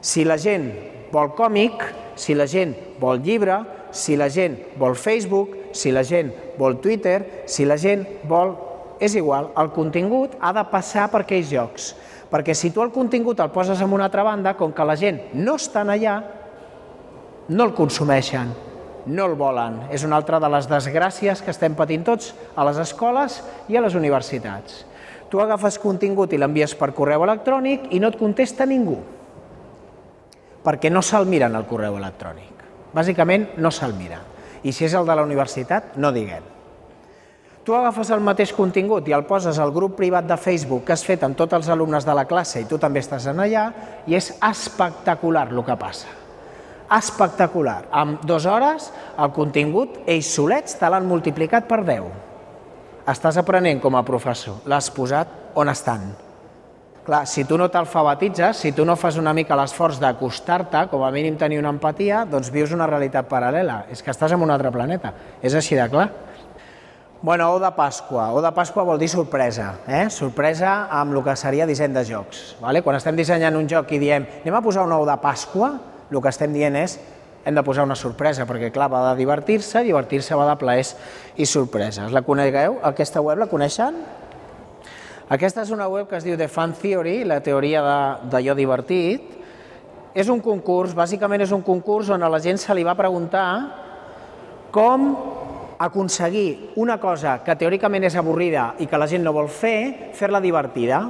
Si 0.00 0.24
la 0.24 0.38
gent 0.40 0.70
vol 1.12 1.34
còmic, 1.36 1.84
si 2.16 2.36
la 2.38 2.46
gent 2.48 2.72
vol 3.00 3.20
llibre, 3.20 3.58
si 3.92 4.16
la 4.16 4.30
gent 4.32 4.56
vol 4.80 4.96
Facebook, 4.96 5.52
si 5.76 5.92
la 5.92 6.04
gent 6.04 6.32
vol 6.58 6.78
Twitter, 6.80 7.44
si 7.46 7.68
la 7.68 7.76
gent 7.76 8.06
vol... 8.28 8.56
És 8.98 9.14
igual, 9.14 9.52
el 9.60 9.68
contingut 9.70 10.32
ha 10.40 10.50
de 10.56 10.64
passar 10.72 11.04
per 11.12 11.20
aquells 11.22 11.52
llocs. 11.52 11.92
Perquè 12.32 12.56
si 12.56 12.72
tu 12.74 12.82
el 12.82 12.90
contingut 12.90 13.38
el 13.40 13.52
poses 13.54 13.78
en 13.84 13.92
una 13.92 14.08
altra 14.08 14.24
banda, 14.26 14.56
com 14.58 14.72
que 14.72 14.88
la 14.88 14.96
gent 14.98 15.20
no 15.36 15.54
està 15.60 15.84
allà, 15.84 16.16
no 17.48 17.68
el 17.68 17.76
consumeixen 17.76 18.50
no 19.08 19.26
el 19.26 19.34
volen. 19.40 19.80
És 19.90 20.04
una 20.04 20.18
altra 20.20 20.38
de 20.40 20.50
les 20.52 20.68
desgràcies 20.70 21.42
que 21.42 21.52
estem 21.54 21.74
patint 21.78 22.04
tots 22.06 22.34
a 22.54 22.66
les 22.68 22.78
escoles 22.82 23.40
i 23.68 23.78
a 23.78 23.82
les 23.84 23.96
universitats. 23.98 24.84
Tu 25.28 25.40
agafes 25.40 25.80
contingut 25.80 26.32
i 26.32 26.40
l'envies 26.40 26.74
per 26.78 26.94
correu 26.96 27.24
electrònic 27.26 27.90
i 27.92 28.00
no 28.00 28.12
et 28.12 28.20
contesta 28.20 28.64
ningú, 28.68 28.96
perquè 30.64 30.92
no 30.92 31.02
se'l 31.04 31.28
miren 31.28 31.56
el 31.56 31.66
correu 31.68 31.98
electrònic. 31.98 32.64
Bàsicament 32.94 33.58
no 33.60 33.72
se'l 33.72 33.92
mira. 33.96 34.22
I 34.64 34.72
si 34.72 34.86
és 34.88 34.94
el 34.96 35.06
de 35.06 35.14
la 35.14 35.24
universitat, 35.26 35.96
no 35.96 36.12
diguem. 36.12 36.46
Tu 37.68 37.74
agafes 37.76 38.08
el 38.16 38.24
mateix 38.24 38.54
contingut 38.56 39.10
i 39.10 39.12
el 39.12 39.26
poses 39.28 39.58
al 39.60 39.74
grup 39.76 39.98
privat 39.98 40.24
de 40.24 40.38
Facebook 40.40 40.86
que 40.88 40.94
has 40.94 41.04
fet 41.04 41.26
amb 41.26 41.36
tots 41.36 41.52
els 41.58 41.68
alumnes 41.68 42.06
de 42.08 42.14
la 42.16 42.24
classe 42.24 42.62
i 42.62 42.64
tu 42.64 42.78
també 42.80 43.02
estàs 43.04 43.28
en 43.28 43.44
allà 43.44 43.66
i 44.08 44.16
és 44.16 44.30
espectacular 44.40 45.50
el 45.52 45.60
que 45.66 45.76
passa. 45.76 46.17
Espectacular. 46.88 47.82
En 47.92 48.16
dues 48.24 48.46
hores 48.48 48.88
el 49.18 49.32
contingut, 49.36 50.00
ells 50.08 50.30
solets, 50.32 50.78
te 50.80 50.88
l'han 50.88 51.08
multiplicat 51.08 51.68
per 51.68 51.82
10. 51.84 52.08
Estàs 53.08 53.38
aprenent 53.40 53.80
com 53.80 53.96
a 53.96 54.04
professor. 54.04 54.62
L'has 54.68 54.88
posat 54.92 55.28
on 55.56 55.68
estan. 55.72 56.08
Clar, 57.08 57.22
si 57.24 57.46
tu 57.48 57.56
no 57.56 57.70
t'alfabetitzes, 57.72 58.58
si 58.60 58.72
tu 58.76 58.84
no 58.84 58.96
fas 59.00 59.16
una 59.16 59.32
mica 59.32 59.56
l'esforç 59.56 59.96
d'acostar-te, 60.00 60.82
com 60.90 61.04
a 61.04 61.12
mínim 61.12 61.38
tenir 61.40 61.56
una 61.60 61.72
empatia, 61.72 62.26
doncs 62.28 62.50
vius 62.52 62.74
una 62.76 62.88
realitat 62.88 63.28
paral·lela. 63.30 63.86
És 63.88 64.04
que 64.04 64.12
estàs 64.12 64.34
en 64.36 64.44
un 64.44 64.52
altre 64.52 64.72
planeta. 64.72 65.14
És 65.40 65.56
així 65.56 65.76
de 65.76 65.88
clar. 65.88 66.10
Bueno, 67.20 67.48
ou 67.50 67.58
de 67.58 67.70
Pasqua. 67.74 68.28
Ou 68.36 68.42
de 68.44 68.50
Pasqua 68.54 68.84
vol 68.84 69.00
dir 69.00 69.08
sorpresa. 69.08 69.72
Eh? 69.88 70.04
Sorpresa 70.12 70.84
amb 71.00 71.16
el 71.16 71.24
que 71.24 71.34
seria 71.40 71.66
disseny 71.66 71.96
de 71.96 72.04
jocs. 72.06 72.42
Vale? 72.60 72.84
Quan 72.84 73.00
estem 73.00 73.16
dissenyant 73.16 73.56
un 73.56 73.66
joc 73.72 73.90
i 73.96 73.98
diem 74.04 74.28
anem 74.44 74.58
a 74.60 74.62
posar 74.62 74.84
un 74.84 74.92
ou 74.94 75.08
de 75.08 75.16
Pasqua, 75.24 75.72
el 76.10 76.22
que 76.24 76.32
estem 76.32 76.54
dient 76.54 76.76
és 76.78 76.98
hem 77.44 77.56
de 77.56 77.64
posar 77.64 77.86
una 77.86 77.96
sorpresa, 77.96 78.44
perquè 78.48 78.68
clar, 78.74 78.90
va 78.92 79.00
de 79.10 79.16
divertir-se, 79.22 79.80
divertir-se 79.86 80.36
va 80.36 80.48
de 80.50 80.56
plaers 80.60 80.94
i 81.40 81.46
sorpreses. 81.48 82.12
La 82.12 82.22
conegueu? 82.26 82.80
Aquesta 82.84 83.22
web 83.24 83.40
la 83.40 83.48
coneixen? 83.48 83.96
Aquesta 85.28 85.62
és 85.64 85.72
una 85.72 85.88
web 85.88 86.08
que 86.08 86.16
es 86.16 86.24
diu 86.24 86.36
The 86.40 86.48
Fan 86.48 86.74
Theory, 86.76 87.22
la 87.28 87.40
teoria 87.44 87.82
d'allò 88.28 88.56
divertit. 88.56 89.36
És 90.16 90.28
un 90.32 90.40
concurs, 90.44 90.94
bàsicament 90.96 91.44
és 91.44 91.52
un 91.52 91.62
concurs 91.62 92.08
on 92.12 92.24
a 92.24 92.30
la 92.32 92.40
gent 92.40 92.60
se 92.60 92.74
li 92.74 92.84
va 92.84 92.96
preguntar 92.98 93.48
com 94.72 95.08
aconseguir 95.78 96.72
una 96.76 96.98
cosa 96.98 97.38
que 97.44 97.56
teòricament 97.56 98.08
és 98.08 98.16
avorrida 98.18 98.72
i 98.82 98.88
que 98.90 98.98
la 98.98 99.06
gent 99.08 99.22
no 99.24 99.32
vol 99.36 99.48
fer, 99.48 100.10
fer-la 100.16 100.40
divertida. 100.42 101.04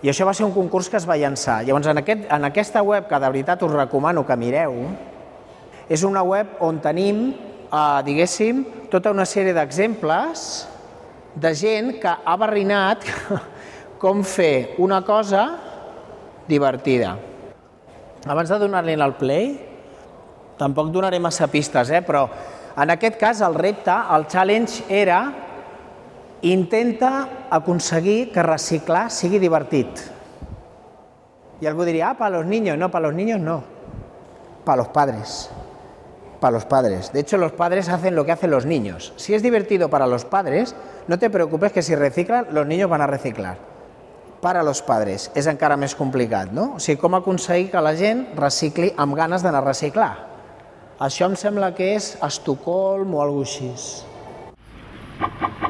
I 0.00 0.08
això 0.08 0.24
va 0.24 0.32
ser 0.32 0.46
un 0.46 0.54
concurs 0.54 0.88
que 0.88 0.96
es 0.96 1.06
va 1.08 1.18
llançar. 1.20 1.60
Llavors, 1.66 1.90
en, 1.92 2.00
aquest, 2.00 2.24
en 2.32 2.48
aquesta 2.48 2.80
web, 2.82 3.06
que 3.08 3.20
de 3.20 3.28
veritat 3.28 3.62
us 3.66 3.74
recomano 3.74 4.24
que 4.24 4.36
mireu, 4.40 4.76
és 5.90 6.04
una 6.08 6.22
web 6.24 6.60
on 6.64 6.78
tenim, 6.80 7.24
eh, 7.68 8.00
diguéssim, 8.06 8.64
tota 8.90 9.12
una 9.12 9.26
sèrie 9.28 9.52
d'exemples 9.52 10.46
de 11.34 11.52
gent 11.54 11.98
que 12.00 12.14
ha 12.24 12.36
barrinat 12.40 13.04
com 14.02 14.24
fer 14.24 14.76
una 14.78 15.02
cosa 15.04 15.44
divertida. 16.48 17.16
Abans 18.24 18.48
de 18.48 18.58
donar-li 18.60 18.96
el 18.96 19.14
play, 19.20 19.52
tampoc 20.60 20.90
donaré 20.92 21.20
massa 21.20 21.48
pistes, 21.48 21.92
eh? 21.92 22.00
però 22.04 22.26
en 22.80 22.92
aquest 22.96 23.16
cas 23.20 23.40
el 23.44 23.54
repte, 23.54 23.92
el 24.16 24.26
challenge 24.28 24.84
era 24.88 25.20
intenta 26.42 27.46
aconseguir 27.50 28.32
que 28.32 28.42
reciclar 28.42 29.10
sigui 29.10 29.38
divertit. 29.38 30.00
I 31.60 31.68
algú 31.68 31.84
diria, 31.84 32.10
ah, 32.10 32.18
para 32.18 32.38
los 32.38 32.46
niños. 32.46 32.78
No, 32.78 32.90
para 32.90 33.08
los 33.08 33.14
niños 33.14 33.40
no. 33.40 33.62
Para 34.64 34.78
los 34.78 34.88
padres. 34.88 35.50
Para 36.40 36.52
los 36.52 36.64
padres. 36.64 37.12
De 37.12 37.20
hecho, 37.20 37.36
los 37.36 37.52
padres 37.52 37.88
hacen 37.88 38.14
lo 38.14 38.24
que 38.24 38.32
hacen 38.32 38.50
los 38.50 38.64
niños. 38.64 39.12
Si 39.16 39.34
es 39.34 39.42
divertido 39.42 39.90
para 39.90 40.06
los 40.06 40.24
padres, 40.24 40.74
no 41.06 41.18
te 41.18 41.28
preocupes 41.28 41.72
que 41.72 41.82
si 41.82 41.94
reciclan, 41.94 42.46
los 42.52 42.66
niños 42.66 42.88
van 42.88 43.02
a 43.02 43.06
reciclar 43.06 43.70
per 44.40 44.56
a 44.56 44.64
los 44.64 44.82
padres. 44.82 45.30
És 45.36 45.46
encara 45.50 45.76
més 45.76 45.94
complicat, 45.94 46.52
no? 46.56 46.74
O 46.76 46.82
sigui, 46.82 47.00
com 47.00 47.14
aconseguir 47.18 47.70
que 47.72 47.80
la 47.84 47.94
gent 47.96 48.26
recicli 48.38 48.92
amb 48.96 49.16
ganes 49.18 49.42
d'anar 49.44 49.62
a 49.62 49.68
reciclar. 49.68 50.12
Això 51.00 51.30
em 51.30 51.36
sembla 51.36 51.74
que 51.76 51.94
és 51.96 52.16
Estocolm 52.24 53.14
o 53.14 53.22
alguna 53.24 53.44
cosa. 53.44 55.68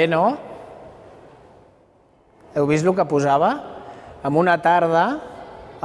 Bé, 0.00 0.08
no? 0.08 0.24
Heu 2.56 2.66
vist 2.66 2.86
el 2.86 2.96
que 2.96 3.06
posava? 3.08 3.52
En 4.24 4.36
una 4.36 4.56
tarda, 4.62 5.04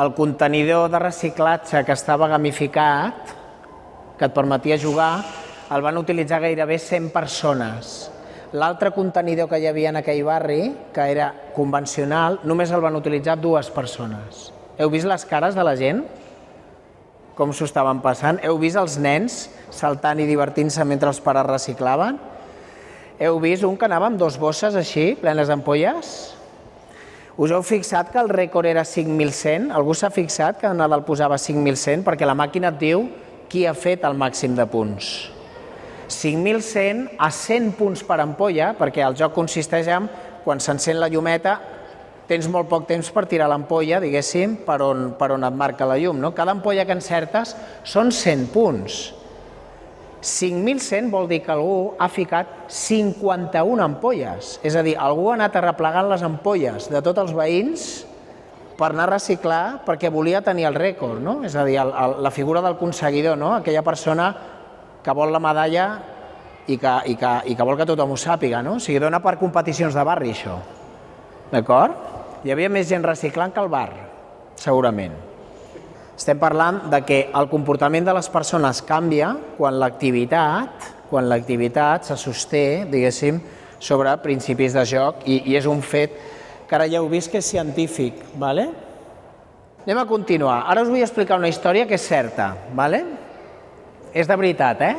el 0.01 0.13
contenidor 0.15 0.89
de 0.91 0.99
reciclatge 0.99 1.83
que 1.87 1.95
estava 1.95 2.29
gamificat, 2.31 3.35
que 4.17 4.27
et 4.27 4.35
permetia 4.35 4.79
jugar, 4.79 5.23
el 5.71 5.83
van 5.83 5.97
utilitzar 5.99 6.41
gairebé 6.43 6.77
100 6.79 7.09
persones. 7.13 7.95
L'altre 8.55 8.91
contenidor 8.95 9.49
que 9.51 9.59
hi 9.59 9.67
havia 9.67 9.91
en 9.91 9.99
aquell 9.99 10.23
barri, 10.23 10.61
que 10.95 11.07
era 11.11 11.31
convencional, 11.55 12.39
només 12.43 12.71
el 12.71 12.83
van 12.83 12.95
utilitzar 12.95 13.35
dues 13.41 13.71
persones. 13.73 14.51
Heu 14.79 14.91
vist 14.91 15.07
les 15.07 15.25
cares 15.27 15.55
de 15.55 15.63
la 15.63 15.75
gent? 15.79 16.05
Com 17.35 17.51
s'ho 17.51 17.67
estaven 17.67 17.99
passant? 18.03 18.39
Heu 18.43 18.55
vist 18.61 18.79
els 18.79 18.95
nens 18.99 19.49
saltant 19.75 20.21
i 20.23 20.27
divertint-se 20.29 20.85
mentre 20.87 21.11
els 21.11 21.19
pares 21.23 21.47
reciclaven? 21.49 22.19
Heu 23.15 23.37
vist 23.39 23.63
un 23.63 23.77
que 23.79 23.87
anava 23.87 24.09
amb 24.09 24.19
dos 24.19 24.35
bosses 24.35 24.75
així, 24.75 25.13
plenes 25.15 25.47
d'ampolles? 25.47 26.09
Us 27.39 27.51
heu 27.55 27.63
fixat 27.63 28.09
que 28.11 28.19
el 28.19 28.27
rècord 28.27 28.67
era 28.67 28.83
5.100? 28.83 29.69
Algú 29.75 29.95
s'ha 29.95 30.09
fixat 30.11 30.59
que 30.59 30.71
Nadal 30.75 31.05
posava 31.07 31.37
5.100? 31.39 32.03
Perquè 32.03 32.27
la 32.27 32.35
màquina 32.35 32.73
et 32.73 32.81
diu 32.81 33.05
qui 33.47 33.63
ha 33.67 33.73
fet 33.75 34.03
el 34.03 34.19
màxim 34.19 34.55
de 34.59 34.67
punts. 34.67 35.13
5.100 36.11 37.15
a 37.15 37.31
100 37.31 37.71
punts 37.79 38.03
per 38.03 38.19
ampolla, 38.19 38.73
perquè 38.75 39.07
el 39.07 39.15
joc 39.15 39.31
consisteix 39.39 39.87
en, 39.95 40.11
quan 40.43 40.59
s'encén 40.59 40.99
la 40.99 41.07
llumeta, 41.07 41.55
tens 42.27 42.51
molt 42.51 42.67
poc 42.67 42.83
temps 42.89 43.15
per 43.15 43.29
tirar 43.31 43.47
l'ampolla, 43.47 44.03
diguéssim, 44.03 44.59
per 44.67 44.81
on, 44.83 45.13
per 45.15 45.31
on 45.37 45.47
et 45.47 45.55
marca 45.55 45.87
la 45.87 45.95
llum. 46.01 46.19
No? 46.19 46.35
Cada 46.35 46.51
ampolla 46.51 46.83
que 46.83 46.99
encertes 46.99 47.55
són 47.87 48.11
100 48.11 48.49
punts. 48.51 49.05
5.100 50.25 51.11
vol 51.13 51.27
dir 51.29 51.43
que 51.45 51.53
algú 51.53 51.93
ha 52.01 52.07
ficat 52.09 52.65
51 52.73 53.83
ampolles. 53.83 54.55
És 54.65 54.73
a 54.73 54.81
dir, 54.81 54.95
algú 54.97 55.29
ha 55.29 55.35
anat 55.37 55.59
arreplegant 55.59 56.09
les 56.09 56.23
ampolles 56.25 56.89
de 56.89 57.01
tots 57.05 57.21
els 57.21 57.35
veïns 57.37 57.85
per 58.75 58.89
anar 58.89 59.05
a 59.05 59.11
reciclar 59.13 59.61
perquè 59.85 60.09
volia 60.11 60.41
tenir 60.41 60.65
el 60.65 60.75
rècord, 60.75 61.21
no? 61.21 61.37
És 61.45 61.53
a 61.55 61.63
dir, 61.67 61.77
el, 61.79 61.93
el, 61.93 62.17
la 62.25 62.33
figura 62.33 62.63
del 62.65 62.79
conseguidor, 62.81 63.37
no? 63.37 63.53
Aquella 63.59 63.85
persona 63.85 64.31
que 65.05 65.13
vol 65.13 65.29
la 65.31 65.43
medalla 65.43 65.85
i 66.65 66.79
que, 66.81 66.95
i 67.05 67.15
que, 67.21 67.35
i 67.45 67.53
que 67.53 67.69
vol 67.69 67.77
que 67.77 67.85
tothom 67.85 68.15
ho 68.15 68.19
sàpiga, 68.19 68.63
no? 68.65 68.79
O 68.79 68.83
sigui, 68.83 68.97
dona 69.03 69.21
per 69.21 69.37
competicions 69.37 69.93
de 69.93 70.07
barri, 70.09 70.33
això. 70.33 70.57
D'acord? 71.53 72.01
Hi 72.41 72.53
havia 72.53 72.73
més 72.73 72.89
gent 72.89 73.05
reciclant 73.05 73.53
que 73.53 73.61
al 73.61 73.69
bar, 73.69 73.91
segurament. 74.57 75.34
Estem 76.15 76.39
parlant 76.39 76.85
de 76.91 77.01
que 77.03 77.25
el 77.35 77.49
comportament 77.51 78.05
de 78.07 78.13
les 78.15 78.29
persones 78.31 78.81
canvia 78.87 79.33
quan 79.57 79.79
l'activitat 79.81 80.93
quan 81.09 81.29
l'activitat 81.29 82.07
se 82.07 82.17
sosté, 82.17 82.85
diguéssim, 82.89 83.37
sobre 83.79 84.15
principis 84.23 84.73
de 84.73 84.85
joc 84.89 85.25
i, 85.29 85.41
i 85.51 85.57
és 85.57 85.67
un 85.69 85.83
fet 85.85 86.15
que 86.65 86.75
ara 86.77 86.87
ja 86.89 87.01
heu 87.01 87.09
vist 87.11 87.29
que 87.31 87.41
és 87.43 87.49
científic. 87.51 88.23
¿vale? 88.41 88.69
Anem 89.85 90.01
a 90.01 90.07
continuar. 90.09 90.63
Ara 90.71 90.81
us 90.81 90.89
vull 90.89 91.03
explicar 91.05 91.37
una 91.37 91.51
història 91.51 91.85
que 91.85 91.99
és 91.99 92.07
certa. 92.07 92.53
¿vale? 92.73 93.03
És 94.15 94.27
de 94.27 94.37
veritat, 94.39 94.81
eh? 94.81 94.95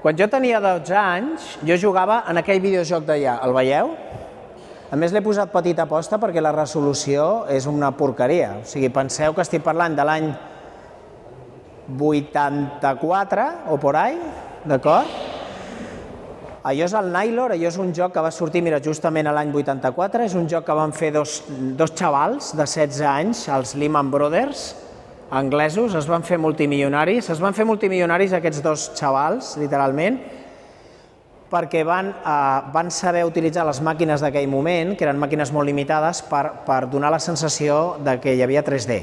Quan 0.00 0.16
jo 0.16 0.28
tenia 0.32 0.60
12 0.62 0.96
anys, 0.96 1.46
jo 1.66 1.76
jugava 1.76 2.22
en 2.30 2.40
aquell 2.40 2.60
videojoc 2.62 3.04
d'allà. 3.08 3.36
El 3.44 3.52
veieu? 3.56 3.90
A 4.90 4.96
més, 4.98 5.12
l'he 5.14 5.22
posat 5.22 5.52
petita 5.52 5.84
posta 5.86 6.18
perquè 6.18 6.42
la 6.42 6.50
resolució 6.50 7.44
és 7.54 7.66
una 7.70 7.92
porqueria. 7.94 8.56
O 8.58 8.66
sigui, 8.66 8.88
penseu 8.90 9.36
que 9.36 9.44
estic 9.44 9.62
parlant 9.62 9.94
de 9.94 10.06
l'any 10.06 10.26
84 11.94 13.44
o 13.70 13.78
por 13.78 13.94
ahí, 13.94 14.18
d'acord? 14.66 15.06
Allò 16.66 16.84
és 16.84 16.94
el 16.98 17.12
Nylor, 17.14 17.54
allò 17.54 17.70
és 17.70 17.78
un 17.78 17.94
joc 17.94 18.12
que 18.16 18.24
va 18.26 18.34
sortir, 18.34 18.64
mira, 18.66 18.82
justament 18.82 19.30
a 19.30 19.32
l'any 19.32 19.54
84, 19.54 20.26
és 20.26 20.34
un 20.34 20.50
joc 20.50 20.66
que 20.66 20.76
van 20.76 20.92
fer 20.92 21.12
dos, 21.14 21.38
dos 21.78 21.94
xavals 21.94 22.50
de 22.58 22.66
16 22.66 23.00
anys, 23.06 23.46
els 23.48 23.76
Lehman 23.78 24.10
Brothers, 24.10 24.72
anglesos, 25.30 25.94
es 25.94 26.10
van 26.10 26.26
fer 26.26 26.36
multimilionaris, 26.42 27.30
es 27.30 27.40
van 27.40 27.54
fer 27.54 27.64
multimilionaris 27.64 28.34
aquests 28.36 28.60
dos 28.66 28.90
xavals, 28.98 29.54
literalment, 29.62 30.18
perquè 31.50 31.82
van, 31.84 32.12
eh, 32.14 32.70
van 32.72 32.90
saber 32.90 33.24
utilitzar 33.26 33.66
les 33.66 33.80
màquines 33.82 34.22
d'aquell 34.22 34.48
moment, 34.48 34.94
que 34.96 35.04
eren 35.04 35.18
màquines 35.18 35.50
molt 35.52 35.66
limitades, 35.66 36.22
per, 36.22 36.62
per 36.66 36.86
donar 36.88 37.10
la 37.10 37.18
sensació 37.18 37.96
de 37.98 38.18
que 38.20 38.34
hi 38.34 38.42
havia 38.42 38.62
3D. 38.62 39.00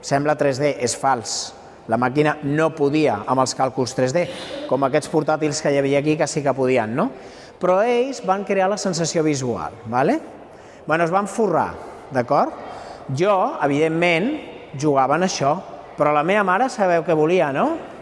Sembla 0.00 0.36
3D, 0.38 0.76
és 0.80 0.96
fals. 0.96 1.54
La 1.88 1.96
màquina 1.96 2.36
no 2.42 2.70
podia 2.76 3.22
amb 3.26 3.40
els 3.40 3.54
càlculs 3.56 3.94
3D, 3.96 4.24
com 4.68 4.84
aquests 4.84 5.08
portàtils 5.12 5.60
que 5.62 5.72
hi 5.72 5.78
havia 5.80 6.00
aquí 6.00 6.16
que 6.16 6.26
sí 6.26 6.42
que 6.42 6.56
podien, 6.56 6.94
no? 6.96 7.10
Però 7.58 7.80
ells 7.82 8.22
van 8.24 8.44
crear 8.44 8.68
la 8.70 8.78
sensació 8.78 9.22
visual, 9.22 9.72
¿vale? 9.86 10.20
Bueno, 10.86 11.04
es 11.04 11.10
van 11.10 11.26
forrar, 11.28 11.72
d'acord? 12.12 12.52
Jo, 13.16 13.58
evidentment, 13.64 14.30
jugava 14.78 15.16
en 15.16 15.24
això, 15.24 15.56
però 15.96 16.12
la 16.14 16.22
meva 16.22 16.44
mare 16.44 16.68
sabeu 16.70 17.02
què 17.04 17.16
volia, 17.16 17.50
no? 17.52 17.97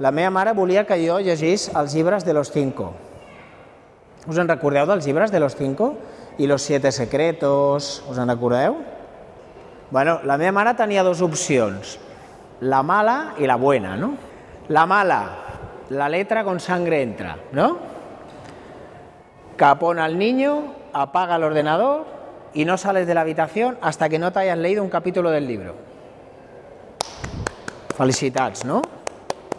La 0.00 0.10
meva 0.10 0.30
mare 0.32 0.54
volia 0.56 0.86
que 0.88 0.96
jo 1.06 1.20
llegís 1.20 1.70
de 2.24 2.32
los 2.32 2.50
cinco. 2.50 2.94
Us 4.26 4.38
en 4.38 4.48
recordeu 4.48 4.86
dels 4.86 5.04
de 5.04 5.40
los 5.40 5.54
cinco? 5.54 5.94
I 6.38 6.46
los 6.46 6.62
siete 6.62 6.90
secretos, 6.90 8.02
us 8.08 8.16
en 8.16 8.28
recordeu? 8.28 8.76
Bueno, 9.90 10.20
la 10.24 10.38
meva 10.38 10.52
mare 10.52 10.74
tenia 10.74 11.02
dues 11.04 11.20
opcions, 11.20 11.98
la 12.60 12.82
mala 12.82 13.34
i 13.38 13.46
la 13.46 13.56
buena, 13.56 13.96
¿no? 13.96 14.16
La 14.68 14.86
mala, 14.86 15.36
la 15.90 16.08
letra 16.08 16.44
con 16.44 16.60
sangre 16.60 17.02
entra, 17.02 17.36
¿no? 17.52 17.76
Capona 19.56 20.06
al 20.06 20.18
niño, 20.18 20.72
apaga 20.94 21.36
el 21.36 21.44
ordenador 21.44 22.06
y 22.54 22.64
no 22.64 22.78
sales 22.78 23.06
de 23.06 23.12
la 23.12 23.20
habitación 23.20 23.76
hasta 23.82 24.08
que 24.08 24.18
no 24.18 24.32
te 24.32 24.38
hayas 24.38 24.56
leído 24.56 24.82
un 24.82 24.88
capítulo 24.88 25.30
del 25.30 25.46
libro. 25.46 25.74
Felicitats, 27.94 28.64
no? 28.64 28.99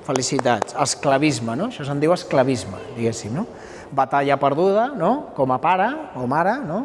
Felicitats. 0.05 0.75
Esclavisme, 0.81 1.55
no? 1.57 1.69
Això 1.69 1.85
se'n 1.85 2.01
diu 2.01 2.13
esclavisme, 2.15 2.79
diguéssim, 2.95 3.35
no? 3.37 3.45
Batalla 3.91 4.37
perduda, 4.41 4.87
no? 4.97 5.31
Com 5.37 5.51
a 5.53 5.59
pare 5.61 5.89
o 6.17 6.25
mare, 6.29 6.57
no? 6.65 6.81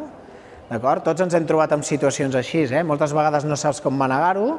D'acord? 0.67 1.05
Tots 1.05 1.23
ens 1.23 1.35
hem 1.37 1.45
trobat 1.47 1.71
en 1.73 1.83
situacions 1.87 2.35
així, 2.35 2.65
eh? 2.67 2.83
Moltes 2.83 3.15
vegades 3.15 3.47
no 3.47 3.55
saps 3.55 3.79
com 3.81 3.95
manegar-ho, 3.95 4.57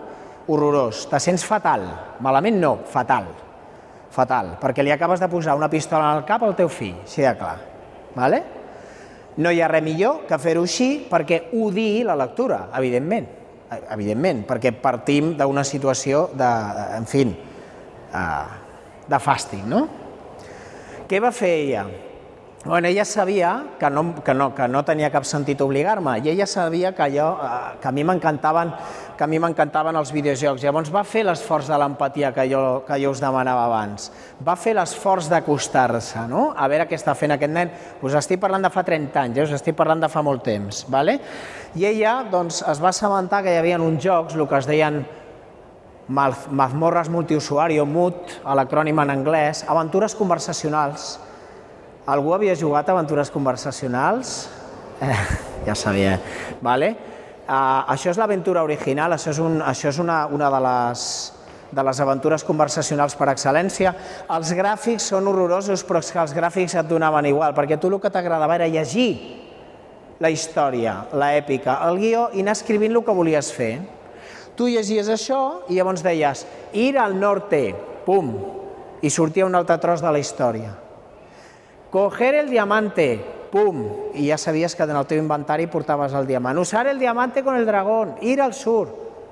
horrorós. 0.49 1.05
Te 1.11 1.21
sents 1.21 1.45
fatal. 1.45 1.85
Malament 2.25 2.59
no, 2.61 2.79
fatal. 2.89 3.29
Fatal, 4.11 4.55
perquè 4.59 4.83
li 4.83 4.91
acabes 4.91 5.21
de 5.21 5.29
posar 5.29 5.55
una 5.55 5.69
pistola 5.69 6.15
al 6.15 6.25
cap 6.27 6.43
al 6.43 6.57
teu 6.57 6.71
fill, 6.73 6.97
així 7.05 7.23
de 7.23 7.35
clar. 7.39 7.59
Vale? 8.17 8.41
No 9.39 9.53
hi 9.53 9.61
ha 9.63 9.69
res 9.71 9.85
millor 9.85 10.25
que 10.27 10.39
fer-ho 10.41 10.65
així 10.67 11.05
perquè 11.11 11.45
odiï 11.55 12.01
la 12.09 12.17
lectura, 12.19 12.65
evidentment. 12.75 13.29
Evidentment, 13.93 14.41
perquè 14.49 14.73
partim 14.81 15.35
d'una 15.37 15.63
situació 15.63 16.31
de, 16.33 16.49
en 16.97 17.05
fi, 17.07 17.27
de 18.13 19.23
fàstic, 19.23 19.65
no? 19.69 19.87
Què 21.09 21.21
va 21.25 21.33
fer 21.33 21.55
ella? 21.63 21.87
Bueno, 22.65 22.89
ella 22.89 23.05
sabia 23.05 23.65
que 23.79 23.89
no, 23.89 24.17
que 24.25 24.35
no, 24.35 24.51
que 24.55 24.67
no 24.69 24.83
tenia 24.85 25.13
cap 25.15 25.25
sentit 25.25 25.61
obligar-me 25.63 26.19
i 26.19 26.33
ella 26.33 26.47
sabia 26.47 26.91
que, 26.93 27.05
allò, 27.07 27.29
eh, 27.39 27.77
que 27.81 27.89
a 27.89 27.93
mi 27.95 28.03
m'encantaven 28.05 28.73
que 29.19 29.25
a 29.25 29.27
mi 29.27 29.41
m'encantaven 29.43 29.97
els 29.99 30.13
videojocs. 30.15 30.63
Llavors 30.63 30.93
va 30.95 31.03
fer 31.03 31.25
l'esforç 31.27 31.67
de 31.67 31.77
l'empatia 31.83 32.31
que, 32.33 32.45
jo, 32.49 32.63
que 32.87 33.01
jo 33.03 33.11
us 33.11 33.21
demanava 33.21 33.65
abans. 33.67 34.13
Va 34.47 34.55
fer 34.55 34.77
l'esforç 34.79 35.27
d'acostar-se, 35.33 36.23
no? 36.31 36.53
A 36.55 36.69
veure 36.71 36.87
què 36.87 36.95
està 36.95 37.17
fent 37.19 37.35
aquest 37.35 37.53
nen. 37.53 37.73
Us 38.07 38.15
estic 38.21 38.39
parlant 38.41 38.63
de 38.63 38.71
fa 38.71 38.85
30 38.87 39.25
anys, 39.25 39.41
eh? 39.41 39.47
us 39.49 39.57
estic 39.59 39.75
parlant 39.77 40.05
de 40.05 40.11
fa 40.13 40.23
molt 40.23 40.47
temps. 40.47 40.85
Vale? 40.89 41.19
I 41.75 41.89
ella 41.91 42.21
doncs, 42.31 42.63
es 42.63 42.83
va 42.83 42.93
assabentar 42.95 43.43
que 43.43 43.57
hi 43.57 43.59
havia 43.59 43.83
uns 43.83 43.99
jocs, 44.05 44.39
el 44.39 44.47
que 44.47 44.63
es 44.63 44.71
deien 44.71 45.03
mazmorres 46.09 47.11
multiusuari 47.13 47.79
o 47.81 47.87
MUT, 47.87 48.39
l'acrònim 48.57 49.03
en 49.05 49.13
anglès, 49.13 49.65
aventures 49.69 50.15
conversacionals. 50.17 51.19
Algú 52.09 52.33
havia 52.33 52.57
jugat 52.57 52.89
aventures 52.89 53.31
conversacionals? 53.31 54.39
Eh, 54.99 55.15
ja 55.63 55.77
sabia, 55.79 56.17
vale? 56.59 56.89
Uh, 57.47 57.85
això 57.95 58.11
és 58.11 58.19
l'aventura 58.19 58.65
original, 58.67 59.13
això 59.15 59.31
és, 59.31 59.39
un, 59.39 59.61
això 59.63 59.93
és 59.93 60.01
una, 60.03 60.25
una 60.27 60.49
de 60.51 60.59
les, 60.65 61.05
de 61.71 61.85
les 61.87 62.01
aventures 62.03 62.43
conversacionals 62.45 63.15
per 63.15 63.29
excel·lència. 63.31 63.93
Els 64.35 64.51
gràfics 64.59 65.07
són 65.13 65.31
horrorosos, 65.31 65.85
però 65.87 66.03
és 66.03 66.11
que 66.11 66.19
els 66.25 66.35
gràfics 66.35 66.75
et 66.81 66.91
donaven 66.91 67.31
igual, 67.31 67.55
perquè 67.55 67.79
tu 67.79 67.93
el 67.93 68.01
que 68.03 68.11
t'agradava 68.11 68.59
era 68.59 68.67
llegir 68.67 69.11
la 70.19 70.33
història, 70.35 71.05
l'èpica, 71.15 71.79
el 71.87 72.03
guió 72.03 72.27
i 72.35 72.43
anar 72.43 72.57
escrivint 72.59 72.97
el 72.97 73.05
que 73.07 73.15
volies 73.15 73.53
fer. 73.55 73.73
Tu 74.59 74.73
llegies 74.73 75.07
això 75.07 75.63
i 75.71 75.77
llavors 75.77 76.03
deies 76.03 76.43
ir 76.75 76.97
al 76.99 77.15
norte, 77.15 77.71
pum, 78.03 78.33
i 78.99 79.11
sortia 79.15 79.47
un 79.47 79.55
altre 79.55 79.79
tros 79.79 80.03
de 80.03 80.11
la 80.11 80.19
història. 80.19 80.73
Coger 81.95 82.35
el 82.41 82.51
diamante, 82.51 83.07
pum, 83.53 83.85
i 84.19 84.27
ja 84.29 84.37
sabies 84.37 84.75
que 84.75 84.83
en 84.83 84.97
el 84.99 85.07
teu 85.07 85.23
inventari 85.23 85.69
portaves 85.71 86.13
el 86.13 86.27
diamant. 86.27 86.59
Usar 86.59 86.89
el 86.91 86.99
diamante 86.99 87.45
con 87.45 87.57
el 87.57 87.67
dragón, 87.67 88.17
ir 88.21 88.43
al 88.43 88.53
sur. 88.53 88.91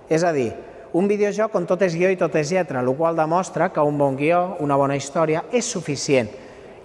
És 0.09 0.23
a 0.23 0.31
dir, 0.33 0.53
un 0.95 1.11
videojoc 1.11 1.59
on 1.59 1.67
tot 1.67 1.83
és 1.83 1.99
guió 1.99 2.09
i 2.13 2.17
tot 2.17 2.39
és 2.39 2.55
lletra, 2.55 2.81
el 2.81 2.95
qual 2.95 3.19
demostra 3.19 3.73
que 3.75 3.83
un 3.83 3.99
bon 3.99 4.15
guió, 4.17 4.57
una 4.63 4.79
bona 4.79 4.97
història, 4.97 5.43
és 5.51 5.67
suficient. 5.67 6.31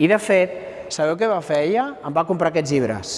I 0.02 0.10
de 0.10 0.18
fet, 0.18 0.58
sabeu 0.89 1.14
què 1.16 1.30
va 1.30 1.39
fer 1.46 1.62
ella? 1.70 1.92
Em 2.02 2.18
va 2.18 2.26
comprar 2.26 2.50
aquests 2.50 2.74
llibres. 2.74 3.16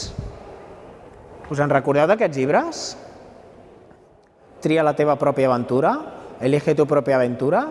Us 1.50 1.64
en 1.64 1.72
recordeu 1.72 2.12
d'aquests 2.12 2.38
llibres? 2.38 2.86
Tria 4.64 4.84
la 4.86 4.94
teva 4.96 5.18
pròpia 5.20 5.50
aventura, 5.50 5.98
elige 6.40 6.72
tu 6.72 6.86
pròpia 6.88 7.18
aventura. 7.18 7.66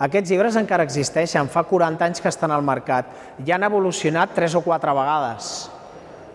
Aquests 0.00 0.30
llibres 0.32 0.56
encara 0.56 0.86
existeixen, 0.86 1.50
fa 1.52 1.66
40 1.68 2.06
anys 2.06 2.22
que 2.24 2.30
estan 2.32 2.54
al 2.54 2.64
mercat. 2.64 3.10
Ja 3.44 3.58
han 3.58 3.66
evolucionat 3.68 4.32
tres 4.32 4.54
o 4.56 4.62
quatre 4.64 4.94
vegades, 4.96 5.68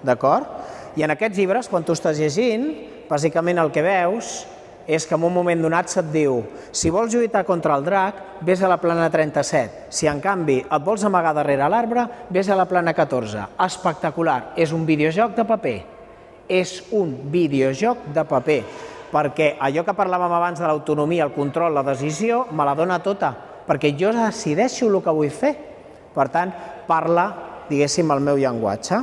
d'acord? 0.05 0.45
I 0.93 1.07
en 1.07 1.15
aquests 1.15 1.41
llibres, 1.41 1.71
quan 1.71 1.81
tu 1.81 1.95
estàs 1.97 2.21
llegint, 2.21 2.67
bàsicament 3.09 3.63
el 3.63 3.73
que 3.73 3.81
veus 3.81 4.43
és 4.85 5.07
que 5.07 5.17
en 5.17 5.25
un 5.25 5.33
moment 5.33 5.61
donat 5.63 5.89
se't 5.89 6.11
diu 6.13 6.41
si 6.75 6.91
vols 6.93 7.15
lluitar 7.15 7.45
contra 7.47 7.73
el 7.79 7.87
drac, 7.87 8.21
vés 8.45 8.61
a 8.61 8.69
la 8.69 8.77
plana 8.77 9.09
37. 9.09 9.87
Si 9.89 10.05
en 10.11 10.21
canvi 10.21 10.59
et 10.61 10.85
vols 10.85 11.07
amagar 11.07 11.33
darrere 11.33 11.65
l'arbre, 11.71 12.05
vés 12.29 12.45
a 12.45 12.59
la 12.59 12.69
plana 12.69 12.93
14. 12.93 13.49
Espectacular. 13.65 14.53
És 14.53 14.75
un 14.75 14.85
videojoc 14.85 15.33
de 15.33 15.49
paper. 15.49 15.77
És 16.51 16.81
un 16.91 17.15
videojoc 17.31 18.11
de 18.13 18.27
paper 18.27 18.63
perquè 19.13 19.53
allò 19.61 19.83
que 19.85 19.93
parlàvem 19.95 20.33
abans 20.33 20.59
de 20.59 20.65
l'autonomia, 20.67 21.27
el 21.27 21.35
control, 21.35 21.75
la 21.75 21.85
decisió, 21.85 22.47
me 22.51 22.65
la 22.65 22.73
dona 22.75 22.97
tota, 23.05 23.33
perquè 23.67 23.93
jo 23.99 24.11
decideixo 24.15 24.89
el 24.89 25.01
que 25.03 25.13
vull 25.13 25.31
fer. 25.31 25.53
Per 26.13 26.27
tant, 26.33 26.51
parla, 26.87 27.27
diguéssim, 27.69 28.09
el 28.13 28.21
meu 28.21 28.37
llenguatge. 28.37 28.99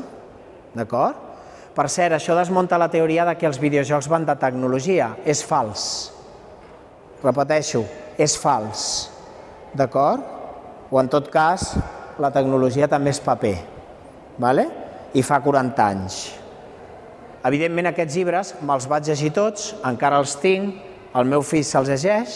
D'acord? 0.74 1.28
Per 1.74 1.86
cert, 1.90 2.16
això 2.16 2.34
desmunta 2.34 2.78
la 2.78 2.90
teoria 2.90 3.24
de 3.28 3.36
que 3.38 3.46
els 3.46 3.60
videojocs 3.62 4.08
van 4.10 4.26
de 4.26 4.34
tecnologia. 4.38 5.14
És 5.24 5.42
fals. 5.46 6.10
Repeteixo, 7.22 7.84
és 8.18 8.36
fals. 8.38 8.82
D'acord? 9.74 10.26
O 10.90 10.98
en 10.98 11.08
tot 11.10 11.30
cas, 11.30 11.70
la 12.18 12.32
tecnologia 12.34 12.90
també 12.90 13.14
és 13.14 13.22
paper. 13.22 13.56
Vale? 14.42 14.66
I 15.14 15.22
fa 15.26 15.38
40 15.42 15.86
anys. 15.86 16.39
Evidentment, 17.46 17.88
aquests 17.88 18.16
llibres 18.18 18.54
me'ls 18.60 18.86
vaig 18.90 19.06
llegir 19.08 19.30
tots, 19.32 19.70
encara 19.88 20.18
els 20.20 20.34
tinc, 20.42 20.74
el 21.16 21.28
meu 21.28 21.40
fill 21.46 21.64
se'ls 21.64 21.88
llegeix, 21.88 22.34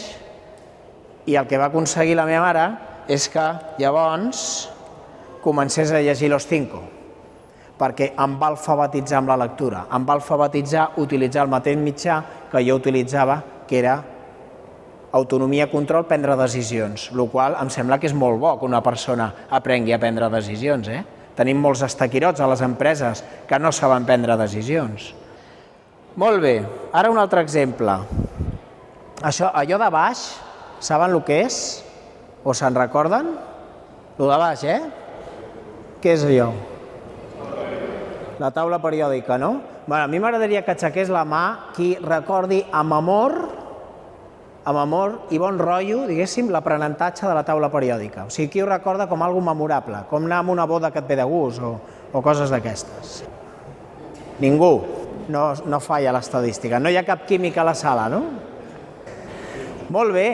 i 1.29 1.37
el 1.37 1.49
que 1.49 1.61
va 1.61 1.69
aconseguir 1.69 2.17
la 2.17 2.25
meva 2.29 2.45
mare 2.47 2.65
és 3.13 3.29
que 3.29 3.45
llavors 3.81 4.41
comencés 5.45 5.93
a 5.93 6.01
llegir 6.01 6.31
Los 6.33 6.47
Cinco, 6.49 6.81
perquè 7.77 8.15
em 8.17 8.39
va 8.41 8.49
alfabetitzar 8.55 9.21
amb 9.21 9.33
la 9.33 9.39
lectura, 9.45 9.85
em 9.93 10.09
va 10.09 10.17
alfabetitzar 10.17 10.95
utilitzar 11.05 11.45
el 11.45 11.53
mateix 11.53 11.77
mitjà 11.81 12.21
que 12.51 12.65
jo 12.65 12.79
utilitzava, 12.81 13.43
que 13.69 13.79
era 13.79 13.99
autonomia, 15.15 15.69
control, 15.71 16.09
prendre 16.09 16.35
decisions, 16.41 17.11
el 17.13 17.29
qual 17.31 17.59
em 17.61 17.69
sembla 17.71 18.01
que 18.01 18.09
és 18.09 18.17
molt 18.17 18.41
bo 18.41 18.57
que 18.59 18.67
una 18.67 18.81
persona 18.83 19.29
aprengui 19.51 19.93
a 19.95 20.01
prendre 20.03 20.33
decisions, 20.33 20.89
eh? 20.89 21.05
Tenim 21.35 21.59
molts 21.59 21.83
estaquirots 21.83 22.41
a 22.41 22.49
les 22.51 22.63
empreses 22.63 23.25
que 23.49 23.59
no 23.59 23.73
saben 23.75 24.07
prendre 24.07 24.37
decisions. 24.39 25.11
Molt 26.15 26.39
bé, 26.43 26.61
ara 26.95 27.11
un 27.11 27.19
altre 27.19 27.43
exemple. 27.43 27.97
Això, 29.25 29.49
allò 29.51 29.81
de 29.83 29.89
baix, 29.91 30.21
saben 30.79 31.15
el 31.17 31.25
que 31.27 31.41
és? 31.47 31.59
O 32.45 32.55
se'n 32.55 32.77
recorden? 32.77 33.33
Lo 34.19 34.29
de 34.31 34.39
baix, 34.39 34.63
eh? 34.63 34.79
Què 36.05 36.15
és 36.15 36.23
allò? 36.29 36.53
La 38.39 38.51
taula 38.55 38.79
periòdica, 38.83 39.39
no? 39.39 39.57
Bueno, 39.87 40.05
a 40.05 40.09
mi 40.09 40.21
m'agradaria 40.23 40.63
que 40.65 40.75
aixequés 40.75 41.11
la 41.13 41.25
mà 41.29 41.73
qui 41.75 41.95
recordi 42.01 42.63
amb 42.73 42.95
amor 42.97 43.35
amb 44.65 44.81
amor 44.81 45.17
i 45.31 45.39
bon 45.41 45.59
rotllo, 45.61 46.07
diguéssim, 46.09 46.49
l'aprenentatge 46.53 47.29
de 47.29 47.35
la 47.37 47.45
taula 47.45 47.69
periòdica. 47.73 48.25
O 48.29 48.33
sigui, 48.33 48.49
qui 48.53 48.63
ho 48.65 48.69
recorda 48.69 49.07
com 49.11 49.23
algo 49.23 49.43
memorable, 49.45 50.05
com 50.09 50.25
anar 50.25 50.41
a 50.41 50.51
una 50.51 50.65
boda 50.65 50.91
que 50.91 51.03
et 51.03 51.09
ve 51.09 51.19
de 51.21 51.27
gust 51.29 51.61
o, 51.61 51.77
o 52.13 52.23
coses 52.25 52.51
d'aquestes. 52.53 53.21
Ningú 54.41 54.73
no, 55.29 55.53
no 55.69 55.81
falla 55.81 56.15
l'estadística. 56.17 56.81
No 56.81 56.91
hi 56.91 56.97
ha 56.97 57.05
cap 57.05 57.29
química 57.29 57.61
a 57.61 57.69
la 57.69 57.77
sala, 57.77 58.09
no? 58.09 58.25
Molt 59.93 60.17
bé. 60.17 60.29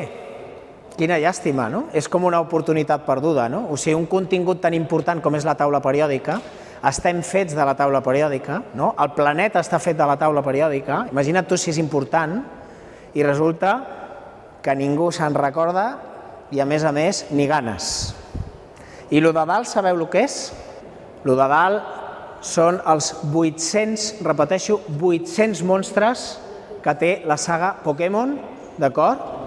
Quina 0.95 1.19
llàstima, 1.19 1.69
no? 1.73 1.87
És 1.97 2.07
com 2.09 2.25
una 2.29 2.41
oportunitat 2.43 3.03
perduda, 3.07 3.49
no? 3.51 3.67
O 3.71 3.77
sigui, 3.77 3.99
un 3.99 4.07
contingut 4.07 4.63
tan 4.63 4.75
important 4.79 5.23
com 5.25 5.35
és 5.35 5.47
la 5.49 5.57
taula 5.59 5.83
periòdica, 5.83 6.39
estem 6.87 7.21
fets 7.27 7.53
de 7.57 7.65
la 7.67 7.75
taula 7.77 8.01
periòdica, 8.05 8.63
no? 8.79 8.95
El 9.01 9.11
planeta 9.17 9.61
està 9.61 9.81
fet 9.83 9.99
de 9.99 10.07
la 10.07 10.17
taula 10.21 10.43
periòdica. 10.45 11.07
Imagina't 11.11 11.49
tu 11.49 11.59
si 11.61 11.75
és 11.75 11.81
important 11.83 12.39
i 13.13 13.25
resulta 13.27 14.00
que 14.65 14.75
ningú 14.77 15.11
se'n 15.15 15.37
recorda 15.37 15.87
i, 16.51 16.61
a 16.61 16.67
més 16.67 16.85
a 16.85 16.93
més, 16.93 17.25
ni 17.31 17.47
ganes. 17.51 18.13
I 19.11 19.23
lo 19.23 19.33
de 19.35 19.45
dalt, 19.47 19.67
sabeu 19.67 19.99
el 19.99 20.07
que 20.11 20.25
és? 20.27 20.37
Lo 21.27 21.35
de 21.39 21.49
dalt 21.51 21.99
són 22.47 22.79
els 22.89 23.13
800, 23.27 24.23
repeteixo, 24.25 24.81
800 24.97 25.65
monstres 25.67 26.31
que 26.81 26.95
té 26.97 27.11
la 27.29 27.37
saga 27.37 27.75
Pokémon, 27.85 28.39
d'acord? 28.81 29.41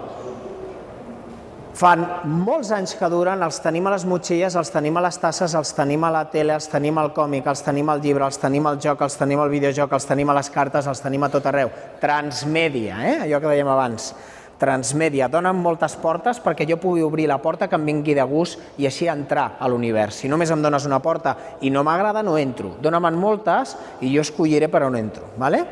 Fan 1.74 2.04
molts 2.30 2.68
anys 2.70 2.92
que 2.94 3.08
duren, 3.10 3.40
els 3.42 3.56
tenim 3.58 3.88
a 3.90 3.94
les 3.96 4.04
motxilles, 4.06 4.54
els 4.54 4.70
tenim 4.70 4.94
a 4.94 5.02
les 5.02 5.16
tasses, 5.18 5.56
els 5.58 5.72
tenim 5.74 6.04
a 6.06 6.12
la 6.14 6.22
tele, 6.30 6.54
els 6.54 6.68
tenim 6.70 7.00
al 7.02 7.10
còmic, 7.16 7.48
els 7.50 7.64
tenim 7.66 7.90
al 7.90 8.02
llibre, 8.04 8.28
els 8.28 8.38
tenim 8.38 8.68
al 8.70 8.78
joc, 8.78 9.02
els 9.02 9.18
tenim 9.18 9.42
al 9.42 9.50
videojoc, 9.50 9.96
els 9.98 10.06
tenim 10.06 10.30
a 10.30 10.36
les 10.38 10.52
cartes, 10.54 10.86
els 10.86 11.02
tenim 11.02 11.26
a 11.26 11.32
tot 11.34 11.48
arreu. 11.50 11.72
Transmèdia, 11.98 13.00
eh? 13.02 13.16
allò 13.24 13.42
que 13.42 13.50
dèiem 13.50 13.72
abans. 13.74 14.12
Transmèdia, 14.58 15.26
donen 15.28 15.58
moltes 15.58 15.96
portes 15.98 16.38
perquè 16.40 16.66
jo 16.68 16.78
pugui 16.80 17.02
obrir 17.02 17.26
la 17.26 17.40
porta 17.42 17.66
que 17.68 17.74
em 17.74 17.88
vingui 17.88 18.14
de 18.14 18.24
gust 18.28 18.60
i 18.78 18.86
així 18.86 19.08
entrar 19.10 19.56
a 19.58 19.68
l'univers. 19.68 20.20
Si 20.22 20.30
només 20.30 20.52
em 20.54 20.62
dones 20.62 20.86
una 20.86 21.00
porta 21.02 21.34
i 21.60 21.72
no 21.74 21.82
m'agrada, 21.84 22.22
no 22.22 22.38
entro. 22.38 22.76
Dóna'm 22.80 23.10
moltes 23.18 23.74
i 24.00 24.14
jo 24.14 24.22
escolliré 24.22 24.68
per 24.68 24.84
on 24.86 24.96
entro. 24.96 25.34
¿vale? 25.36 25.64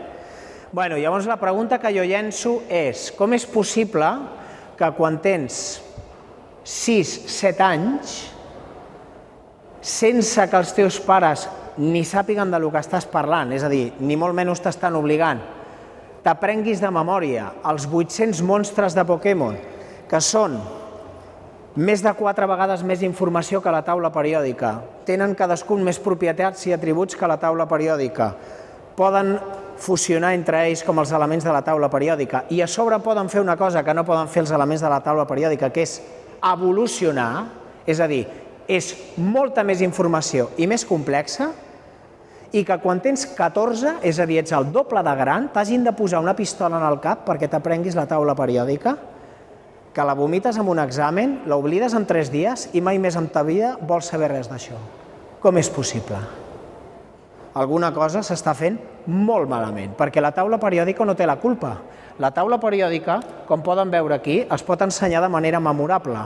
Bueno, 0.72 0.96
llavors 0.96 1.26
la 1.26 1.36
pregunta 1.36 1.78
que 1.78 1.92
jo 1.94 2.04
llenço 2.04 2.62
és 2.68 3.10
com 3.12 3.32
és 3.36 3.46
possible 3.46 4.08
que 4.78 4.88
quan 4.96 5.18
tens 5.22 5.82
6-7 6.64 7.66
anys, 7.66 8.14
sense 9.82 10.46
que 10.48 10.56
els 10.56 10.72
teus 10.72 11.00
pares 11.02 11.48
ni 11.76 12.04
sàpiguen 12.06 12.50
de 12.50 12.60
lo 12.62 12.70
que 12.70 12.80
estàs 12.80 13.06
parlant, 13.10 13.52
és 13.52 13.64
a 13.64 13.70
dir, 13.72 13.92
ni 14.00 14.16
molt 14.16 14.36
menys 14.36 14.62
t'estan 14.62 14.96
obligant, 14.96 15.40
t'aprenguis 16.22 16.80
de 16.82 16.90
memòria 16.94 17.50
els 17.68 17.88
800 17.90 18.42
monstres 18.46 18.94
de 18.94 19.04
Pokémon, 19.06 19.56
que 20.08 20.20
són 20.22 20.58
més 21.74 22.02
de 22.04 22.12
quatre 22.14 22.46
vegades 22.46 22.82
més 22.84 23.02
informació 23.02 23.62
que 23.64 23.72
la 23.72 23.82
taula 23.82 24.12
periòdica, 24.12 24.74
tenen 25.08 25.34
cadascun 25.34 25.82
més 25.84 25.98
propietats 26.02 26.66
i 26.68 26.74
atributs 26.74 27.16
que 27.16 27.28
la 27.28 27.40
taula 27.40 27.66
periòdica, 27.66 28.32
poden 28.96 29.38
fusionar 29.82 30.34
entre 30.36 30.60
ells 30.68 30.84
com 30.84 31.00
els 31.00 31.10
elements 31.16 31.46
de 31.46 31.52
la 31.54 31.62
taula 31.64 31.88
periòdica. 31.90 32.44
I 32.52 32.60
a 32.62 32.68
sobre 32.68 33.00
poden 33.02 33.30
fer 33.32 33.40
una 33.40 33.56
cosa 33.56 33.82
que 33.82 33.94
no 33.94 34.04
poden 34.04 34.28
fer 34.28 34.44
els 34.44 34.52
elements 34.52 34.84
de 34.84 34.92
la 34.92 35.00
taula 35.02 35.26
periòdica, 35.26 35.72
que 35.72 35.82
és 35.82 35.96
evolucionar, 36.52 37.46
és 37.88 37.98
a 37.98 38.06
dir, 38.06 38.26
és 38.68 38.92
molta 39.16 39.64
més 39.64 39.80
informació 39.82 40.50
i 40.60 40.68
més 40.70 40.84
complexa, 40.86 41.50
i 42.53 42.64
que 42.68 42.76
quan 42.82 43.00
tens 43.00 43.24
14, 43.32 43.96
és 44.05 44.18
a 44.20 44.26
dir, 44.28 44.38
ets 44.42 44.53
el 44.53 44.68
doble 44.72 45.00
de 45.05 45.14
gran, 45.16 45.48
t'hagin 45.55 45.84
de 45.86 45.94
posar 45.96 46.20
una 46.20 46.36
pistola 46.36 46.76
en 46.76 46.84
el 46.84 47.00
cap 47.00 47.24
perquè 47.24 47.48
t'aprenguis 47.48 47.96
la 47.96 48.05
taula 48.11 48.36
periòdica, 48.36 48.96
que 49.92 50.05
la 50.05 50.16
vomites 50.16 50.57
en 50.57 50.68
un 50.68 50.80
examen, 50.80 51.40
l'oblides 51.48 51.96
en 51.96 52.07
3 52.09 52.30
dies 52.32 52.68
i 52.76 52.80
mai 52.84 53.00
més 53.00 53.16
en 53.16 53.28
ta 53.32 53.42
vida 53.44 53.76
vols 53.80 54.09
saber 54.12 54.30
res 54.32 54.48
d'això. 54.48 54.76
Com 55.40 55.59
és 55.61 55.68
possible? 55.72 56.20
Alguna 57.55 57.90
cosa 57.92 58.22
s'està 58.24 58.55
fent 58.57 58.78
molt 59.07 59.48
malament, 59.48 59.92
perquè 59.96 60.22
la 60.24 60.32
taula 60.32 60.61
periòdica 60.61 61.05
no 61.05 61.16
té 61.16 61.26
la 61.28 61.36
culpa. 61.40 61.74
La 62.20 62.30
taula 62.32 62.61
periòdica, 62.61 63.18
com 63.48 63.64
poden 63.64 63.90
veure 63.92 64.16
aquí, 64.16 64.42
es 64.44 64.64
pot 64.64 64.80
ensenyar 64.84 65.20
de 65.24 65.32
manera 65.32 65.61
memorable. 65.61 66.22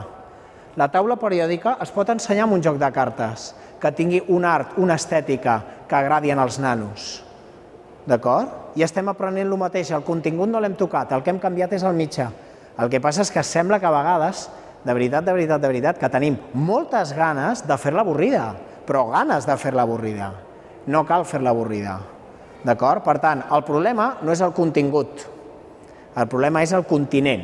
La 0.77 0.87
taula 0.93 1.17
periòdica 1.19 1.77
es 1.83 1.91
pot 1.91 2.11
ensenyar 2.13 2.45
amb 2.45 2.55
un 2.59 2.63
joc 2.63 2.77
de 2.79 2.91
cartes, 2.93 3.49
que 3.81 3.91
tingui 3.91 4.23
un 4.33 4.45
art, 4.45 4.77
una 4.77 4.97
estètica 4.97 5.61
que 5.87 5.95
agradi 5.95 6.31
als 6.31 6.59
nanos. 6.59 7.23
D'acord? 8.07 8.73
I 8.75 8.83
estem 8.85 9.09
aprenent 9.09 9.47
el 9.47 9.57
mateix, 9.59 9.91
el 9.91 10.05
contingut 10.07 10.49
no 10.49 10.61
l'hem 10.63 10.75
tocat, 10.79 11.11
el 11.11 11.23
que 11.23 11.33
hem 11.33 11.39
canviat 11.39 11.73
és 11.73 11.83
el 11.83 11.95
mitjà. 11.97 12.29
El 12.77 12.89
que 12.89 13.01
passa 13.01 13.23
és 13.25 13.31
que 13.33 13.43
sembla 13.43 13.79
que 13.79 13.87
a 13.89 13.93
vegades, 13.93 14.47
de 14.83 14.93
veritat, 14.93 15.25
de 15.25 15.33
veritat, 15.33 15.61
de 15.61 15.67
veritat, 15.67 15.97
que 15.99 16.09
tenim 16.09 16.37
moltes 16.53 17.13
ganes 17.17 17.65
de 17.67 17.77
fer-la 17.77 18.05
avorrida, 18.05 18.51
però 18.87 19.07
ganes 19.11 19.47
de 19.49 19.57
fer-la 19.57 19.83
avorrida. 19.83 20.31
No 20.87 21.03
cal 21.05 21.25
fer-la 21.25 21.51
avorrida. 21.51 21.97
D'acord? 22.63 23.03
Per 23.03 23.17
tant, 23.23 23.43
el 23.51 23.65
problema 23.67 24.13
no 24.21 24.31
és 24.31 24.41
el 24.41 24.53
contingut, 24.55 25.25
el 26.17 26.27
problema 26.31 26.63
és 26.65 26.71
el 26.73 26.85
continent. 26.89 27.43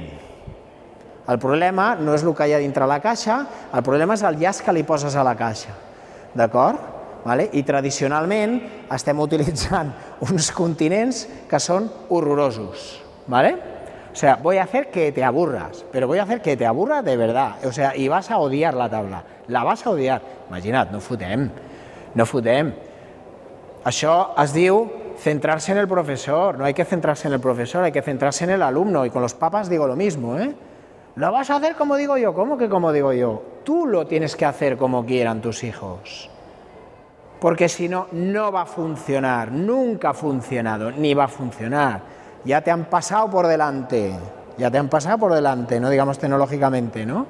El 1.30 1.38
problema 1.40 1.94
no 1.96 2.16
és 2.16 2.24
el 2.26 2.34
que 2.36 2.48
hi 2.50 2.56
ha 2.56 2.62
dintre 2.62 2.88
la 2.90 3.00
caixa, 3.04 3.44
el 3.72 3.84
problema 3.86 4.16
és 4.18 4.24
el 4.26 4.40
llaç 4.42 4.64
que 4.66 4.74
li 4.74 4.84
poses 4.84 5.16
a 5.16 5.24
la 5.24 5.36
caixa. 5.40 5.76
D'acord? 6.34 6.92
Vale? 7.24 7.48
I 7.56 7.64
tradicionalment 7.64 8.60
estem 8.92 9.20
utilitzant 9.24 9.94
uns 10.28 10.52
continents 10.52 11.26
que 11.50 11.60
són 11.62 11.88
horrorosos. 12.10 13.04
¿vale? 13.28 13.58
O 14.12 14.16
sea, 14.16 14.36
voy 14.36 14.58
a 14.58 14.64
hacer 14.64 14.92
que 14.92 15.12
te 15.12 15.24
aburras, 15.24 15.86
pero 15.92 16.08
voy 16.08 16.20
a 16.20 16.24
hacer 16.24 16.42
que 16.42 16.56
te 16.56 16.66
aburra 16.66 17.02
de 17.02 17.18
verdad. 17.18 17.56
O 17.66 17.72
sea, 17.72 17.96
y 17.96 18.08
vas 18.08 18.30
a 18.30 18.38
odiar 18.38 18.74
la 18.74 18.90
tabla. 18.90 19.24
La 19.48 19.64
vas 19.64 19.86
a 19.86 19.90
odiar. 19.90 20.22
Imagina't, 20.50 20.92
no 20.92 21.02
fotem. 21.02 21.50
No 22.14 22.26
fotem. 22.26 22.74
Això 23.84 24.36
es 24.40 24.54
diu 24.54 24.86
centrarse 25.20 25.72
en 25.74 25.80
el 25.80 25.88
profesor, 25.88 26.58
no 26.58 26.66
hay 26.66 26.74
que 26.74 26.86
centrarse 26.86 27.28
en 27.28 27.34
el 27.34 27.40
profesor, 27.40 27.84
hay 27.84 27.92
que 27.92 28.02
centrarse 28.02 28.44
en 28.44 28.52
el 28.52 28.62
alumno. 28.62 29.06
Y 29.06 29.10
con 29.10 29.22
los 29.22 29.34
papas 29.34 29.68
digo 29.68 29.88
lo 29.88 29.96
mismo, 29.96 30.38
¿eh? 30.38 30.54
Lo 31.16 31.32
vas 31.32 31.50
a 31.50 31.58
hacer 31.58 31.76
como 31.76 31.96
digo 31.96 32.18
yo, 32.18 32.34
¿cómo 32.34 32.58
que 32.58 32.68
como 32.68 32.92
digo 32.92 33.14
yo? 33.14 33.42
Tú 33.64 33.86
lo 33.86 34.08
tienes 34.08 34.36
que 34.36 34.46
hacer 34.46 34.78
como 34.78 35.06
quieran 35.06 35.42
tus 35.42 35.64
hijos. 35.64 36.30
Porque 37.40 37.70
si 37.70 37.88
no, 37.88 38.08
no 38.12 38.52
va 38.52 38.62
a 38.62 38.66
funcionar, 38.66 39.52
nunca 39.52 40.10
ha 40.10 40.14
funcionado, 40.14 40.92
ni 40.92 41.14
va 41.14 41.26
a 41.26 41.28
funcionar. 41.28 42.02
Ya 42.46 42.62
te 42.62 42.72
han 42.72 42.86
pasado 42.86 43.30
por 43.30 43.48
delante, 43.48 44.16
ya 44.58 44.72
te 44.72 44.78
han 44.78 44.90
pasado 44.90 45.18
por 45.18 45.34
delante, 45.34 45.80
no 45.80 45.90
digamos 45.90 46.18
tecnológicamente, 46.18 47.06
¿no? 47.06 47.26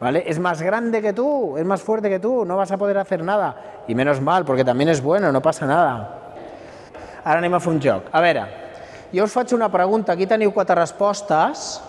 ¿Vale? 0.00 0.24
Es 0.26 0.38
más 0.38 0.62
grande 0.62 1.02
que 1.02 1.12
tú, 1.12 1.56
es 1.58 1.64
más 1.64 1.82
fuerte 1.82 2.08
que 2.08 2.18
tú, 2.18 2.44
no 2.44 2.56
vas 2.56 2.72
a 2.72 2.78
poder 2.78 2.96
hacer 2.98 3.22
nada. 3.22 3.82
Y 3.86 3.94
menos 3.94 4.20
mal, 4.20 4.44
porque 4.44 4.64
también 4.64 4.88
es 4.88 5.02
bueno, 5.02 5.30
no 5.30 5.42
pasa 5.42 5.66
nada. 5.66 6.20
Ara 7.24 7.38
anem 7.38 7.54
a 7.54 7.60
fer 7.60 7.72
un 7.72 7.80
joc. 7.82 8.08
A 8.12 8.20
veure, 8.24 8.44
jo 9.12 9.24
us 9.24 9.32
faig 9.32 9.52
una 9.52 9.68
pregunta. 9.68 10.14
Aquí 10.16 10.26
teniu 10.26 10.54
quatre 10.56 10.78
respostes. 10.78 11.80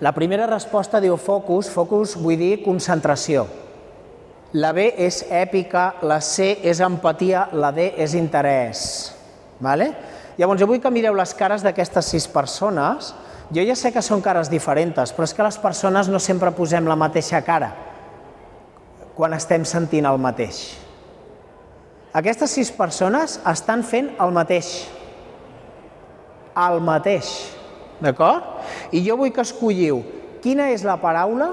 La 0.00 0.12
primera 0.14 0.46
resposta 0.46 1.00
diu 1.02 1.16
focus. 1.18 1.70
Focus 1.74 2.14
vull 2.18 2.38
dir 2.38 2.60
concentració. 2.62 3.46
La 4.56 4.70
B 4.72 4.86
és 4.96 5.24
èpica, 5.34 5.98
la 6.08 6.20
C 6.24 6.54
és 6.64 6.80
empatia, 6.80 7.48
la 7.52 7.72
D 7.74 7.90
és 8.00 8.14
interès. 8.16 8.84
Vale? 9.60 9.90
Llavors, 10.38 10.60
jo 10.60 10.68
vull 10.70 10.80
que 10.80 10.92
mireu 10.94 11.16
les 11.18 11.34
cares 11.34 11.64
d'aquestes 11.66 12.14
sis 12.14 12.28
persones. 12.30 13.12
Jo 13.52 13.64
ja 13.66 13.74
sé 13.76 13.90
que 13.92 14.04
són 14.04 14.22
cares 14.22 14.48
diferents, 14.52 15.12
però 15.12 15.26
és 15.26 15.34
que 15.34 15.44
les 15.44 15.58
persones 15.58 16.08
no 16.08 16.20
sempre 16.22 16.52
posem 16.54 16.86
la 16.88 16.96
mateixa 16.96 17.42
cara 17.42 17.72
quan 19.18 19.34
estem 19.34 19.64
sentint 19.66 20.06
el 20.06 20.20
mateix. 20.22 20.76
Aquestes 22.14 22.52
sis 22.54 22.70
persones 22.70 23.40
estan 23.50 23.82
fent 23.82 24.12
el 24.22 24.30
mateix. 24.36 24.68
El 26.54 26.78
mateix. 26.86 27.32
D'acord? 27.98 28.57
I 28.92 29.02
jo 29.06 29.16
vull 29.20 29.32
que 29.34 29.44
escolliu 29.44 30.02
quina 30.42 30.70
és 30.72 30.84
la 30.86 30.98
paraula 31.02 31.48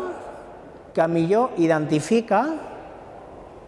que 0.96 1.08
millor 1.12 1.58
identifica 1.60 2.46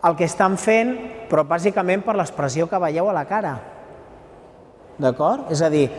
el 0.07 0.15
que 0.15 0.27
estan 0.29 0.55
fent, 0.61 0.93
però 1.27 1.43
bàsicament 1.43 2.05
per 2.05 2.15
l'expressió 2.15 2.67
que 2.69 2.79
veieu 2.79 3.09
a 3.09 3.15
la 3.17 3.25
cara. 3.27 3.57
D'acord? 4.97 5.51
És 5.51 5.61
a 5.61 5.69
dir, 5.73 5.89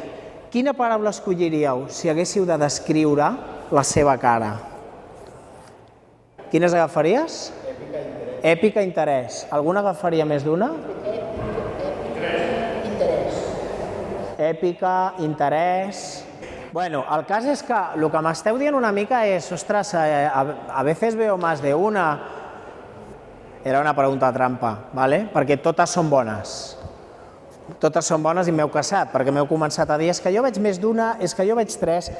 quina 0.50 0.72
paraula 0.74 1.12
escolliríeu 1.12 1.86
si 1.92 2.08
haguéssiu 2.08 2.46
de 2.48 2.56
descriure 2.58 3.28
la 3.74 3.84
seva 3.84 4.16
cara? 4.18 4.54
Quines 6.48 6.72
agafaries? 6.72 7.52
Èpica, 8.40 8.80
interès. 8.86 9.44
Alguna 9.52 9.82
agafaria 9.84 10.24
més 10.24 10.46
d'una? 10.46 10.70
Interès. 12.94 13.42
Èpica, 14.38 14.94
interès... 15.26 16.27
Bueno, 16.72 17.04
el 17.16 17.24
cas 17.24 17.46
és 17.48 17.62
que 17.64 17.76
el 17.96 18.04
que 18.12 18.20
m'esteu 18.24 18.58
dient 18.60 18.76
una 18.76 18.90
mica 18.92 19.22
és, 19.24 19.46
ostres, 19.54 19.94
eh, 19.96 20.26
a, 20.28 20.42
a 20.68 20.82
veces 20.84 21.16
veo 21.16 21.38
más 21.38 21.62
de 21.62 21.74
una... 21.74 22.08
Era 23.64 23.80
una 23.80 23.94
pregunta 23.94 24.32
trampa, 24.32 24.90
¿vale? 24.92 25.26
perquè 25.32 25.58
totes 25.60 25.90
són 25.90 26.08
bones. 26.08 26.76
Totes 27.82 28.06
són 28.06 28.22
bones 28.22 28.48
i 28.48 28.54
m'heu 28.54 28.70
casat, 28.72 29.10
perquè 29.12 29.32
m'heu 29.34 29.48
començat 29.50 29.90
a 29.90 29.98
dir 29.98 30.12
és 30.12 30.20
que 30.22 30.32
jo 30.32 30.44
veig 30.44 30.60
més 30.62 30.78
d'una, 30.80 31.16
és 31.20 31.34
que 31.34 31.46
jo 31.48 31.56
veig 31.58 31.74
tres... 31.80 32.12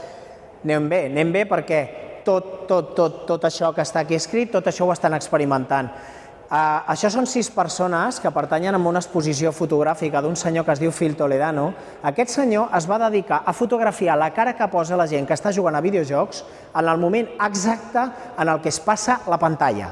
Anem 0.58 0.88
bé, 0.90 0.98
anem 1.06 1.28
bé 1.30 1.44
perquè 1.46 1.78
tot, 2.26 2.48
tot, 2.66 2.90
tot, 2.96 3.20
tot 3.28 3.44
això 3.46 3.70
que 3.72 3.84
està 3.84 4.02
aquí 4.02 4.16
escrit, 4.18 4.50
tot 4.50 4.66
això 4.66 4.88
ho 4.88 4.92
estan 4.92 5.14
experimentant. 5.14 5.92
Uh, 6.48 6.80
això 6.88 7.10
són 7.12 7.26
sis 7.28 7.50
persones 7.52 8.16
que 8.24 8.30
pertanyen 8.32 8.72
a 8.72 8.78
una 8.80 9.02
exposició 9.02 9.50
fotogràfica 9.52 10.22
d'un 10.24 10.32
senyor 10.32 10.64
que 10.64 10.72
es 10.72 10.80
diu 10.80 10.92
Phil 10.96 11.12
Toledano. 11.12 11.66
Aquest 12.08 12.32
senyor 12.38 12.70
es 12.72 12.86
va 12.88 12.96
dedicar 13.02 13.42
a 13.44 13.52
fotografiar 13.52 14.16
la 14.16 14.30
cara 14.32 14.54
que 14.56 14.68
posa 14.72 14.96
la 14.96 15.04
gent 15.06 15.28
que 15.28 15.36
està 15.36 15.52
jugant 15.52 15.76
a 15.76 15.82
videojocs 15.84 16.40
en 16.72 16.88
el 16.88 16.96
moment 17.02 17.28
exacte 17.44 18.06
en 18.38 18.48
el 18.48 18.62
que 18.64 18.72
es 18.72 18.80
passa 18.80 19.18
la 19.28 19.36
pantalla. 19.36 19.90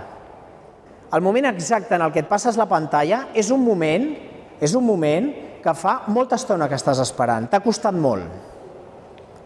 El 1.13 1.21
moment 1.21 1.51
exacte 1.51 1.95
en 1.95 2.07
el 2.07 2.15
que 2.15 2.25
et 2.25 2.31
passes 2.31 2.57
la 2.57 2.67
pantalla 2.71 3.27
és 3.37 3.53
un 3.53 3.61
moment, 3.61 4.09
és 4.57 4.73
un 4.75 4.87
moment 4.87 5.29
que 5.61 5.77
fa 5.77 6.07
molta 6.09 6.41
estona 6.41 6.71
que 6.73 6.81
estàs 6.81 7.05
esperant. 7.05 7.51
T'ha 7.53 7.61
costat 7.61 7.93
molt. 7.93 8.33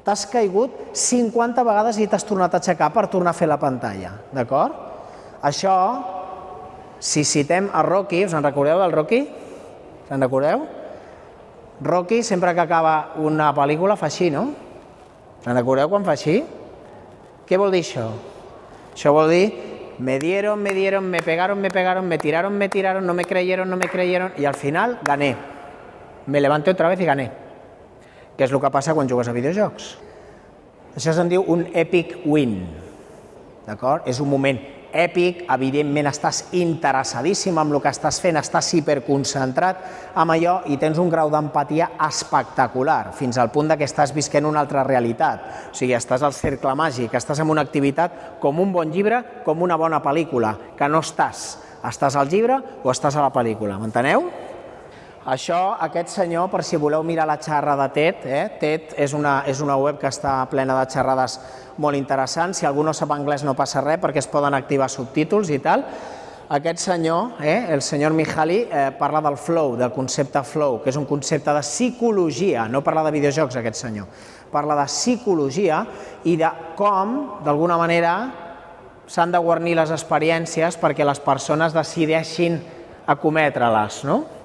T'has 0.07 0.29
caigut 0.31 0.95
50 0.95 1.67
vegades 1.67 1.99
i 1.99 2.07
t'has 2.07 2.23
tornat 2.25 2.55
a 2.55 2.63
aixecar 2.63 2.93
per 2.95 3.09
tornar 3.11 3.35
a 3.35 3.41
fer 3.43 3.51
la 3.51 3.59
pantalla. 3.59 4.15
D'acord? 4.31 4.79
Això 5.43 5.75
si 7.01 7.25
citem 7.25 7.71
a 7.73 7.83
Rocky, 7.83 8.27
us 8.29 8.37
en 8.37 8.45
recordeu 8.45 8.79
del 8.79 8.93
Rocky? 8.93 9.25
Se'n 10.07 10.21
recordeu? 10.21 10.67
Rocky, 11.81 12.23
sempre 12.23 12.53
que 12.55 12.61
acaba 12.61 13.15
una 13.17 13.51
pel·lícula, 13.57 13.97
fa 13.97 14.11
així, 14.13 14.29
no? 14.31 14.51
Se'n 15.41 15.57
recordeu 15.57 15.89
quan 15.89 16.05
fa 16.05 16.13
així? 16.13 16.43
Què 17.49 17.59
vol 17.59 17.73
dir 17.73 17.81
això? 17.83 18.07
Això 18.93 19.15
vol 19.17 19.33
dir 19.33 19.45
me 20.01 20.19
dieron, 20.19 20.63
me 20.63 20.73
dieron, 20.73 21.05
me 21.11 21.21
pegaron, 21.21 21.61
me 21.61 21.71
pegaron, 21.71 22.09
me 22.09 22.19
tiraron, 22.19 22.57
me 22.57 22.69
tiraron, 22.69 23.07
no 23.07 23.15
me 23.15 23.25
creyeron, 23.25 23.69
no 23.69 23.77
me 23.77 23.89
creyeron, 23.89 24.33
i 24.39 24.47
al 24.47 24.55
final 24.55 24.99
gané. 25.03 25.37
Me 26.27 26.41
levanté 26.41 26.71
otra 26.71 26.89
vez 26.89 27.01
i 27.01 27.09
gané. 27.09 27.31
Què 28.37 28.47
és 28.47 28.53
el 28.53 28.61
que 28.61 28.71
passa 28.73 28.95
quan 28.97 29.09
jugues 29.09 29.29
a 29.29 29.35
videojocs? 29.37 29.91
Això 30.97 31.13
se'n 31.13 31.29
diu 31.29 31.45
un 31.53 31.67
epic 31.77 32.17
win. 32.25 32.63
D'acord? 33.67 34.09
És 34.09 34.21
un 34.25 34.31
moment 34.33 34.57
èpic, 34.93 35.45
evidentment 35.51 36.09
estàs 36.11 36.43
interessadíssim 36.59 37.57
amb 37.59 37.75
el 37.75 37.81
que 37.83 37.93
estàs 37.93 38.21
fent, 38.23 38.39
estàs 38.41 38.73
hiperconcentrat 38.79 39.85
amb 40.19 40.35
allò 40.35 40.57
i 40.71 40.79
tens 40.81 40.99
un 40.99 41.11
grau 41.13 41.31
d'empatia 41.33 41.93
espectacular, 42.09 43.13
fins 43.17 43.39
al 43.39 43.53
punt 43.55 43.77
que 43.77 43.87
estàs 43.87 44.15
visquent 44.17 44.47
una 44.47 44.61
altra 44.65 44.85
realitat. 44.85 45.71
O 45.71 45.75
sigui, 45.75 45.95
estàs 45.95 46.23
al 46.27 46.35
cercle 46.35 46.75
màgic, 46.75 47.15
estàs 47.15 47.41
en 47.41 47.51
una 47.51 47.63
activitat 47.63 48.39
com 48.41 48.61
un 48.61 48.73
bon 48.73 48.91
llibre, 48.91 49.23
com 49.45 49.63
una 49.63 49.77
bona 49.77 50.03
pel·lícula, 50.03 50.57
que 50.77 50.89
no 50.89 51.05
estàs. 51.05 51.59
Estàs 51.87 52.17
al 52.17 52.29
llibre 52.29 52.59
o 52.83 52.91
estàs 52.93 53.17
a 53.17 53.25
la 53.25 53.33
pel·lícula, 53.33 53.79
m'enteneu? 53.81 54.50
Això, 55.31 55.77
aquest 55.79 56.09
senyor, 56.11 56.49
per 56.51 56.65
si 56.67 56.79
voleu 56.81 57.05
mirar 57.07 57.23
la 57.29 57.37
xarra 57.39 57.77
de 57.79 57.85
TED, 57.95 58.23
eh? 58.27 58.47
TED 58.59 58.95
és 58.99 59.13
una, 59.15 59.45
és 59.47 59.61
una 59.63 59.77
web 59.79 60.01
que 60.01 60.09
està 60.11 60.33
plena 60.51 60.75
de 60.75 60.89
xerrades 60.91 61.37
molt 61.79 61.95
interessants. 61.95 62.59
Si 62.59 62.67
algú 62.67 62.83
no 62.83 62.91
sap 62.97 63.13
anglès 63.15 63.45
no 63.47 63.55
passa 63.55 63.79
res 63.85 64.01
perquè 64.03 64.19
es 64.19 64.27
poden 64.27 64.57
activar 64.59 64.89
subtítols 64.91 65.53
i 65.55 65.61
tal. 65.63 65.85
Aquest 66.51 66.83
senyor, 66.83 67.37
eh, 67.47 67.69
el 67.71 67.79
senyor 67.79 68.11
Mihaly, 68.11 68.57
eh, 68.73 68.89
parla 68.99 69.21
del 69.23 69.37
flow, 69.39 69.77
del 69.79 69.93
concepte 69.95 70.43
flow, 70.43 70.81
que 70.83 70.91
és 70.91 70.99
un 70.99 71.07
concepte 71.07 71.55
de 71.55 71.63
psicologia, 71.63 72.67
no 72.67 72.83
parla 72.83 73.07
de 73.07 73.15
videojocs 73.15 73.61
aquest 73.63 73.79
senyor, 73.85 74.11
parla 74.51 74.75
de 74.81 74.89
psicologia 74.91 75.85
i 76.25 76.35
de 76.37 76.51
com, 76.75 77.39
d'alguna 77.45 77.79
manera, 77.79 78.17
s'han 79.07 79.31
de 79.31 79.39
guarnir 79.39 79.79
les 79.79 79.95
experiències 79.95 80.75
perquè 80.75 81.07
les 81.07 81.23
persones 81.23 81.73
decideixin 81.73 82.59
acometre-les, 83.07 84.03
no? 84.11 84.40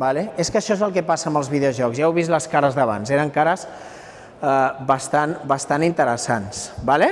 Vale? 0.00 0.30
És 0.40 0.48
que 0.48 0.60
això 0.62 0.72
és 0.78 0.82
el 0.84 0.94
que 0.94 1.04
passa 1.04 1.28
amb 1.28 1.40
els 1.42 1.50
videojocs. 1.52 1.98
Ja 1.98 2.06
heu 2.08 2.14
vist 2.16 2.32
les 2.32 2.46
cares 2.48 2.76
d'abans, 2.76 3.10
eren 3.12 3.28
cares 3.34 3.66
eh, 3.66 4.70
bastant, 4.88 5.36
bastant 5.48 5.84
interessants. 5.84 6.70
Vale? 6.88 7.10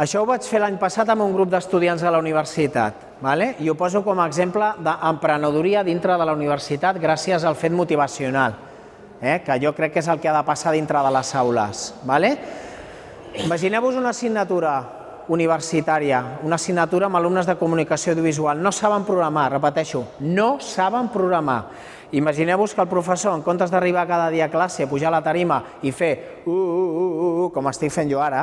Això 0.00 0.22
ho 0.22 0.28
vaig 0.28 0.46
fer 0.46 0.60
l'any 0.62 0.78
passat 0.80 1.10
amb 1.10 1.26
un 1.26 1.34
grup 1.34 1.50
d'estudiants 1.50 2.04
de 2.04 2.12
la 2.14 2.20
universitat. 2.22 3.08
Vale? 3.20 3.54
I 3.60 3.68
ho 3.68 3.74
poso 3.76 4.04
com 4.06 4.20
a 4.22 4.28
exemple 4.30 4.70
d'emprenedoria 4.86 5.82
dintre 5.84 6.14
de 6.16 6.28
la 6.28 6.36
universitat 6.38 6.96
gràcies 7.02 7.44
al 7.44 7.58
fet 7.58 7.74
motivacional, 7.74 8.54
eh? 9.20 9.40
que 9.44 9.58
jo 9.60 9.74
crec 9.76 9.92
que 9.92 10.00
és 10.00 10.08
el 10.08 10.22
que 10.22 10.30
ha 10.30 10.38
de 10.38 10.46
passar 10.46 10.72
dintre 10.72 11.02
de 11.04 11.12
les 11.18 11.34
aules. 11.42 11.82
Vale? 12.08 12.32
Imagineu-vos 13.44 13.98
una 13.98 14.14
assignatura 14.14 14.78
universitària, 15.30 16.20
una 16.42 16.58
assignatura 16.58 17.06
amb 17.06 17.18
alumnes 17.20 17.46
de 17.46 17.54
comunicació 17.58 18.12
audiovisual. 18.12 18.58
No 18.58 18.72
saben 18.74 19.04
programar, 19.06 19.50
repeteixo, 19.52 20.02
no 20.26 20.58
saben 20.60 21.08
programar. 21.14 21.60
Imagineu-vos 22.18 22.74
que 22.74 22.82
el 22.82 22.90
professor, 22.90 23.36
en 23.36 23.44
comptes 23.46 23.70
d'arribar 23.70 24.08
cada 24.08 24.30
dia 24.34 24.48
a 24.48 24.50
classe, 24.50 24.88
pujar 24.90 25.12
a 25.12 25.14
la 25.14 25.22
tarima 25.22 25.60
i 25.86 25.92
fer 25.94 26.42
uh, 26.44 26.50
uh, 26.50 26.56
uh, 26.56 27.28
uh, 27.44 27.46
com 27.54 27.70
estic 27.70 27.94
fent 27.94 28.10
jo 28.10 28.18
ara, 28.18 28.42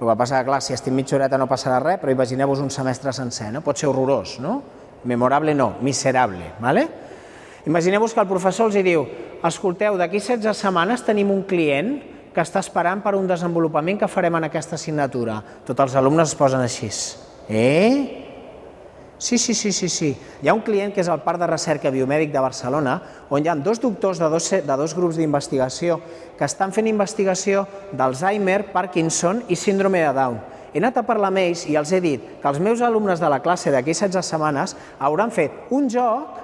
el 0.00 0.08
que 0.08 0.16
passa 0.16 0.40
a 0.40 0.46
classe, 0.46 0.72
si 0.72 0.78
estic 0.78 0.96
mitja 0.96 1.18
horeta 1.18 1.36
no 1.38 1.50
passarà 1.50 1.82
res, 1.84 2.00
però 2.00 2.16
imagineu-vos 2.16 2.64
un 2.64 2.72
semestre 2.72 3.12
sencer, 3.12 3.52
no? 3.52 3.60
Pot 3.60 3.78
ser 3.78 3.92
horrorós, 3.92 4.38
no? 4.40 4.56
Memorable 5.04 5.52
no, 5.54 5.74
miserable, 5.84 6.54
¿vale? 6.64 6.88
Imagineu-vos 7.68 8.16
que 8.16 8.24
el 8.24 8.28
professor 8.32 8.72
els 8.72 8.80
diu 8.80 9.04
escolteu, 9.44 10.00
d'aquí 10.00 10.16
16 10.16 10.56
setmanes 10.56 11.04
tenim 11.04 11.28
un 11.30 11.44
client 11.44 11.98
que 12.34 12.42
està 12.42 12.60
esperant 12.64 13.00
per 13.04 13.14
un 13.14 13.28
desenvolupament 13.30 14.00
que 14.00 14.10
farem 14.10 14.40
en 14.40 14.48
aquesta 14.48 14.74
assignatura. 14.74 15.38
Tots 15.64 15.86
els 15.86 15.96
alumnes 16.00 16.32
es 16.32 16.38
posen 16.38 16.64
així. 16.64 16.90
Eh? 17.48 18.24
Sí, 19.18 19.38
sí, 19.38 19.54
sí, 19.54 19.70
sí, 19.72 19.88
sí. 19.88 20.10
Hi 20.42 20.48
ha 20.50 20.54
un 20.56 20.64
client 20.66 20.92
que 20.92 21.00
és 21.00 21.08
el 21.08 21.22
Parc 21.24 21.38
de 21.40 21.46
Recerca 21.48 21.92
Biomèdic 21.94 22.32
de 22.34 22.42
Barcelona, 22.42 22.96
on 23.30 23.44
hi 23.44 23.48
ha 23.48 23.54
dos 23.54 23.78
doctors 23.80 24.18
de 24.18 24.28
dos, 24.28 24.50
de 24.50 24.76
dos 24.76 24.94
grups 24.98 25.16
d'investigació 25.16 26.00
que 26.36 26.44
estan 26.44 26.74
fent 26.74 26.90
investigació 26.90 27.62
d'Alzheimer, 27.94 28.72
Parkinson 28.74 29.44
i 29.48 29.56
síndrome 29.56 30.02
de 30.02 30.10
Down. 30.18 30.40
He 30.74 30.82
anat 30.82 30.98
a 30.98 31.06
parlar 31.06 31.30
amb 31.30 31.38
ells 31.38 31.62
i 31.70 31.78
els 31.78 31.94
he 31.94 32.02
dit 32.02 32.26
que 32.42 32.50
els 32.50 32.58
meus 32.58 32.82
alumnes 32.82 33.22
de 33.22 33.30
la 33.30 33.38
classe 33.40 33.70
d'aquí 33.70 33.94
16 33.94 34.26
setmanes 34.26 34.74
hauran 34.98 35.30
fet 35.30 35.70
un 35.70 35.86
joc 35.86 36.42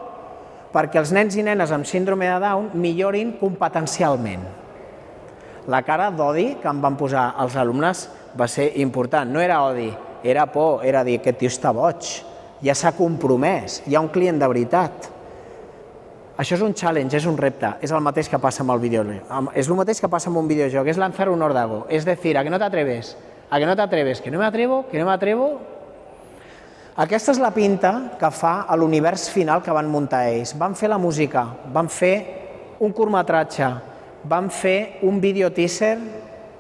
perquè 0.71 1.03
els 1.03 1.11
nens 1.11 1.35
i 1.35 1.43
nenes 1.43 1.75
amb 1.75 1.89
síndrome 1.91 2.31
de 2.31 2.39
Down 2.39 2.71
millorin 2.79 3.35
competencialment. 3.43 4.60
La 5.71 5.85
cara 5.87 6.09
d'odi 6.11 6.57
que 6.59 6.67
em 6.67 6.81
van 6.83 6.97
posar 6.99 7.29
els 7.39 7.55
alumnes 7.61 8.09
va 8.39 8.49
ser 8.51 8.73
important. 8.83 9.31
No 9.31 9.39
era 9.39 9.61
odi, 9.63 9.91
era 10.27 10.49
por, 10.51 10.85
era 10.85 11.05
dir, 11.07 11.21
aquest 11.21 11.39
tio 11.39 11.51
està 11.53 11.71
boig, 11.77 12.09
ja 12.65 12.75
s'ha 12.75 12.91
compromès, 12.97 13.81
hi 13.87 13.95
ha 13.95 14.03
un 14.03 14.11
client 14.11 14.41
de 14.41 14.49
veritat. 14.51 15.07
Això 16.41 16.57
és 16.57 16.65
un 16.65 16.75
challenge, 16.75 17.15
és 17.21 17.27
un 17.29 17.37
repte, 17.39 17.75
és 17.85 17.93
el 17.93 18.03
mateix 18.03 18.31
que 18.33 18.41
passa 18.43 18.65
amb 18.65 18.73
el 18.75 18.81
videojoc. 18.83 19.53
És 19.55 19.69
el 19.69 19.77
mateix 19.79 20.01
que 20.01 20.09
passa 20.11 20.31
amb 20.31 20.41
un 20.41 20.49
videojoc, 20.49 20.89
és 20.89 20.99
lanzar 20.99 21.29
un 21.31 21.43
órdago, 21.45 21.85
és 21.89 22.09
decir, 22.09 22.33
a 22.39 22.43
que 22.43 22.51
no 22.51 22.59
t'atreves, 22.59 23.13
a 23.51 23.61
que 23.61 23.69
no 23.69 23.77
t'atreves, 23.77 24.23
que 24.25 24.33
no 24.33 24.41
m'atrevo, 24.41 24.87
que 24.91 24.99
no 24.99 25.07
m'atrevo. 25.07 25.51
Aquesta 27.01 27.37
és 27.37 27.39
la 27.39 27.53
pinta 27.55 27.93
que 28.19 28.33
fa 28.35 28.65
a 28.67 28.77
l'univers 28.77 29.29
final 29.31 29.63
que 29.63 29.77
van 29.77 29.89
muntar 29.89 30.25
ells. 30.33 30.57
Van 30.59 30.75
fer 30.75 30.91
la 30.91 30.99
música, 30.99 31.45
van 31.71 31.93
fer 31.93 32.15
un 32.81 32.91
curtmetratge, 32.97 33.71
vam 34.25 34.51
fer 34.51 34.99
un 35.03 35.21
vídeo 35.21 35.51
teaser 35.53 35.97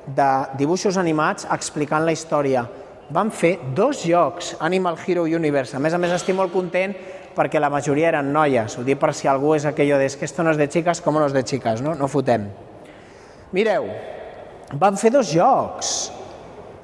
de 0.07 0.29
dibuixos 0.59 0.97
animats 0.97 1.47
explicant 1.53 2.05
la 2.07 2.15
història. 2.15 2.65
Vam 3.11 3.31
fer 3.35 3.59
dos 3.75 4.05
jocs, 4.07 4.55
Animal 4.61 4.99
Hero 5.07 5.25
Universe. 5.27 5.77
A 5.77 5.81
més 5.83 5.95
a 5.95 5.99
més, 5.99 6.13
estic 6.15 6.37
molt 6.37 6.53
content 6.55 6.95
perquè 7.35 7.61
la 7.61 7.71
majoria 7.71 8.11
eren 8.11 8.33
noies. 8.33 8.77
Ho 8.79 8.85
dic 8.87 8.99
per 9.01 9.13
si 9.15 9.29
algú 9.29 9.55
és 9.57 9.67
aquello 9.67 9.99
de 9.99 10.09
que 10.09 10.25
esto 10.25 10.43
no 10.43 10.55
és 10.55 10.59
de 10.59 10.69
xiques, 10.71 11.01
com 11.01 11.15
no 11.19 11.27
és 11.27 11.35
de 11.35 11.43
xiques, 11.47 11.83
no? 11.83 11.95
No 11.99 12.09
fotem. 12.09 12.49
Mireu, 13.53 13.89
vam 14.79 14.97
fer 14.97 15.11
dos 15.11 15.31
jocs 15.35 16.11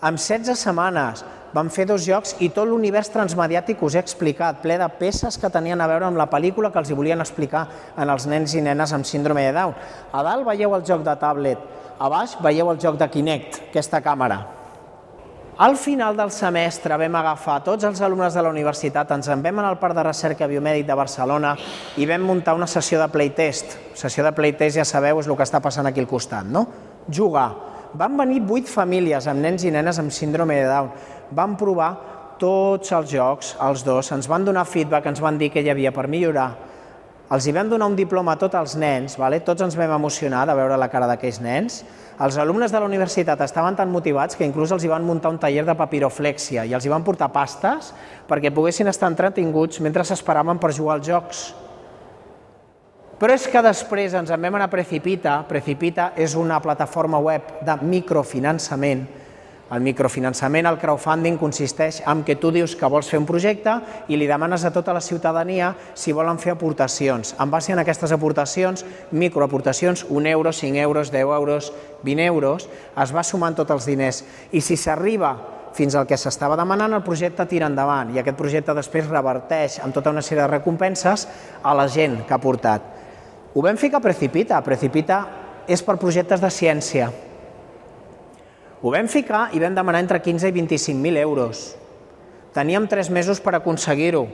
amb 0.02 0.18
16 0.18 0.58
setmanes 0.58 1.24
van 1.56 1.70
fer 1.72 1.86
dos 1.88 2.04
jocs 2.04 2.34
i 2.44 2.50
tot 2.52 2.68
l'univers 2.68 3.08
transmediàtic 3.14 3.80
us 3.86 3.94
he 3.96 4.02
explicat, 4.02 4.58
ple 4.60 4.76
de 4.76 4.88
peces 5.00 5.38
que 5.40 5.50
tenien 5.52 5.80
a 5.80 5.88
veure 5.88 6.04
amb 6.10 6.20
la 6.20 6.28
pel·lícula 6.28 6.68
que 6.72 6.82
els 6.82 6.90
hi 6.92 6.98
volien 6.98 7.22
explicar 7.24 7.64
en 7.96 8.12
els 8.12 8.26
nens 8.28 8.52
i 8.58 8.60
nenes 8.64 8.92
amb 8.92 9.08
síndrome 9.08 9.46
de 9.46 9.54
Down. 9.56 9.72
A 10.12 10.24
dalt 10.26 10.44
veieu 10.44 10.76
el 10.76 10.84
joc 10.84 11.06
de 11.06 11.16
tablet, 11.16 11.62
a 11.98 12.10
baix 12.12 12.36
veieu 12.44 12.68
el 12.72 12.80
joc 12.82 12.98
de 13.00 13.08
Kinect, 13.08 13.62
aquesta 13.70 14.02
càmera. 14.04 14.42
Al 15.64 15.78
final 15.80 16.18
del 16.18 16.28
semestre 16.36 16.98
vam 17.00 17.14
agafar 17.16 17.62
tots 17.64 17.86
els 17.88 18.02
alumnes 18.04 18.34
de 18.36 18.42
la 18.44 18.50
universitat, 18.52 19.14
ens 19.16 19.30
en 19.32 19.40
vam 19.40 19.62
anar 19.62 19.70
al 19.72 19.78
Parc 19.80 19.96
de 19.96 20.02
Recerca 20.04 20.48
Biomèdic 20.50 20.84
de 20.84 20.98
Barcelona 20.98 21.54
i 21.96 22.04
vam 22.04 22.26
muntar 22.28 22.52
una 22.58 22.68
sessió 22.68 23.00
de 23.00 23.08
playtest. 23.08 23.78
Sessió 23.96 24.26
de 24.26 24.34
playtest, 24.36 24.76
ja 24.76 24.84
sabeu, 24.84 25.22
és 25.22 25.30
el 25.30 25.38
que 25.38 25.48
està 25.48 25.62
passant 25.64 25.88
aquí 25.88 26.04
al 26.04 26.10
costat, 26.10 26.44
no? 26.44 26.66
Jugar. 27.08 27.48
Van 27.96 28.18
venir 28.18 28.42
vuit 28.44 28.68
famílies 28.68 29.24
amb 29.30 29.40
nens 29.40 29.64
i 29.64 29.72
nenes 29.72 29.96
amb 29.96 30.12
síndrome 30.12 30.58
de 30.60 30.68
Down 30.68 30.90
vam 31.30 31.56
provar 31.58 31.90
tots 32.38 32.92
els 32.92 33.10
jocs, 33.10 33.54
els 33.64 33.84
dos, 33.84 34.12
ens 34.12 34.28
van 34.28 34.44
donar 34.44 34.66
feedback, 34.68 35.06
ens 35.08 35.22
van 35.24 35.38
dir 35.40 35.50
que 35.50 35.64
hi 35.64 35.70
havia 35.72 35.92
per 35.92 36.06
millorar, 36.12 36.50
els 37.26 37.46
hi 37.46 37.52
vam 37.56 37.66
donar 37.66 37.88
un 37.90 37.96
diploma 37.98 38.36
a 38.36 38.38
tots 38.38 38.54
els 38.54 38.76
nens, 38.78 39.16
vale? 39.18 39.40
tots 39.42 39.64
ens 39.64 39.74
vam 39.74 39.96
emocionar 39.96 40.44
de 40.46 40.54
veure 40.54 40.76
la 40.78 40.86
cara 40.92 41.08
d'aquells 41.10 41.40
nens, 41.42 41.80
els 42.22 42.38
alumnes 42.40 42.72
de 42.72 42.78
la 42.80 42.86
universitat 42.86 43.40
estaven 43.44 43.74
tan 43.76 43.90
motivats 43.92 44.38
que 44.38 44.46
inclús 44.46 44.70
els 44.72 44.84
hi 44.86 44.88
van 44.88 45.04
muntar 45.04 45.32
un 45.34 45.40
taller 45.42 45.66
de 45.66 45.74
papiroflèxia 45.76 46.64
i 46.64 46.72
els 46.72 46.86
hi 46.86 46.92
van 46.92 47.04
portar 47.04 47.28
pastes 47.34 47.90
perquè 48.28 48.52
poguessin 48.54 48.88
estar 48.88 49.10
entretinguts 49.10 49.82
mentre 49.84 50.04
s'esperaven 50.06 50.62
per 50.62 50.72
jugar 50.72 50.96
als 50.96 51.08
jocs. 51.10 51.42
Però 53.20 53.32
és 53.32 53.44
que 53.48 53.60
després 53.64 54.14
ens 54.16 54.32
en 54.32 54.40
vam 54.40 54.56
anar 54.56 54.68
a 54.68 54.72
Precipita. 54.72 55.38
Precipita 55.48 56.10
és 56.16 56.34
una 56.36 56.60
plataforma 56.60 57.20
web 57.20 57.54
de 57.64 57.76
microfinançament. 57.82 59.06
El 59.66 59.82
microfinançament, 59.82 60.68
el 60.70 60.78
crowdfunding, 60.78 61.40
consisteix 61.40 61.98
en 62.06 62.20
que 62.22 62.36
tu 62.38 62.52
dius 62.54 62.76
que 62.78 62.86
vols 62.86 63.08
fer 63.10 63.18
un 63.18 63.26
projecte 63.26 63.72
i 64.06 64.14
li 64.14 64.28
demanes 64.30 64.62
a 64.62 64.70
tota 64.70 64.94
la 64.94 65.02
ciutadania 65.02 65.72
si 65.98 66.14
volen 66.14 66.38
fer 66.38 66.52
aportacions. 66.54 67.34
En 67.42 67.50
base 67.50 67.74
a 67.74 67.80
aquestes 67.82 68.14
aportacions, 68.14 68.84
microaportacions, 69.10 70.06
1 70.08 70.30
euro, 70.30 70.52
5 70.52 70.78
euros, 70.78 71.10
10 71.10 71.34
euros, 71.34 71.72
20 72.04 72.26
euros, 72.26 72.68
es 73.02 73.14
va 73.16 73.26
sumant 73.26 73.58
tots 73.58 73.74
els 73.74 73.90
diners. 73.90 74.22
I 74.52 74.62
si 74.62 74.78
s'arriba 74.78 75.34
fins 75.74 75.98
al 75.98 76.06
que 76.06 76.16
s'estava 76.16 76.54
demanant, 76.56 76.94
el 76.94 77.02
projecte 77.02 77.44
tira 77.50 77.66
endavant 77.66 78.14
i 78.14 78.22
aquest 78.22 78.38
projecte 78.38 78.74
després 78.74 79.10
reverteix 79.10 79.80
amb 79.82 79.92
tota 79.92 80.14
una 80.14 80.22
sèrie 80.22 80.44
de 80.44 80.52
recompenses 80.54 81.26
a 81.62 81.74
la 81.74 81.90
gent 81.90 82.22
que 82.22 82.34
ha 82.34 82.40
portat. 82.40 82.86
Ho 83.52 83.66
vam 83.66 83.76
ficar 83.80 83.98
a 83.98 84.04
Precipita. 84.04 84.62
Precipita 84.62 85.24
és 85.66 85.82
per 85.82 85.98
projectes 85.98 86.40
de 86.40 86.50
ciència. 86.54 87.10
Ho 88.82 88.92
vam 88.92 89.08
ficar 89.08 89.48
i 89.56 89.60
vam 89.62 89.74
demanar 89.74 90.02
entre 90.04 90.20
15 90.20 90.50
i 90.50 90.52
25.000 90.52 91.16
euros. 91.22 91.76
Teníem 92.52 92.84
tres 92.88 93.08
mesos 93.08 93.40
per 93.40 93.54
aconseguir-ho. 93.56 94.26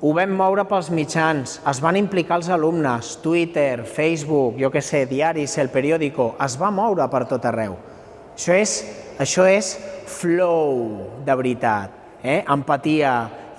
Ho 0.00 0.12
vam 0.14 0.34
moure 0.36 0.66
pels 0.68 0.90
mitjans, 0.92 1.56
es 1.66 1.80
van 1.80 1.96
implicar 1.96 2.36
els 2.36 2.50
alumnes, 2.52 3.14
Twitter, 3.24 3.82
Facebook, 3.88 4.58
jo 4.60 4.70
que 4.70 4.82
sé, 4.84 5.06
diaris, 5.08 5.56
el 5.58 5.70
periòdico, 5.72 6.34
es 6.44 6.58
va 6.60 6.68
moure 6.70 7.06
per 7.10 7.24
tot 7.30 7.46
arreu. 7.48 7.78
Això 8.36 8.54
és, 8.54 8.74
això 9.18 9.46
és 9.48 9.72
flow 10.06 11.22
de 11.24 11.36
veritat, 11.40 11.96
eh? 12.22 12.42
empatia, 12.44 13.14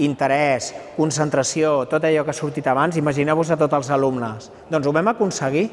interès, 0.06 0.70
concentració, 0.96 1.88
tot 1.90 2.06
allò 2.06 2.24
que 2.24 2.36
ha 2.36 2.38
sortit 2.38 2.70
abans, 2.70 3.02
imagineu-vos 3.02 3.52
a 3.52 3.58
tots 3.58 3.80
els 3.82 3.90
alumnes. 3.98 4.52
Doncs 4.70 4.88
ho 4.88 4.94
vam 4.94 5.10
aconseguir, 5.10 5.66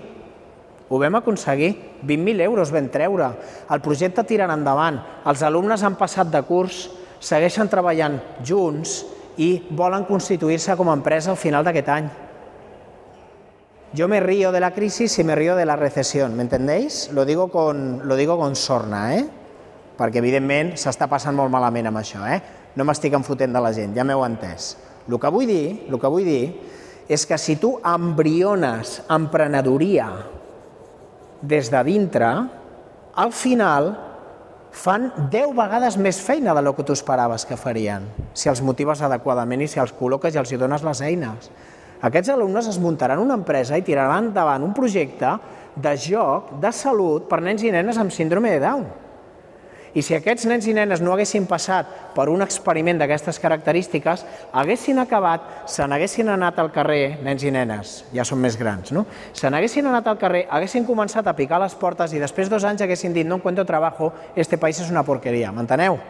ho 0.88 0.98
vam 1.00 1.16
aconseguir, 1.18 2.00
20.000 2.04 2.44
euros 2.44 2.72
vam 2.74 2.88
treure, 2.92 3.30
el 3.70 3.82
projecte 3.84 4.24
tirant 4.28 4.52
endavant, 4.52 5.00
els 5.26 5.42
alumnes 5.42 5.82
han 5.82 5.96
passat 6.00 6.30
de 6.32 6.42
curs, 6.44 6.88
segueixen 7.20 7.70
treballant 7.72 8.18
junts 8.44 9.04
i 9.40 9.64
volen 9.70 10.04
constituir-se 10.04 10.76
com 10.76 10.90
a 10.90 10.98
empresa 10.98 11.32
al 11.32 11.40
final 11.40 11.64
d'aquest 11.64 11.88
any. 11.88 12.10
Yo 13.94 14.08
me 14.08 14.18
río 14.20 14.50
de 14.52 14.60
la 14.60 14.74
crisis 14.74 15.18
y 15.18 15.24
me 15.24 15.36
río 15.36 15.54
de 15.56 15.64
la 15.64 15.76
recesión, 15.76 16.36
¿me 16.36 16.42
entendéis? 16.42 17.10
Lo 17.12 17.24
digo 17.24 17.48
con, 17.48 18.02
lo 18.08 18.16
digo 18.16 18.36
con 18.36 18.56
sorna, 18.56 19.14
eh? 19.16 19.24
perquè 19.94 20.18
evidentment 20.18 20.74
s'està 20.74 21.06
passant 21.06 21.36
molt 21.38 21.52
malament 21.54 21.86
amb 21.86 22.00
això. 22.02 22.24
Eh? 22.26 22.40
no 22.74 22.86
m'estic 22.86 23.14
enfotent 23.14 23.54
de 23.54 23.62
la 23.62 23.72
gent, 23.74 23.94
ja 23.94 24.04
m'heu 24.06 24.24
entès. 24.26 24.74
El 25.08 25.18
que 25.20 25.30
vull 25.30 25.46
dir, 25.48 25.66
el 25.88 25.98
que 26.00 26.10
vull 26.10 26.26
dir 26.26 26.44
és 27.04 27.26
que 27.28 27.36
si 27.38 27.58
tu 27.60 27.74
embriones 27.84 29.02
emprenedoria 29.12 30.08
des 31.44 31.70
de 31.70 31.82
dintre, 31.84 32.28
al 33.14 33.32
final 33.32 33.92
fan 34.74 35.10
10 35.30 35.52
vegades 35.54 35.98
més 36.00 36.18
feina 36.24 36.54
de 36.56 36.62
lo 36.64 36.74
que 36.74 36.82
tu 36.82 36.96
esperaves 36.96 37.44
que 37.46 37.58
farien, 37.60 38.08
si 38.34 38.50
els 38.50 38.62
motives 38.64 39.04
adequadament 39.04 39.62
i 39.62 39.68
si 39.70 39.78
els 39.82 39.94
col·loques 39.94 40.34
i 40.34 40.40
els 40.40 40.50
hi 40.50 40.58
dones 40.58 40.82
les 40.82 41.04
eines. 41.04 41.50
Aquests 42.04 42.32
alumnes 42.34 42.66
es 42.68 42.80
muntaran 42.82 43.22
una 43.22 43.36
empresa 43.38 43.78
i 43.78 43.86
tiraran 43.86 44.30
endavant 44.30 44.64
un 44.64 44.74
projecte 44.74 45.36
de 45.76 45.94
joc 46.00 46.56
de 46.60 46.72
salut 46.74 47.28
per 47.30 47.40
nens 47.44 47.62
i 47.62 47.72
nenes 47.74 47.98
amb 48.00 48.12
síndrome 48.12 48.50
de 48.50 48.60
Down 48.64 48.84
i 49.94 50.02
si 50.02 50.16
aquests 50.16 50.48
nens 50.50 50.66
i 50.66 50.74
nenes 50.74 51.02
no 51.02 51.12
haguessin 51.14 51.46
passat 51.46 51.86
per 52.16 52.26
un 52.30 52.42
experiment 52.42 52.98
d'aquestes 52.98 53.38
característiques, 53.38 54.24
haguessin 54.52 54.98
acabat, 54.98 55.46
se 55.70 55.86
n'haguessin 55.86 56.32
anat 56.34 56.58
al 56.58 56.72
carrer, 56.74 57.20
nens 57.22 57.44
i 57.46 57.52
nenes, 57.54 57.94
ja 58.14 58.26
són 58.26 58.42
més 58.42 58.58
grans, 58.58 58.90
no? 58.94 59.04
Se 59.32 59.50
n'haguessin 59.50 59.86
anat 59.86 60.10
al 60.10 60.18
carrer, 60.18 60.44
haguessin 60.50 60.86
començat 60.88 61.26
a 61.30 61.36
picar 61.38 61.60
les 61.62 61.76
portes 61.78 62.12
i 62.12 62.22
després 62.22 62.50
dos 62.50 62.66
anys 62.66 62.82
haguessin 62.82 63.14
dit 63.14 63.26
no 63.26 63.38
encuentro 63.38 63.64
trabajo, 63.64 64.12
este 64.34 64.58
país 64.58 64.82
és 64.82 64.90
una 64.90 65.06
porqueria, 65.06 65.52
m'enteneu? 65.54 66.00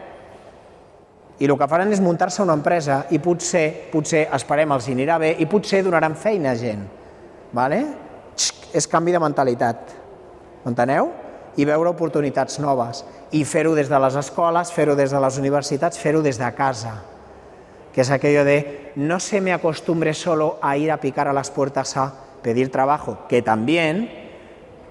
I 1.37 1.45
el 1.45 1.57
que 1.59 1.67
faran 1.67 1.91
és 1.91 2.01
muntar-se 2.01 2.41
una 2.41 2.55
empresa 2.55 3.03
i 3.11 3.19
potser, 3.19 3.91
potser, 3.91 4.23
esperem, 4.33 4.71
els 4.71 4.87
anirà 4.89 5.19
bé 5.19 5.33
i 5.43 5.45
potser 5.51 5.83
donaran 5.83 6.15
feina 6.15 6.53
a 6.53 6.57
gent. 6.57 6.85
Vale? 7.53 7.81
És 8.75 8.87
canvi 8.87 9.11
de 9.11 9.19
mentalitat. 9.19 9.93
M'enteneu? 10.63 11.11
I 11.55 11.65
veure 11.65 11.89
oportunitats 11.89 12.59
noves 12.59 13.03
i 13.31 13.45
fer-ho 13.45 13.75
des 13.75 13.89
de 13.89 13.99
les 13.99 14.15
escoles, 14.19 14.71
fer-ho 14.71 14.95
des 14.95 15.11
de 15.11 15.19
les 15.19 16.55
casa, 16.55 17.03
que 17.93 18.01
es 18.01 18.11
aquello 18.11 18.43
de 18.43 18.91
no 18.95 19.19
se 19.19 19.41
me 19.41 19.53
acostumbre 19.53 20.13
solo 20.13 20.57
a 20.61 20.77
ir 20.77 20.91
a 20.91 20.99
picar 20.99 21.27
a 21.27 21.33
las 21.33 21.49
puertas 21.49 21.95
a 21.97 22.13
pedir 22.41 22.71
trabajo, 22.71 23.19
que 23.29 23.41
también 23.41 24.11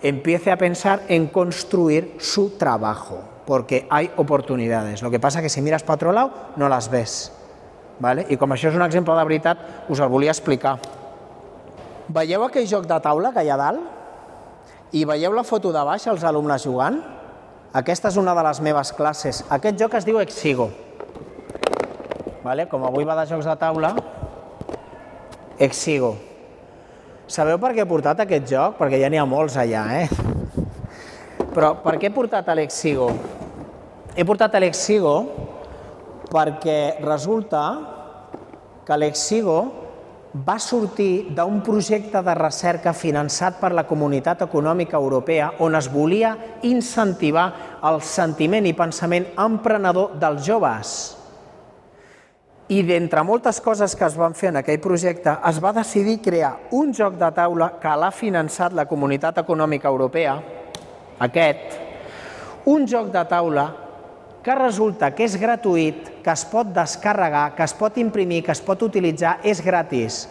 empiece 0.03 0.51
a 0.51 0.57
pensar 0.57 1.03
en 1.09 1.27
construir 1.27 2.17
su 2.19 2.57
trabajo, 2.57 3.21
porque 3.47 3.87
hay 3.91 4.11
oportunidades. 4.17 5.03
Lo 5.03 5.11
que 5.11 5.21
pasa 5.21 5.43
que 5.43 5.49
si 5.49 5.61
miras 5.61 5.83
para 5.83 5.97
otro 5.97 6.13
lado 6.13 6.33
no 6.57 6.69
las 6.69 6.91
ves. 6.91 7.33
¿vale? 7.99 8.27
I 8.29 8.39
com 8.41 8.53
això 8.55 8.71
és 8.71 8.77
un 8.77 8.85
exemple 8.85 9.15
de 9.17 9.25
veritat, 9.27 9.59
us 9.89 10.01
el 10.01 10.11
volia 10.11 10.33
explicar. 10.35 10.79
Veieu 12.15 12.45
aquell 12.45 12.67
joc 12.69 12.89
de 12.89 12.99
taula 13.01 13.33
que 13.33 13.45
hi 13.45 13.51
ha 13.51 13.59
dalt? 13.61 13.81
I 14.95 15.03
veieu 15.11 15.33
la 15.35 15.43
foto 15.43 15.73
de 15.75 15.81
baix, 15.83 16.05
els 16.07 16.23
alumnes 16.23 16.63
jugant? 16.63 17.01
Aquesta 17.75 18.13
és 18.13 18.19
una 18.21 18.31
de 18.39 18.45
les 18.47 18.61
meves 18.63 18.93
classes. 18.95 19.41
Aquest 19.51 19.81
joc 19.81 19.97
es 19.99 20.05
diu 20.07 20.21
Exigo. 20.23 20.69
Vale? 22.45 22.69
Com 22.71 22.85
avui 22.87 23.03
va 23.09 23.17
de 23.19 23.25
jocs 23.27 23.49
de 23.49 23.57
taula, 23.59 23.91
Exigo. 25.59 26.13
Sabeu 27.27 27.59
per 27.59 27.73
què 27.75 27.83
he 27.83 27.91
portat 27.91 28.23
aquest 28.23 28.47
joc? 28.53 28.79
Perquè 28.79 29.01
ja 29.03 29.11
n'hi 29.11 29.19
ha 29.19 29.27
molts 29.27 29.59
allà, 29.59 29.83
eh? 29.99 30.07
Però 31.57 31.73
per 31.83 31.97
què 31.99 32.13
he 32.13 32.15
portat 32.15 32.55
l'Exigo? 32.55 33.09
He 34.15 34.23
portat 34.23 34.55
l'Exigo 34.63 35.17
perquè 36.31 37.01
resulta 37.03 37.65
que 38.87 38.99
l'Exigo 39.01 39.59
va 40.35 40.59
sortir 40.59 41.31
d'un 41.31 41.61
projecte 41.63 42.19
de 42.27 42.35
recerca 42.35 42.93
finançat 42.93 43.61
per 43.61 43.71
la 43.71 43.85
Comunitat 43.87 44.41
Econòmica 44.43 44.99
Europea 44.99 45.53
on 45.63 45.79
es 45.79 45.87
volia 45.87 46.35
incentivar 46.67 47.45
el 47.87 48.01
sentiment 48.03 48.67
i 48.67 48.75
pensament 48.75 49.29
emprenedor 49.39 50.17
dels 50.19 50.43
joves. 50.43 50.95
I 52.67 52.83
d'entre 52.83 53.23
moltes 53.23 53.61
coses 53.61 53.95
que 53.95 54.09
es 54.09 54.17
van 54.19 54.35
fer 54.35 54.51
en 54.51 54.59
aquell 54.59 54.81
projecte, 54.83 55.37
es 55.47 55.61
va 55.63 55.75
decidir 55.77 56.19
crear 56.25 56.57
un 56.73 56.91
joc 56.97 57.15
de 57.21 57.31
taula 57.31 57.75
que 57.79 57.95
l'ha 57.95 58.11
finançat 58.11 58.75
la 58.75 58.89
Comunitat 58.91 59.39
Econòmica 59.39 59.89
Europea, 59.93 60.35
aquest, 61.21 61.79
un 62.67 62.89
joc 62.91 63.13
de 63.13 63.23
taula 63.29 63.69
que 64.45 64.55
resulta 64.59 65.11
que 65.17 65.25
és 65.25 65.39
gratuït, 65.41 66.21
que 66.23 66.33
es 66.33 66.45
pot 66.45 66.69
descarregar, 66.77 67.55
que 67.57 67.65
es 67.65 67.73
pot 67.77 67.97
imprimir, 67.99 68.43
que 68.45 68.53
es 68.53 68.61
pot 68.61 68.83
utilitzar, 68.85 69.39
és 69.43 69.63
gratis. 69.65 70.27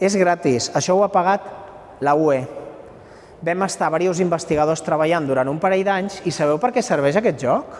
És 0.00 0.16
gratis. 0.16 0.70
Això 0.74 0.96
ho 0.96 1.04
ha 1.04 1.12
pagat 1.12 1.44
la 2.00 2.16
UE. 2.16 2.40
Vam 3.42 3.64
estar 3.66 3.90
diversos 3.92 4.22
investigadors 4.24 4.82
treballant 4.86 5.26
durant 5.28 5.50
un 5.50 5.60
parell 5.60 5.84
d'anys 5.84 6.22
i 6.24 6.32
sabeu 6.32 6.60
per 6.62 6.72
què 6.72 6.82
serveix 6.82 7.18
aquest 7.18 7.42
joc? 7.42 7.76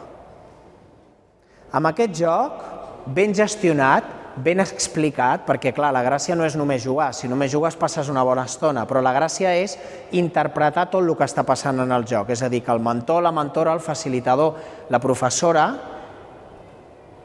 Amb 1.73 1.89
aquest 1.89 2.19
joc, 2.21 2.65
ben 3.07 3.33
gestionat, 3.35 4.22
ben 4.37 4.63
explicat, 4.63 5.45
perquè 5.47 5.73
clar, 5.77 5.91
la 5.93 6.03
gràcia 6.05 6.37
no 6.39 6.47
és 6.47 6.57
només 6.57 6.83
jugar, 6.85 7.11
si 7.15 7.29
només 7.29 7.53
jugues 7.53 7.77
passes 7.77 8.09
una 8.09 8.25
bona 8.25 8.47
estona, 8.49 8.87
però 8.89 9.03
la 9.05 9.13
gràcia 9.13 9.53
és 9.59 9.77
interpretar 10.17 10.89
tot 10.91 11.03
el 11.03 11.13
que 11.17 11.29
està 11.29 11.45
passant 11.45 11.83
en 11.85 11.93
el 11.93 12.07
joc, 12.09 12.31
és 12.33 12.43
a 12.43 12.49
dir, 12.53 12.63
que 12.65 12.73
el 12.73 12.81
mentor, 12.81 13.23
la 13.23 13.33
mentora, 13.35 13.75
el 13.75 13.85
facilitador, 13.85 14.57
la 14.89 15.01
professora 15.03 15.67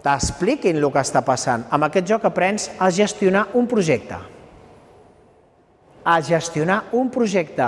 t'expliquin 0.04 0.78
el 0.78 0.90
que 0.92 1.04
està 1.04 1.24
passant. 1.26 1.66
Amb 1.72 1.88
aquest 1.88 2.08
joc 2.08 2.28
aprens 2.28 2.70
a 2.80 2.92
gestionar 2.92 3.48
un 3.60 3.68
projecte, 3.68 4.20
a 6.08 6.22
gestionar 6.24 6.84
un 6.96 7.10
projecte, 7.12 7.68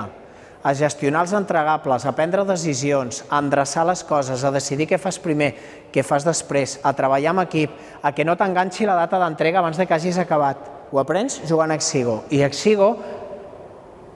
a 0.63 0.73
gestionar 0.75 1.23
els 1.23 1.33
entregables, 1.37 2.05
a 2.05 2.11
prendre 2.15 2.43
decisions, 2.43 3.23
a 3.29 3.39
endreçar 3.39 3.85
les 3.87 4.03
coses, 4.03 4.43
a 4.43 4.51
decidir 4.51 4.89
què 4.89 4.99
fas 4.99 5.19
primer, 5.23 5.53
què 5.93 6.03
fas 6.03 6.27
després, 6.27 6.79
a 6.83 6.91
treballar 6.93 7.31
amb 7.31 7.45
equip, 7.45 7.77
a 8.03 8.11
que 8.11 8.25
no 8.27 8.35
t'enganxi 8.35 8.87
la 8.89 8.97
data 8.99 9.21
d'entrega 9.21 9.63
abans 9.63 9.79
de 9.79 9.87
que 9.87 9.95
hagis 9.95 10.19
acabat. 10.19 10.67
Ho 10.91 10.99
aprens 10.99 11.39
jugant 11.47 11.71
a 11.71 11.79
Exigo. 11.79 12.23
I 12.29 12.43
Exigo 12.43 12.95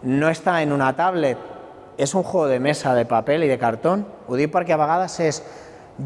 no 0.03 0.27
està 0.27 0.59
en 0.61 0.73
una 0.75 0.91
tablet, 0.97 1.39
és 1.97 2.13
un 2.15 2.23
juego 2.23 2.47
de 2.49 2.59
mesa 2.59 2.93
de 2.97 3.05
paper 3.05 3.43
i 3.45 3.47
de 3.47 3.59
cartó. 3.61 3.97
Ho 4.27 4.35
dic 4.35 4.51
perquè 4.51 4.75
a 4.75 4.81
vegades 4.81 5.19
és 5.23 5.43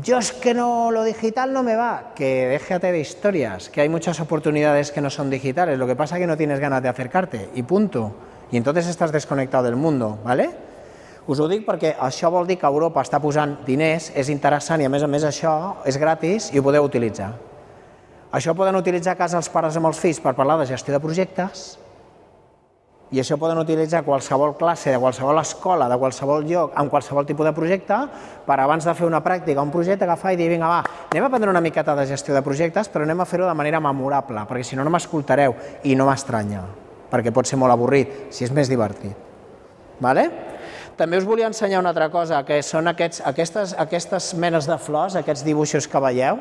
yo 0.03 0.17
es 0.17 0.33
que 0.33 0.53
no, 0.53 0.91
lo 0.91 1.03
digital 1.03 1.53
no 1.53 1.63
me 1.63 1.77
va, 1.77 2.11
que 2.13 2.47
déjate 2.47 2.91
de 2.91 2.99
historias, 2.99 3.69
que 3.69 3.81
hay 3.81 3.89
muchas 3.89 4.19
oportunidades 4.19 4.91
que 4.91 4.99
no 4.99 5.09
son 5.09 5.29
digitales, 5.29 5.79
lo 5.79 5.88
que 5.88 5.95
pasa 5.95 6.15
es 6.15 6.21
que 6.21 6.27
no 6.27 6.35
tienes 6.35 6.59
ganas 6.59 6.83
de 6.83 6.89
acercarte, 6.89 7.49
y 7.55 7.63
punto. 7.63 8.13
I 8.52 8.58
entonces 8.58 8.88
estàs 8.88 9.12
desconnectat 9.12 9.66
del 9.66 9.76
món, 9.76 10.00
¿vale? 10.24 10.50
Us 11.28 11.41
ho 11.43 11.48
dic 11.52 11.66
perquè 11.68 11.98
això 12.00 12.30
vol 12.32 12.48
dir 12.48 12.56
que 12.56 12.68
Europa 12.68 13.02
està 13.04 13.20
posant 13.20 13.58
diners, 13.68 14.14
és 14.16 14.30
interessant 14.32 14.80
i 14.80 14.86
a 14.88 14.91
més 14.91 15.04
a 15.04 15.10
més 15.12 15.26
això 15.28 15.52
és 15.84 15.98
gratis 16.00 16.54
i 16.54 16.60
ho 16.60 16.64
podeu 16.64 16.88
utilitzar. 16.88 17.34
Això 18.32 18.56
poden 18.56 18.80
utilitzar 18.80 19.16
a 19.16 19.20
casa 19.20 19.36
els 19.39 19.50
pares 19.52 19.76
amb 19.76 19.89
els 19.89 20.00
fills 20.00 20.22
per 20.24 20.36
parlar 20.38 20.56
de 20.62 20.70
gestió 20.70 20.95
de 20.95 21.04
projectes 21.04 21.76
i 23.12 23.20
això 23.20 23.38
poden 23.39 23.60
utilitzar 23.60 24.06
qualsevol 24.08 24.58
classe, 24.60 24.91
de 24.91 25.00
qualsevol 25.00 25.39
escola, 25.39 25.88
de 25.88 26.00
qualsevol 26.00 26.48
lloc, 26.48 26.74
amb 26.76 26.91
qualsevol 26.91 27.28
tipus 27.28 27.48
de 27.48 27.54
projecte, 27.56 28.00
per 28.48 28.60
abans 28.60 28.84
de 28.84 28.95
fer 28.95 29.08
una 29.08 29.24
pràctica, 29.24 29.64
un 29.64 29.72
projecte, 29.72 30.04
agafar 30.04 30.34
i 30.36 30.39
dir, 30.39 30.50
vinga, 30.52 30.68
va, 30.68 30.82
anem 31.12 31.24
a 31.24 31.30
aprendre 31.32 31.52
una 31.52 31.64
miqueta 31.64 31.95
de 31.95 32.08
gestió 32.08 32.36
de 32.36 32.43
projectes, 32.43 32.91
però 32.91 33.08
anem 33.08 33.24
a 33.24 33.28
fer-ho 33.30 33.48
de 33.48 33.56
manera 33.56 33.80
memorable, 33.80 34.43
perquè 34.50 34.68
si 34.68 34.76
no, 34.76 34.84
no 34.84 34.91
m'escoltareu, 34.91 35.56
i 35.88 35.95
no 35.95 36.10
m'estranya, 36.10 36.66
perquè 37.12 37.34
pot 37.34 37.47
ser 37.47 37.60
molt 37.60 37.74
avorrit, 37.74 38.28
si 38.34 38.45
és 38.47 38.53
més 38.53 38.70
divertit. 38.72 39.16
Vale? 40.03 40.28
També 40.97 41.20
us 41.20 41.26
volia 41.30 41.47
ensenyar 41.49 41.80
una 41.80 41.91
altra 41.93 42.10
cosa, 42.10 42.41
que 42.45 42.60
són 42.66 42.89
aquests, 42.89 43.22
aquestes, 43.30 43.74
aquestes 43.78 44.32
menes 44.34 44.66
de 44.70 44.78
flors, 44.82 45.16
aquests 45.16 45.45
dibuixos 45.45 45.88
que 45.89 46.01
veieu. 46.01 46.39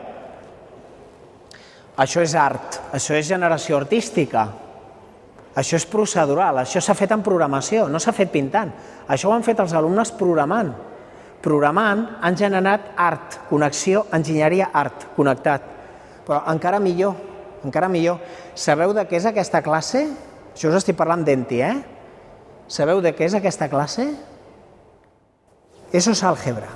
Això 2.01 2.23
és 2.25 2.35
art, 2.37 2.81
això 2.97 3.17
és 3.17 3.29
generació 3.29 3.77
artística, 3.77 4.47
això 5.57 5.79
és 5.79 5.87
procedural, 5.89 6.61
això 6.61 6.83
s'ha 6.85 6.97
fet 6.97 7.15
en 7.15 7.23
programació, 7.25 7.87
no 7.89 8.01
s'ha 8.01 8.13
fet 8.13 8.29
pintant. 8.33 8.73
Això 9.09 9.31
ho 9.31 9.33
han 9.33 9.45
fet 9.45 9.61
els 9.65 9.73
alumnes 9.73 10.13
programant. 10.13 10.75
Programant 11.41 12.03
han 12.25 12.37
generat 12.37 12.91
art, 13.01 13.39
connexió, 13.49 14.05
enginyeria, 14.13 14.69
art, 14.73 15.09
connectat. 15.17 15.65
Però 16.27 16.43
encara 16.53 16.81
millor, 16.83 17.17
encara 17.65 17.89
millor. 17.89 18.21
Sabeu 18.53 18.93
de 18.93 19.07
què 19.09 19.17
és 19.17 19.29
aquesta 19.31 19.63
classe? 19.65 20.05
Això 20.57 20.73
us 20.73 20.79
estic 20.81 20.97
parlant 20.97 21.21
d'enti, 21.21 21.61
eh? 21.61 21.77
Sabeu 22.73 23.03
de 23.05 23.13
què 23.13 23.29
és 23.29 23.37
aquesta 23.37 23.69
classe? 23.69 24.09
Eso 25.93 26.17
es 26.17 26.25
álgebra. 26.25 26.73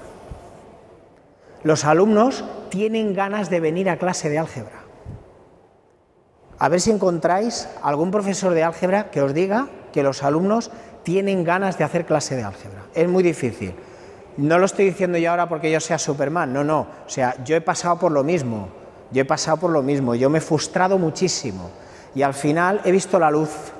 Los 1.64 1.86
alumnos 1.88 2.44
tienen 2.68 3.14
ganas 3.14 3.48
de 3.48 3.60
venir 3.60 3.88
a 3.88 3.96
clase 3.96 4.28
de 4.28 4.38
álgebra. 4.38 4.80
a 6.60 6.68
ver 6.68 6.80
si 6.80 6.90
encontráis 6.90 7.68
algún 7.82 8.10
profesor 8.10 8.52
de 8.52 8.62
álgebra 8.62 9.10
que 9.10 9.22
os 9.22 9.32
diga 9.32 9.68
que 9.92 10.02
los 10.02 10.22
alumnos 10.22 10.70
tienen 11.02 11.42
ganas 11.42 11.78
de 11.78 11.84
hacer 11.84 12.04
clase 12.04 12.36
de 12.36 12.42
álgebra. 12.42 12.84
Es 12.94 13.08
muy 13.08 13.22
difícil. 13.22 13.74
No 14.36 14.58
lo 14.58 14.66
estoy 14.66 14.84
diciendo 14.84 15.16
yo 15.16 15.30
ahora 15.30 15.48
porque 15.48 15.70
yo 15.72 15.80
sea 15.80 15.98
Superman, 15.98 16.52
no, 16.52 16.62
no. 16.62 16.80
O 17.06 17.08
sea, 17.08 17.42
yo 17.44 17.56
he 17.56 17.62
pasado 17.62 17.98
por 17.98 18.12
lo 18.12 18.22
mismo, 18.22 18.68
yo 19.10 19.22
he 19.22 19.24
pasado 19.24 19.56
por 19.56 19.70
lo 19.70 19.82
mismo, 19.82 20.14
yo 20.14 20.28
me 20.28 20.36
he 20.36 20.42
frustrado 20.42 20.98
muchísimo 20.98 21.70
y 22.14 22.22
al 22.22 22.34
final 22.34 22.80
he 22.84 22.92
visto 22.92 23.18
la 23.18 23.30
luz. 23.30 23.72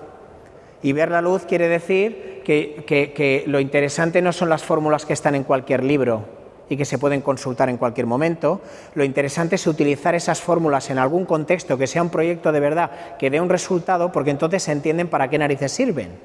Y 0.83 0.93
ver 0.93 1.11
la 1.11 1.21
luz 1.21 1.45
quiere 1.45 1.69
decir 1.69 2.43
que, 2.45 3.45
lo 3.47 3.61
interesante 3.61 4.23
no 4.23 4.33
son 4.33 4.49
las 4.49 4.65
fórmulas 4.65 5.05
que 5.05 5.13
están 5.13 5.35
en 5.35 5.45
cualquier 5.45 5.85
libro, 5.85 6.25
y 6.69 6.77
que 6.77 6.85
se 6.85 6.99
pueden 6.99 7.21
consultar 7.21 7.69
en 7.69 7.77
cualquier 7.77 8.07
momento. 8.07 8.61
Lo 8.95 9.05
interesante 9.05 9.57
es 9.57 9.67
utilizar 9.67 10.15
esas 10.15 10.41
fórmulas 10.41 10.89
en 10.91 10.99
algún 10.99 11.27
contexto 11.27 11.77
que 11.77 11.89
sea 11.89 12.01
un 12.01 12.11
proyecto 12.11 12.53
de 12.53 12.61
verdad 12.61 13.17
que 13.19 13.29
dé 13.29 13.41
un 13.41 13.49
resultado, 13.49 14.13
porque 14.13 14.31
entonces 14.31 14.63
se 14.63 14.73
entienden 14.73 15.09
para 15.09 15.29
qué 15.29 15.37
narices 15.37 15.73
sirven. 15.73 16.19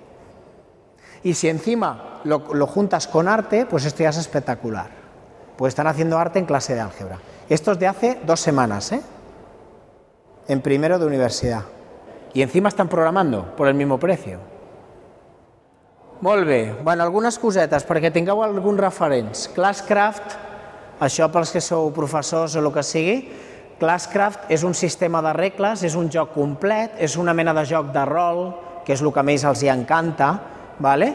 Y 1.24 1.34
si 1.34 1.50
encima 1.50 2.22
lo, 2.24 2.40
juntas 2.68 3.08
con 3.08 3.28
arte, 3.28 3.66
pues 3.66 3.86
esto 3.86 4.04
ya 4.04 4.10
es 4.10 4.18
espectacular. 4.18 4.90
Pues 5.58 5.72
están 5.72 5.88
haciendo 5.88 6.20
arte 6.20 6.38
en 6.38 6.46
clase 6.46 6.76
de 6.76 6.82
álgebra. 6.82 7.20
Esto 7.50 7.72
es 7.72 7.80
de 7.80 7.88
hace 7.88 8.20
dos 8.26 8.40
semanas, 8.40 8.92
¿eh? 8.92 9.02
En 10.48 10.62
primero 10.62 11.00
de 11.00 11.08
universidad. 11.08 11.64
Y 12.36 12.42
encima 12.42 12.68
están 12.68 12.90
programando 12.90 13.56
por 13.56 13.70
el 13.70 13.74
mismo 13.74 13.98
precio. 13.98 14.40
Molt 16.20 16.46
bé. 16.46 16.76
Bueno, 16.84 17.04
algunes 17.04 17.40
cosetes 17.40 17.86
perquè 17.88 18.12
tingueu 18.12 18.42
alguns 18.44 18.80
referents. 18.80 19.46
Classcraft, 19.56 20.36
això 21.00 21.30
pels 21.32 21.54
que 21.56 21.62
sou 21.64 21.88
professors 21.96 22.58
o 22.58 22.60
el 22.60 22.68
que 22.76 22.84
sigui, 22.84 23.16
Classcraft 23.80 24.52
és 24.52 24.64
un 24.68 24.76
sistema 24.76 25.22
de 25.24 25.32
regles, 25.36 25.84
és 25.88 25.96
un 25.96 26.12
joc 26.12 26.34
complet, 26.36 27.00
és 27.00 27.16
una 27.16 27.34
mena 27.34 27.54
de 27.56 27.64
joc 27.68 27.94
de 27.96 28.04
rol, 28.08 28.44
que 28.84 28.92
és 28.96 29.04
el 29.04 29.14
que 29.16 29.24
més 29.24 29.48
els 29.48 29.64
hi 29.64 29.72
encanta, 29.72 30.30
vale? 30.80 31.14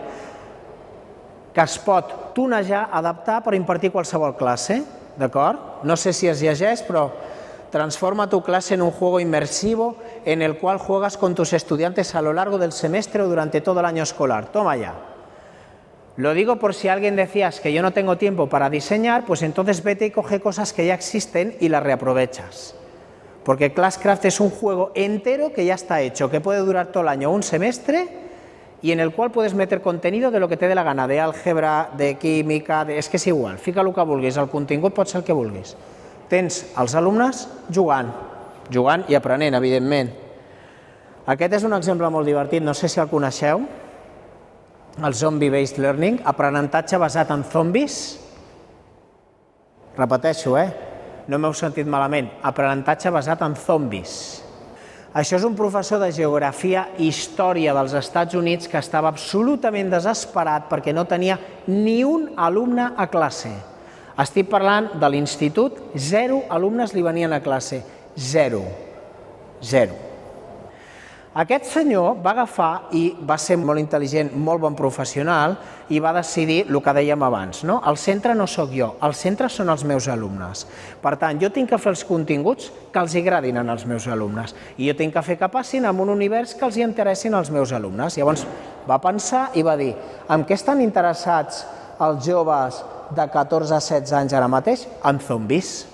que 1.53 1.61
es 1.61 1.77
pot 1.83 2.33
tunejar, 2.33 2.87
adaptar 2.95 3.41
per 3.45 3.57
impartir 3.59 3.91
qualsevol 3.93 4.37
classe, 4.39 4.79
d'acord? 5.19 5.83
No 5.85 5.97
sé 5.99 6.15
si 6.17 6.31
es 6.31 6.41
llegeix, 6.41 6.85
però 6.87 7.09
transforma 7.71 8.29
tu 8.29 8.43
clase 8.43 8.75
en 8.75 8.83
un 8.83 8.91
juego 8.91 9.21
inmersivo 9.21 9.97
en 10.25 10.43
el 10.43 10.59
cual 10.59 10.79
juegas 10.79 11.17
con 11.17 11.35
tus 11.35 11.53
estudiantes 11.53 12.15
a 12.15 12.23
lo 12.23 12.33
largo 12.33 12.59
del 12.59 12.73
semestre 12.73 13.23
o 13.23 13.29
durante 13.29 13.61
todo 13.61 13.81
el 13.81 13.87
año 13.87 14.03
escolar. 14.03 14.53
Toma 14.53 14.77
ya. 14.77 14.95
Lo 16.17 16.35
digo 16.35 16.57
por 16.57 16.75
si 16.75 16.89
alguien 16.89 17.17
decías 17.17 17.61
que 17.61 17.73
yo 17.73 17.83
no 17.83 17.93
tengo 17.93 18.19
tiempo 18.19 18.49
para 18.49 18.69
diseñar, 18.69 19.25
pues 19.25 19.43
entonces 19.43 19.83
vete 19.83 20.07
y 20.07 20.11
coge 20.11 20.41
cosas 20.41 20.73
que 20.73 20.85
ya 20.85 20.95
existen 20.95 21.57
y 21.61 21.69
las 21.69 21.83
reaprovechas. 21.83 22.75
Porque 23.45 23.73
Classcraft 23.73 24.27
es 24.27 24.41
un 24.41 24.51
juego 24.51 24.93
entero 24.95 25.53
que 25.53 25.65
ya 25.65 25.75
está 25.75 26.03
hecho, 26.03 26.31
que 26.31 26.41
puede 26.41 26.61
durar 26.61 26.89
todo 26.89 27.05
el 27.05 27.09
año, 27.09 27.31
un 27.31 27.43
semestre, 27.43 28.09
y 28.83 28.93
en 28.93 29.01
el 29.01 29.13
cual 29.13 29.31
puedes 29.31 29.55
meter 29.55 29.81
contenido 29.81 30.31
de 30.31 30.41
lo 30.41 30.49
que 30.49 30.57
te 30.57 30.69
dé 30.69 30.75
la 30.75 30.83
gana, 30.83 31.07
de 31.07 31.21
álgebra, 31.21 31.91
de 31.97 32.17
química, 32.17 32.85
de... 32.85 32.99
és 32.99 33.09
que 33.09 33.17
és 33.17 33.27
igual, 33.29 33.59
fica 33.59 33.81
el 33.81 33.93
que 33.93 34.05
vulguis, 34.05 34.37
el 34.41 34.49
contingut 34.49 34.95
pot 34.97 35.09
ser 35.09 35.21
el 35.21 35.25
que 35.25 35.37
vulguis. 35.37 35.77
Tens 36.31 36.63
els 36.79 36.95
alumnes 36.95 37.45
jugant, 37.75 38.11
jugant 38.71 39.05
i 39.11 39.17
aprenent, 39.19 39.57
evidentment. 39.59 40.13
Aquest 41.31 41.59
és 41.59 41.65
un 41.67 41.75
exemple 41.77 42.09
molt 42.11 42.27
divertit, 42.27 42.63
no 42.63 42.75
sé 42.75 42.89
si 42.89 43.01
el 43.03 43.11
coneixeu, 43.11 43.65
el 44.99 45.15
Zombie-Based 45.15 45.79
Learning, 45.79 46.21
aprenentatge 46.27 46.99
basat 46.99 47.31
en 47.35 47.45
zombis. 47.47 47.97
Repeteixo, 49.97 50.57
eh? 50.59 50.69
No 51.31 51.39
m'heu 51.39 51.55
sentit 51.55 51.87
malament. 51.87 52.31
Aprenentatge 52.43 53.13
basat 53.15 53.43
en 53.47 53.55
zombis. 53.59 54.15
Això 55.15 55.39
és 55.41 55.45
un 55.47 55.57
professor 55.59 55.99
de 56.03 56.13
geografia 56.15 56.85
i 56.99 57.09
història 57.11 57.75
dels 57.75 57.97
Estats 57.99 58.37
Units 58.39 58.71
que 58.71 58.79
estava 58.79 59.11
absolutament 59.11 59.91
desesperat 59.91 60.69
perquè 60.71 60.95
no 60.95 61.07
tenia 61.11 61.39
ni 61.67 62.05
un 62.07 62.29
alumne 62.39 62.93
a 62.97 63.09
classe. 63.11 63.51
Estic 64.21 64.51
parlant 64.53 64.91
de 65.01 65.09
l'institut, 65.09 65.79
zero 65.97 66.43
alumnes 66.53 66.93
li 66.93 67.03
venien 67.03 67.33
a 67.33 67.41
classe. 67.41 67.81
Zero. 68.19 68.63
Zero. 69.65 70.11
Aquest 71.41 71.69
senyor 71.71 72.17
va 72.19 72.33
agafar 72.35 72.91
i 72.99 73.13
va 73.15 73.37
ser 73.39 73.55
molt 73.57 73.79
intel·ligent, 73.79 74.33
molt 74.35 74.59
bon 74.65 74.75
professional 74.75 75.55
i 75.95 76.01
va 76.03 76.11
decidir 76.17 76.65
el 76.67 76.81
que 76.83 76.95
dèiem 76.97 77.23
abans. 77.23 77.63
No? 77.63 77.79
El 77.87 77.97
centre 78.03 78.35
no 78.35 78.49
sóc 78.51 78.75
jo, 78.75 78.91
el 79.07 79.15
centre 79.15 79.49
són 79.49 79.71
els 79.71 79.85
meus 79.87 80.09
alumnes. 80.11 80.67
Per 81.01 81.15
tant, 81.23 81.39
jo 81.39 81.53
tinc 81.55 81.71
que 81.71 81.79
fer 81.79 81.95
els 81.95 82.03
continguts 82.05 82.73
que 82.91 82.99
els 82.99 83.15
agradin 83.15 83.63
als 83.63 83.87
meus 83.87 84.09
alumnes 84.11 84.57
i 84.77 84.91
jo 84.91 84.99
tinc 84.99 85.15
que 85.15 85.23
fer 85.23 85.39
que 85.39 85.49
passin 85.55 85.87
en 85.87 86.03
un 86.03 86.11
univers 86.11 86.57
que 86.59 86.67
els 86.67 86.77
hi 86.77 86.83
interessin 86.83 87.39
als 87.39 87.55
meus 87.55 87.73
alumnes. 87.73 88.19
Llavors 88.19 88.45
va 88.91 88.99
pensar 88.99 89.53
i 89.55 89.63
va 89.63 89.79
dir 89.79 89.95
en 90.29 90.43
què 90.43 90.59
estan 90.59 90.83
interessats 90.83 91.63
els 92.03 92.27
joves 92.27 92.83
de 93.17 93.31
14 93.31 93.75
a 93.75 93.81
16 93.81 94.13
anys 94.19 94.37
ara 94.37 94.49
mateix? 94.51 94.87
En 95.05 95.19
zombis 95.23 95.91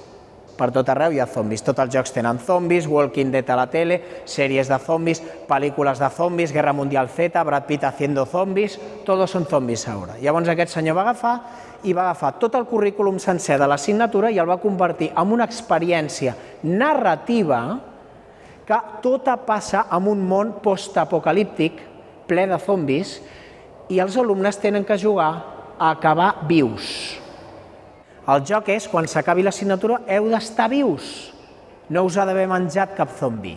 per 0.57 0.71
tot 0.73 0.89
arreu 0.89 1.13
hi 1.13 1.21
ha 1.21 1.29
zombis. 1.29 1.63
Tots 1.65 1.85
els 1.85 1.93
jocs 1.93 2.15
tenen 2.15 2.41
zombis, 2.43 2.89
Walking 2.89 3.31
Dead 3.35 3.49
a 3.53 3.59
la 3.59 3.67
tele, 3.71 4.01
sèries 4.29 4.71
de 4.71 4.79
zombis, 4.83 5.21
pel·lícules 5.49 6.01
de 6.01 6.09
zombis, 6.17 6.53
Guerra 6.53 6.73
Mundial 6.73 7.11
Z, 7.13 7.45
Brad 7.45 7.67
Pitt 7.69 7.85
haciendo 7.85 8.25
zombis, 8.27 8.79
tots 9.05 9.31
són 9.31 9.47
zombis 9.51 9.87
ara. 9.93 10.17
Llavors 10.23 10.49
aquest 10.49 10.73
senyor 10.73 10.97
va 10.97 11.05
agafar 11.07 11.35
i 11.85 11.93
va 11.93 12.07
agafar 12.09 12.33
tot 12.41 12.57
el 12.57 12.65
currículum 12.67 13.21
sencer 13.21 13.59
de 13.61 13.69
l'assignatura 13.69 14.31
i 14.33 14.41
el 14.41 14.49
va 14.49 14.61
convertir 14.63 15.11
en 15.13 15.35
una 15.37 15.45
experiència 15.45 16.35
narrativa 16.65 17.61
que 18.67 18.79
tota 19.03 19.37
passa 19.47 19.85
en 19.93 20.09
un 20.11 20.25
món 20.27 20.57
postapocalíptic 20.65 21.85
ple 22.27 22.47
de 22.51 22.59
zombis 22.59 23.21
i 23.93 24.01
els 24.03 24.17
alumnes 24.19 24.59
tenen 24.59 24.85
que 24.89 24.99
jugar 24.99 25.56
a 25.79 25.91
acabar 25.91 26.35
vius 26.49 27.17
el 28.27 28.43
joc 28.43 28.73
és, 28.75 28.89
quan 28.91 29.07
s'acabi 29.07 29.45
l'assignatura, 29.47 30.01
heu 30.11 30.25
d'estar 30.33 30.67
vius. 30.73 31.11
No 31.95 32.03
us 32.09 32.17
ha 32.19 32.25
d'haver 32.27 32.49
menjat 32.51 32.97
cap 32.97 33.13
zombi. 33.15 33.55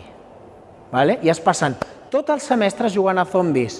Vale? 0.92 1.18
I 1.26 1.32
es 1.34 1.42
passen 1.42 1.78
tot 2.14 2.30
el 2.30 2.42
semestre 2.42 2.92
jugant 2.94 3.18
a 3.18 3.26
zombis. 3.26 3.80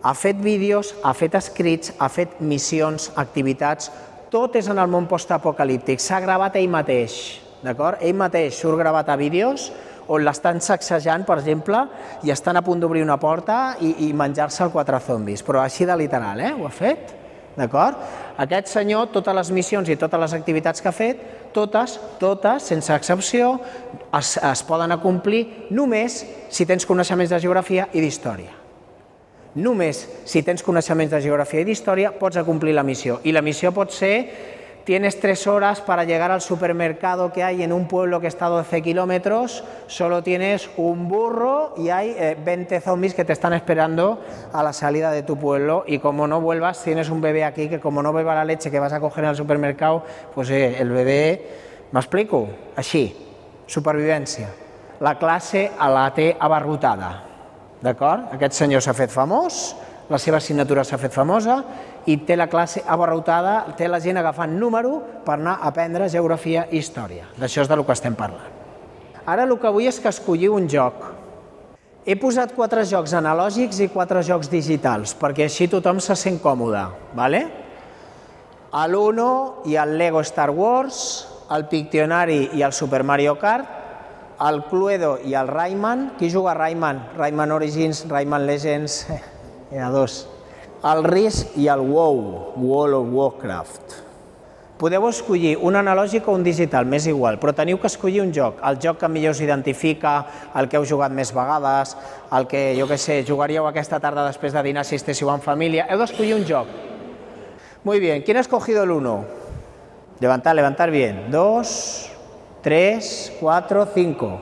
Ha 0.00 0.14
fet 0.16 0.40
vídeos, 0.40 0.94
ha 1.04 1.12
fet 1.12 1.36
escrits, 1.36 1.92
ha 1.98 2.08
fet 2.08 2.40
missions, 2.40 3.10
activitats, 3.20 3.90
tot 4.32 4.56
és 4.56 4.68
en 4.72 4.80
el 4.80 4.88
món 4.88 5.08
postapocalíptic. 5.10 6.00
S'ha 6.00 6.22
gravat 6.24 6.56
ell 6.56 6.72
mateix, 6.72 7.18
d'acord? 7.60 8.00
Ell 8.00 8.16
mateix 8.16 8.56
surt 8.56 8.80
gravat 8.80 9.12
a 9.12 9.18
vídeos 9.20 9.68
on 10.08 10.24
l'estan 10.24 10.62
sacsejant, 10.64 11.26
per 11.28 11.36
exemple, 11.42 11.84
i 12.24 12.32
estan 12.32 12.56
a 12.56 12.64
punt 12.64 12.80
d'obrir 12.80 13.04
una 13.04 13.20
porta 13.20 13.76
i, 13.84 14.08
i 14.08 14.12
menjar-se 14.16 14.64
el 14.64 14.72
quatre 14.72 15.04
zombis. 15.04 15.44
Però 15.44 15.60
així 15.60 15.84
de 15.84 16.00
literal, 16.00 16.40
eh? 16.40 16.54
Ho 16.56 16.64
ha 16.64 16.72
fet? 16.72 17.18
D'acord? 17.58 17.98
Aquest 18.38 18.70
senyor, 18.70 19.08
totes 19.10 19.34
les 19.34 19.50
missions 19.50 19.88
i 19.90 19.96
totes 19.98 20.20
les 20.22 20.34
activitats 20.36 20.82
que 20.82 20.90
ha 20.90 20.94
fet, 20.94 21.24
totes, 21.54 21.96
totes, 22.20 22.68
sense 22.70 22.94
excepció, 22.94 23.56
es, 24.14 24.36
es 24.38 24.62
poden 24.68 24.94
acomplir 24.94 25.42
només 25.74 26.20
si 26.54 26.66
tens 26.68 26.86
coneixements 26.86 27.34
de 27.34 27.40
geografia 27.42 27.88
i 27.92 28.04
d'història. 28.04 28.54
Només 29.58 30.04
si 30.28 30.44
tens 30.46 30.62
coneixements 30.62 31.10
de 31.10 31.22
geografia 31.24 31.64
i 31.64 31.66
d'història 31.66 32.12
pots 32.14 32.38
acomplir 32.38 32.76
la 32.76 32.86
missió. 32.86 33.18
I 33.24 33.34
la 33.34 33.42
missió 33.42 33.72
pot 33.74 33.90
ser 33.90 34.14
tienes 34.88 35.20
tres 35.20 35.46
horas 35.46 35.82
para 35.82 36.04
llegar 36.04 36.30
al 36.30 36.40
supermercado 36.40 37.30
que 37.30 37.44
hay 37.44 37.62
en 37.62 37.74
un 37.74 37.86
pueblo 37.86 38.22
que 38.22 38.26
está 38.26 38.46
a 38.46 38.48
12 38.48 38.80
kilómetros, 38.80 39.62
solo 39.86 40.22
tienes 40.22 40.70
un 40.78 41.08
burro 41.08 41.74
y 41.76 41.90
hay 41.90 42.34
20 42.42 42.74
eh, 42.74 42.80
zombies 42.80 43.12
que 43.12 43.22
te 43.22 43.34
están 43.34 43.52
esperando 43.52 44.18
a 44.50 44.62
la 44.62 44.72
salida 44.72 45.10
de 45.10 45.22
tu 45.22 45.36
pueblo 45.36 45.84
y 45.86 45.98
como 45.98 46.26
no 46.26 46.40
vuelvas, 46.40 46.82
tienes 46.82 47.10
un 47.10 47.20
bebé 47.20 47.44
aquí 47.44 47.68
que 47.68 47.80
como 47.80 48.02
no 48.02 48.14
beba 48.14 48.34
la 48.34 48.46
leche 48.46 48.70
que 48.70 48.80
vas 48.80 48.94
a 48.94 48.98
coger 48.98 49.24
en 49.24 49.30
el 49.30 49.36
supermercado, 49.36 50.04
pues 50.34 50.48
eh, 50.48 50.80
el 50.80 50.88
bebé, 50.88 51.44
¿me 51.92 52.00
explico? 52.00 52.48
Així, 52.74 53.12
supervivència. 53.68 54.48
La 55.04 55.18
classe 55.20 55.66
a 55.76 55.90
la 55.92 56.06
té 56.16 56.30
abarrotada, 56.40 57.10
d'acord? 57.84 58.32
Aquest 58.40 58.56
senyor 58.56 58.80
s'ha 58.80 58.96
fet 58.96 59.12
famós, 59.12 59.76
la 60.08 60.16
seva 60.16 60.40
assignatura 60.40 60.80
s'ha 60.80 60.96
fet 60.96 61.12
famosa 61.12 61.58
i 62.08 62.16
té 62.24 62.38
la 62.38 62.48
classe 62.48 62.80
abarrotada, 62.88 63.74
té 63.76 63.88
la 63.88 64.00
gent 64.00 64.16
agafant 64.16 64.54
número 64.56 64.96
per 65.26 65.36
anar 65.36 65.58
a 65.58 65.68
aprendre 65.68 66.08
geografia 66.08 66.64
i 66.70 66.80
història. 66.80 67.28
D'això 67.36 67.64
és 67.66 67.68
del 67.68 67.84
que 67.84 67.96
estem 67.96 68.16
parlant. 68.16 68.54
Ara 69.28 69.44
el 69.44 69.52
que 69.60 69.72
vull 69.74 69.88
és 69.90 69.98
que 70.00 70.08
escolliu 70.08 70.54
un 70.56 70.68
joc. 70.72 71.04
He 72.08 72.16
posat 72.16 72.54
quatre 72.56 72.86
jocs 72.88 73.12
analògics 73.12 73.82
i 73.84 73.90
quatre 73.92 74.22
jocs 74.24 74.48
digitals, 74.48 75.12
perquè 75.20 75.44
així 75.44 75.68
tothom 75.68 76.00
se 76.00 76.16
sent 76.16 76.40
còmode. 76.40 76.86
¿vale? 77.14 77.42
L'Uno 78.88 79.28
i 79.68 79.76
el 79.76 79.98
Lego 80.00 80.24
Star 80.24 80.48
Wars, 80.48 81.02
el 81.52 81.66
Pictionary 81.68 82.56
i 82.56 82.64
el 82.64 82.72
Super 82.72 83.02
Mario 83.04 83.36
Kart, 83.36 83.76
el 84.48 84.62
Cluedo 84.70 85.18
i 85.28 85.36
el 85.36 85.52
Rayman. 85.52 86.14
Qui 86.16 86.32
juga 86.32 86.54
a 86.54 86.58
Rayman? 86.62 87.04
Rayman 87.18 87.52
Origins, 87.52 88.06
Rayman 88.08 88.46
Legends... 88.48 89.04
Hi 89.68 89.82
ha 89.84 89.90
dos 89.92 90.22
el 90.84 91.04
RISC 91.04 91.56
i 91.58 91.66
el 91.68 91.80
WoW, 91.80 92.52
World 92.56 92.94
of 92.94 93.08
Warcraft. 93.12 93.96
Podeu 94.78 95.08
escollir 95.08 95.56
un 95.58 95.74
analògic 95.74 96.28
o 96.30 96.36
un 96.38 96.44
digital, 96.46 96.86
m'és 96.86 97.08
igual, 97.10 97.40
però 97.42 97.50
teniu 97.50 97.80
que 97.82 97.88
escollir 97.90 98.20
un 98.22 98.30
joc, 98.30 98.60
el 98.62 98.78
joc 98.78 99.00
que 99.00 99.08
millor 99.10 99.34
us 99.34 99.40
identifica, 99.42 100.12
el 100.54 100.68
que 100.70 100.78
heu 100.78 100.86
jugat 100.86 101.10
més 101.10 101.32
vegades, 101.34 101.96
el 102.30 102.46
que, 102.46 102.76
jo 102.78 102.86
que 102.86 102.98
sé, 103.02 103.24
jugaríeu 103.26 103.66
aquesta 103.66 103.98
tarda 103.98 104.28
després 104.28 104.54
de 104.54 104.62
dinar 104.62 104.86
si 104.86 104.94
estéssiu 104.94 105.32
en 105.34 105.42
família. 105.42 105.88
Heu 105.90 105.98
d'escollir 105.98 106.36
un 106.36 106.46
joc. 106.46 106.70
Muy 107.82 107.98
bien, 107.98 108.22
¿quién 108.22 108.36
ha 108.36 108.46
escogido 108.46 108.84
el 108.84 108.92
1? 108.92 109.24
Levantar, 110.20 110.54
levantar 110.54 110.92
bien. 110.92 111.26
2, 111.30 112.10
3, 112.62 113.32
4, 113.40 113.88
5. 113.94 114.40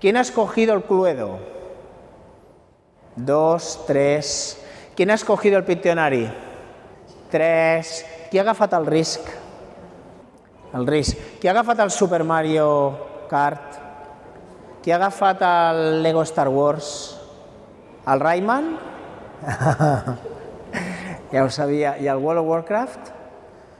¿Quién 0.00 0.16
ha 0.16 0.20
escogido 0.20 0.74
el 0.74 0.82
Cluedo? 0.84 1.38
2, 3.16 3.84
3, 3.86 4.61
¿Quién 4.94 5.10
ha 5.10 5.14
escogido 5.14 5.56
el 5.56 5.64
Pictionary? 5.64 6.30
Tres. 7.30 8.04
Qui 8.30 8.38
ha 8.38 8.42
agafat 8.42 8.74
el 8.76 8.84
risc? 8.84 9.24
El 10.76 10.86
risc. 10.86 11.16
Qui 11.40 11.48
ha 11.48 11.54
agafat 11.54 11.80
el 11.80 11.90
Super 11.90 12.24
Mario 12.28 12.68
Kart? 13.30 13.78
Qui 14.84 14.92
ha 14.92 14.98
agafat 15.00 15.40
el 15.48 16.02
Lego 16.02 16.22
Star 16.28 16.48
Wars? 16.52 17.18
El 18.06 18.20
Rayman? 18.20 18.76
ja 21.32 21.44
ho 21.44 21.48
sabia. 21.48 21.96
I 21.96 22.08
el 22.12 22.20
World 22.20 22.44
of 22.44 22.50
Warcraft? 22.50 23.12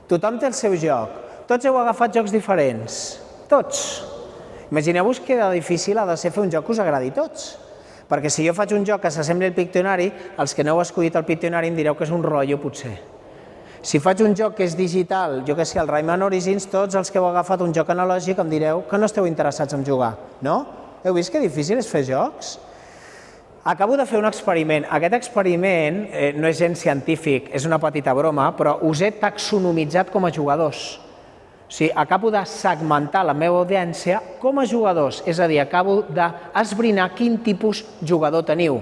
Tothom 0.09 0.39
té 0.41 0.49
el 0.49 0.57
seu 0.57 0.73
joc. 0.81 1.45
Tots 1.45 1.69
heu 1.69 1.77
agafat 1.77 2.17
jocs 2.17 2.33
diferents. 2.33 3.03
Tots. 3.51 3.83
Imagineu-vos 4.71 5.21
que 5.21 5.37
de 5.37 5.51
difícil 5.53 6.01
ha 6.01 6.07
de 6.09 6.17
ser 6.17 6.33
fer 6.33 6.41
un 6.41 6.49
joc 6.49 6.65
que 6.65 6.73
us 6.73 6.81
agradi 6.81 7.13
a 7.13 7.21
tots. 7.21 7.51
Perquè 8.13 8.29
si 8.29 8.43
jo 8.45 8.53
faig 8.53 8.75
un 8.77 8.83
joc 8.85 9.01
que 9.01 9.09
s'assembli 9.09 9.47
al 9.49 9.55
Pictionary, 9.57 10.11
els 10.37 10.53
que 10.53 10.61
no 10.61 10.75
heu 10.75 10.81
escollit 10.83 11.15
el 11.17 11.25
Pictionary 11.25 11.71
em 11.71 11.79
direu 11.79 11.95
que 11.97 12.05
és 12.05 12.11
un 12.13 12.21
rotllo, 12.21 12.59
potser. 12.61 12.93
Si 13.81 13.97
faig 13.99 14.21
un 14.21 14.35
joc 14.37 14.53
que 14.59 14.67
és 14.67 14.75
digital, 14.77 15.39
jo 15.47 15.55
que 15.57 15.65
sé, 15.65 15.79
el 15.81 15.89
Rayman 15.89 16.21
Origins, 16.21 16.67
tots 16.69 16.93
els 16.95 17.09
que 17.09 17.17
heu 17.17 17.25
agafat 17.25 17.63
un 17.65 17.73
joc 17.73 17.89
analògic 17.89 18.37
em 18.43 18.51
direu 18.53 18.83
que 18.85 18.99
no 19.01 19.09
esteu 19.09 19.25
interessats 19.25 19.73
en 19.73 19.81
jugar, 19.87 20.11
no? 20.45 20.59
Heu 21.01 21.17
vist 21.17 21.33
que 21.33 21.41
difícil 21.41 21.81
és 21.81 21.89
fer 21.89 22.03
jocs? 22.11 22.53
Acabo 23.65 23.97
de 23.97 24.05
fer 24.05 24.21
un 24.21 24.29
experiment. 24.29 24.85
Aquest 24.93 25.17
experiment 25.17 26.03
eh, 26.11 26.29
no 26.37 26.47
és 26.51 26.61
gens 26.61 26.85
científic, 26.85 27.49
és 27.49 27.65
una 27.65 27.81
petita 27.81 28.13
broma, 28.13 28.51
però 28.53 28.77
us 28.85 29.01
he 29.01 29.09
taxonomitzat 29.17 30.13
com 30.13 30.29
a 30.29 30.31
jugadors. 30.35 30.99
O 31.67 31.71
sigui, 31.73 31.91
acabo 31.95 32.29
de 32.31 32.43
segmentar 32.45 33.23
la 33.25 33.33
meva 33.33 33.61
audiència 33.63 34.19
com 34.41 34.59
a 34.59 34.67
jugadors, 34.69 35.23
és 35.25 35.39
a 35.39 35.47
dir, 35.47 35.59
acabo 35.61 36.03
d'esbrinar 36.05 37.09
quin 37.17 37.39
tipus 37.41 37.83
jugador 38.03 38.45
teniu, 38.45 38.81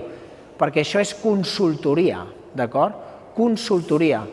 perquè 0.59 0.84
això 0.84 0.99
és 0.99 1.13
consultoria, 1.15 2.25
d'acord? 2.53 2.97
Consultoria. 3.38 4.25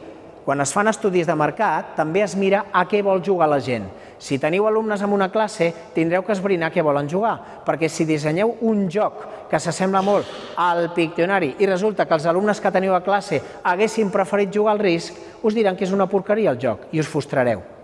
Quan 0.48 0.64
es 0.64 0.72
fan 0.72 0.88
estudis 0.88 1.26
de 1.28 1.34
mercat, 1.36 1.90
també 1.92 2.22
es 2.24 2.32
mira 2.32 2.62
a 2.72 2.86
què 2.88 3.02
vol 3.04 3.20
jugar 3.20 3.50
la 3.52 3.60
gent. 3.60 3.84
Si 4.18 4.40
teniu 4.40 4.64
alumnes 4.66 5.02
en 5.04 5.12
una 5.12 5.28
classe, 5.28 5.68
tindreu 5.94 6.24
que 6.24 6.32
esbrinar 6.32 6.72
què 6.72 6.82
volen 6.82 7.06
jugar, 7.06 7.36
perquè 7.68 7.86
si 7.92 8.08
dissenyeu 8.08 8.56
un 8.64 8.86
joc 8.90 9.26
que 9.50 9.60
s'assembla 9.60 10.00
molt 10.02 10.56
al 10.56 10.88
Pictionari 10.96 11.54
i 11.60 11.68
resulta 11.68 12.08
que 12.08 12.16
els 12.16 12.26
alumnes 12.26 12.64
que 12.64 12.72
teniu 12.72 12.96
a 12.96 13.04
classe 13.04 13.42
haguessin 13.62 14.10
preferit 14.10 14.50
jugar 14.56 14.74
al 14.74 14.86
risc, 14.88 15.20
us 15.44 15.54
diran 15.54 15.76
que 15.76 15.84
és 15.84 15.92
una 15.92 16.08
porqueria 16.08 16.56
el 16.56 16.62
joc 16.64 16.88
i 16.96 17.04
us 17.04 17.12
frustrareu. 17.12 17.77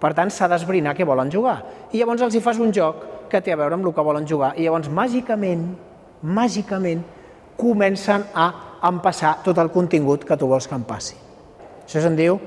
Per 0.00 0.12
tant, 0.16 0.30
s'ha 0.30 0.48
d'esbrinar 0.50 0.94
què 0.96 1.06
volen 1.06 1.30
jugar. 1.32 1.58
I 1.92 2.00
llavors 2.00 2.24
els 2.26 2.34
hi 2.34 2.42
fas 2.44 2.60
un 2.60 2.72
joc 2.74 3.28
que 3.30 3.40
té 3.40 3.54
a 3.54 3.58
veure 3.60 3.78
amb 3.78 3.86
el 3.86 3.94
que 3.94 4.04
volen 4.04 4.26
jugar. 4.28 4.52
I 4.56 4.66
llavors, 4.66 4.90
màgicament, 4.90 5.68
màgicament, 6.22 7.04
comencen 7.56 8.26
a 8.34 8.48
empassar 8.84 9.38
tot 9.44 9.58
el 9.58 9.70
contingut 9.72 10.26
que 10.26 10.36
tu 10.36 10.50
vols 10.50 10.68
que 10.68 10.76
em 10.76 10.84
passi. 10.84 11.16
Això 11.84 12.02
se'n 12.02 12.18
diu 12.18 12.38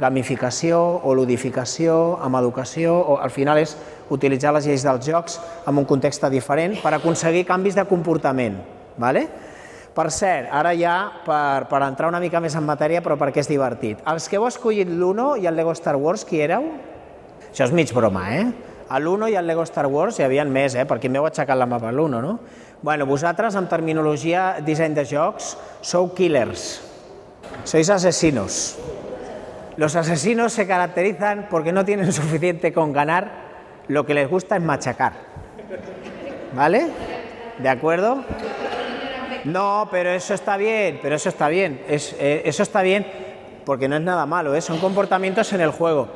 gamificació 0.00 0.80
o 1.04 1.12
ludificació 1.14 1.94
amb 2.24 2.38
educació, 2.40 2.94
o 2.96 3.18
al 3.20 3.30
final 3.30 3.60
és 3.60 3.76
utilitzar 4.10 4.54
les 4.56 4.66
lleis 4.66 4.84
dels 4.86 5.04
jocs 5.06 5.36
en 5.68 5.76
un 5.76 5.86
context 5.86 6.24
diferent 6.32 6.78
per 6.80 6.94
aconseguir 6.96 7.44
canvis 7.46 7.76
de 7.76 7.84
comportament. 7.84 8.56
¿vale? 8.96 9.28
Per 9.94 10.06
cert, 10.14 10.46
ara 10.54 10.70
ja 10.78 10.94
per, 11.24 11.66
per 11.70 11.80
entrar 11.82 12.08
una 12.12 12.20
mica 12.22 12.38
més 12.40 12.54
en 12.54 12.62
matèria, 12.66 13.02
però 13.02 13.16
perquè 13.18 13.42
és 13.42 13.50
divertit. 13.50 13.98
Els 14.06 14.28
que 14.30 14.38
heu 14.38 14.46
escollit 14.46 14.88
l'Uno 14.88 15.32
i 15.36 15.48
el 15.50 15.56
Lego 15.58 15.74
Star 15.74 15.96
Wars, 15.98 16.22
qui 16.24 16.38
éreu? 16.44 16.68
Això 17.48 17.66
és 17.66 17.74
mig 17.74 17.90
broma, 17.94 18.28
eh? 18.36 18.44
A 18.90 19.00
l'Uno 19.02 19.26
i 19.30 19.34
el 19.38 19.46
Lego 19.46 19.64
Star 19.66 19.88
Wars 19.90 20.18
hi 20.18 20.26
havia 20.26 20.44
més, 20.46 20.76
eh? 20.78 20.86
Perquè 20.86 21.10
m'heu 21.10 21.26
aixecat 21.26 21.58
la 21.58 21.66
mapa 21.66 21.90
l'Uno, 21.90 22.22
no? 22.22 22.38
Bueno, 22.82 23.06
vosaltres, 23.06 23.58
en 23.58 23.66
terminologia 23.68 24.60
disseny 24.66 24.94
de 24.94 25.04
jocs, 25.10 25.56
sou 25.82 26.12
killers. 26.14 26.70
Sois 27.64 27.90
asesinos. 27.90 28.78
Los 29.76 29.96
asesinos 29.96 30.52
se 30.52 30.66
caracterizan 30.66 31.48
porque 31.50 31.72
no 31.72 31.84
tienen 31.84 32.12
suficiente 32.12 32.72
con 32.72 32.92
ganar, 32.92 33.30
lo 33.88 34.06
que 34.06 34.14
les 34.14 34.30
gusta 34.30 34.56
es 34.56 34.62
machacar. 34.62 35.12
¿Vale? 36.54 36.88
¿De 37.58 37.68
acuerdo? 37.68 38.24
No, 39.44 39.88
pero 39.90 40.10
eso 40.10 40.34
está 40.34 40.56
bien, 40.56 40.98
pero 41.02 41.16
eso 41.16 41.28
está 41.28 41.48
bien. 41.48 41.80
Es, 41.88 42.14
eh, 42.18 42.42
eso 42.44 42.62
está 42.62 42.82
bien 42.82 43.06
porque 43.64 43.88
no 43.88 43.96
es 43.96 44.02
nada 44.02 44.26
malo, 44.26 44.54
¿eh? 44.54 44.60
son 44.60 44.78
comportamientos 44.78 45.52
en 45.52 45.60
el 45.60 45.70
juego. 45.70 46.08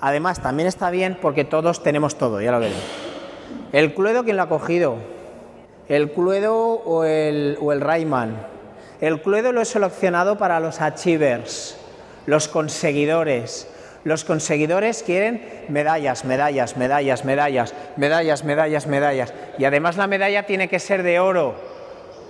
Además, 0.00 0.42
también 0.42 0.68
está 0.68 0.90
bien 0.90 1.18
porque 1.20 1.44
todos 1.44 1.82
tenemos 1.82 2.16
todo, 2.16 2.40
ya 2.40 2.50
lo 2.50 2.60
veré. 2.60 2.74
¿El 3.72 3.94
Cluedo 3.94 4.24
quién 4.24 4.36
lo 4.36 4.42
ha 4.42 4.48
cogido? 4.48 4.96
¿El 5.88 6.12
Cluedo 6.12 6.56
o 6.56 7.04
el, 7.04 7.58
o 7.60 7.72
el 7.72 7.80
Rayman? 7.80 8.46
El 9.00 9.20
Cluedo 9.20 9.52
lo 9.52 9.60
he 9.60 9.64
seleccionado 9.64 10.38
para 10.38 10.60
los 10.60 10.80
achievers, 10.80 11.76
los 12.26 12.48
conseguidores. 12.48 13.68
Los 14.04 14.24
conseguidores 14.24 15.02
quieren 15.02 15.64
medallas, 15.68 16.24
medallas, 16.24 16.76
medallas, 16.76 17.24
medallas, 17.24 17.74
medallas, 17.96 18.44
medallas, 18.44 18.86
medallas. 18.86 19.34
Y 19.58 19.64
además 19.64 19.96
la 19.96 20.06
medalla 20.06 20.44
tiene 20.44 20.68
que 20.68 20.78
ser 20.78 21.02
de 21.02 21.20
oro 21.20 21.73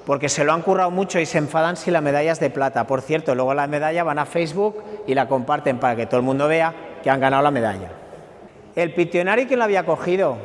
porque 0.07 0.29
se 0.29 0.45
lo 0.45 0.53
han 0.53 0.63
currado 0.63 0.91
mucho 0.91 1.19
y 1.19 1.27
se 1.27 1.39
enfadan 1.39 1.77
si 1.77 1.91
la 1.91 2.01
medalla 2.01 2.33
es 2.33 2.41
de 2.41 2.51
plata. 2.51 2.87
Por 2.87 3.01
cierto, 3.01 3.35
luego 3.35 3.55
la 3.55 3.67
medalla 3.67 4.05
van 4.05 4.19
a 4.19 4.27
Facebook 4.27 4.83
y 5.07 5.15
la 5.15 5.29
comparten 5.29 5.79
para 5.79 5.97
que 5.97 6.07
todo 6.07 6.19
el 6.19 6.27
mundo 6.27 6.47
vea 6.49 6.75
que 7.03 7.11
han 7.11 7.21
ganado 7.21 7.43
la 7.43 7.51
medalla. 7.51 7.91
¿El 8.77 8.93
Pictionary 8.93 9.47
quién 9.47 9.59
lo 9.59 9.65
había 9.65 9.87
cogido? 9.87 10.37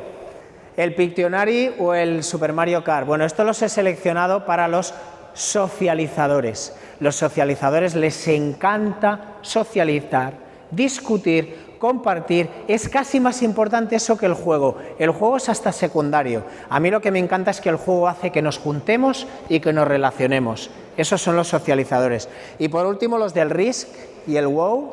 ¿El 0.76 0.94
Pictionary 0.94 1.74
o 1.78 1.94
el 1.94 2.22
Super 2.22 2.52
Mario 2.52 2.84
Kart? 2.84 3.06
Bueno, 3.06 3.24
esto 3.24 3.44
los 3.44 3.60
he 3.62 3.68
seleccionado 3.68 4.46
para 4.46 4.68
los 4.68 4.94
socializadores. 5.34 6.76
Los 7.00 7.16
socializadores 7.16 7.94
les 7.94 8.28
encanta 8.28 9.36
socializar, 9.42 10.34
discutir, 10.70 11.69
compartir, 11.80 12.48
es 12.68 12.88
casi 12.88 13.18
más 13.18 13.42
importante 13.42 13.96
eso 13.96 14.16
que 14.16 14.26
el 14.26 14.34
juego. 14.34 14.76
El 15.00 15.10
juego 15.10 15.38
es 15.38 15.48
hasta 15.48 15.72
secundario. 15.72 16.44
A 16.68 16.78
mí 16.78 16.90
lo 16.90 17.00
que 17.00 17.10
me 17.10 17.18
encanta 17.18 17.50
es 17.50 17.60
que 17.60 17.70
el 17.70 17.76
juego 17.76 18.06
hace 18.06 18.30
que 18.30 18.42
nos 18.42 18.58
juntemos 18.58 19.26
y 19.48 19.58
que 19.58 19.72
nos 19.72 19.88
relacionemos. 19.88 20.70
Esos 20.96 21.20
son 21.20 21.34
los 21.34 21.48
socializadores. 21.48 22.28
Y 22.58 22.68
por 22.68 22.86
último, 22.86 23.18
los 23.18 23.34
del 23.34 23.50
Risk 23.50 23.88
y 24.28 24.36
el 24.36 24.46
WoW, 24.46 24.92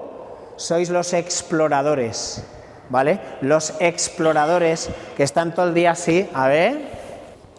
sois 0.55 0.89
los 0.89 1.13
exploradores. 1.13 2.43
¿Vale? 2.89 3.19
Los 3.41 3.73
exploradores 3.81 4.89
que 5.17 5.23
están 5.23 5.53
todo 5.53 5.67
el 5.67 5.73
día 5.73 5.91
así, 5.91 6.29
a 6.33 6.47
ver, 6.47 6.87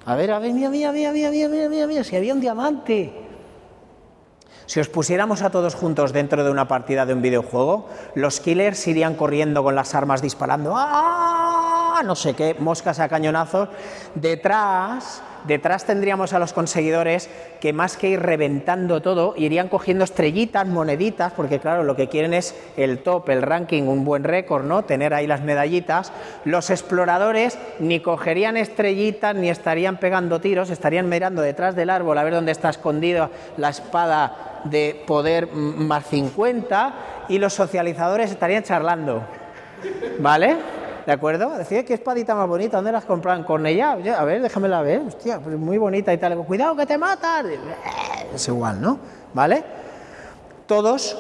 a 0.07 0.17
ver, 0.17 0.31
a 0.31 0.39
ver, 0.39 0.55
mira, 0.55 0.71
mira, 0.71 0.91
mira, 0.91 1.13
mira, 1.13 1.31
mira, 1.31 1.69
mira, 1.69 1.87
mira, 1.87 2.03
si 2.03 2.17
había 2.17 2.33
un 2.33 2.41
diamante. 2.41 3.28
Si 4.69 4.81
os 4.81 4.93
pusiéramos 4.93 5.41
a 5.41 5.49
todos 5.49 5.73
juntos 5.73 6.13
dentro 6.13 6.45
de 6.45 6.51
una 6.51 6.69
partida 6.69 7.07
de 7.07 7.15
un 7.15 7.23
videojuego, 7.23 7.89
los 8.15 8.39
killers 8.39 8.87
irían 8.87 9.15
corriendo 9.15 9.65
con 9.65 9.75
las 9.75 9.95
armas 9.95 10.21
disparando, 10.21 10.75
¡ah! 10.77 11.68
No 12.03 12.15
sé 12.15 12.35
qué, 12.35 12.57
moscas 12.59 13.01
a 13.01 13.09
cañonazos. 13.09 13.69
Detrás, 14.15 15.23
detrás 15.47 15.85
tendríamos 15.85 16.33
a 16.33 16.39
los 16.39 16.53
conseguidores 16.53 17.31
que 17.61 17.73
más 17.73 17.97
que 17.97 18.11
ir 18.11 18.21
reventando 18.21 19.01
todo, 19.03 19.35
irían 19.37 19.69
cogiendo 19.69 20.05
estrellitas, 20.05 20.67
moneditas, 20.67 21.33
porque 21.33 21.59
claro, 21.59 21.83
lo 21.83 21.97
que 21.97 22.09
quieren 22.09 22.35
es 22.35 22.55
el 22.77 22.99
top, 22.99 23.29
el 23.31 23.43
ranking, 23.43 23.85
un 23.85 24.05
buen 24.05 24.25
récord, 24.25 24.65
¿no? 24.65 24.85
Tener 24.85 25.15
ahí 25.15 25.27
las 25.27 25.43
medallitas. 25.43 26.13
Los 26.45 26.71
exploradores 26.71 27.59
ni 27.79 28.01
cogerían 28.01 28.57
estrellitas 28.57 29.35
ni 29.35 29.51
estarían 29.51 29.99
pegando 29.99 30.41
tiros, 30.41 30.71
estarían 30.71 31.09
mirando 31.09 31.43
detrás 31.43 31.75
del 31.75 31.91
árbol 31.91 32.19
a 32.19 32.25
ver 32.25 32.35
dónde 32.35 32.53
está 32.53 32.71
escondida 32.71 33.31
la 33.57 33.71
espada 33.71 34.61
de 34.65 35.03
poder 35.07 35.49
más 35.53 36.07
50 36.07 36.95
y 37.29 37.39
los 37.39 37.55
socializadores 37.55 38.31
estarían 38.31 38.63
charlando. 38.63 39.23
¿Vale? 40.19 40.57
¿De 41.09 41.15
acuerdo? 41.15 41.57
Decía, 41.57 41.87
qué 41.87 41.95
espadita 41.95 42.35
más 42.35 42.47
bonita, 42.47 42.77
¿dónde 42.77 42.93
las 42.93 43.07
compran? 43.07 43.43
Cornellá, 43.43 43.93
a 43.93 44.25
ver, 44.25 44.43
déjamela 44.43 44.83
ver, 44.83 45.01
hostia, 45.07 45.41
pues 45.41 45.57
muy 45.57 45.79
bonita 45.79 46.13
y 46.13 46.19
tal. 46.19 46.37
Cuidado 46.45 46.77
que 46.77 46.85
te 46.85 46.99
matas. 46.99 47.47
Es 48.35 48.47
igual, 48.47 48.79
¿no? 48.79 48.99
¿Vale? 49.33 49.65
Todos 50.67 51.17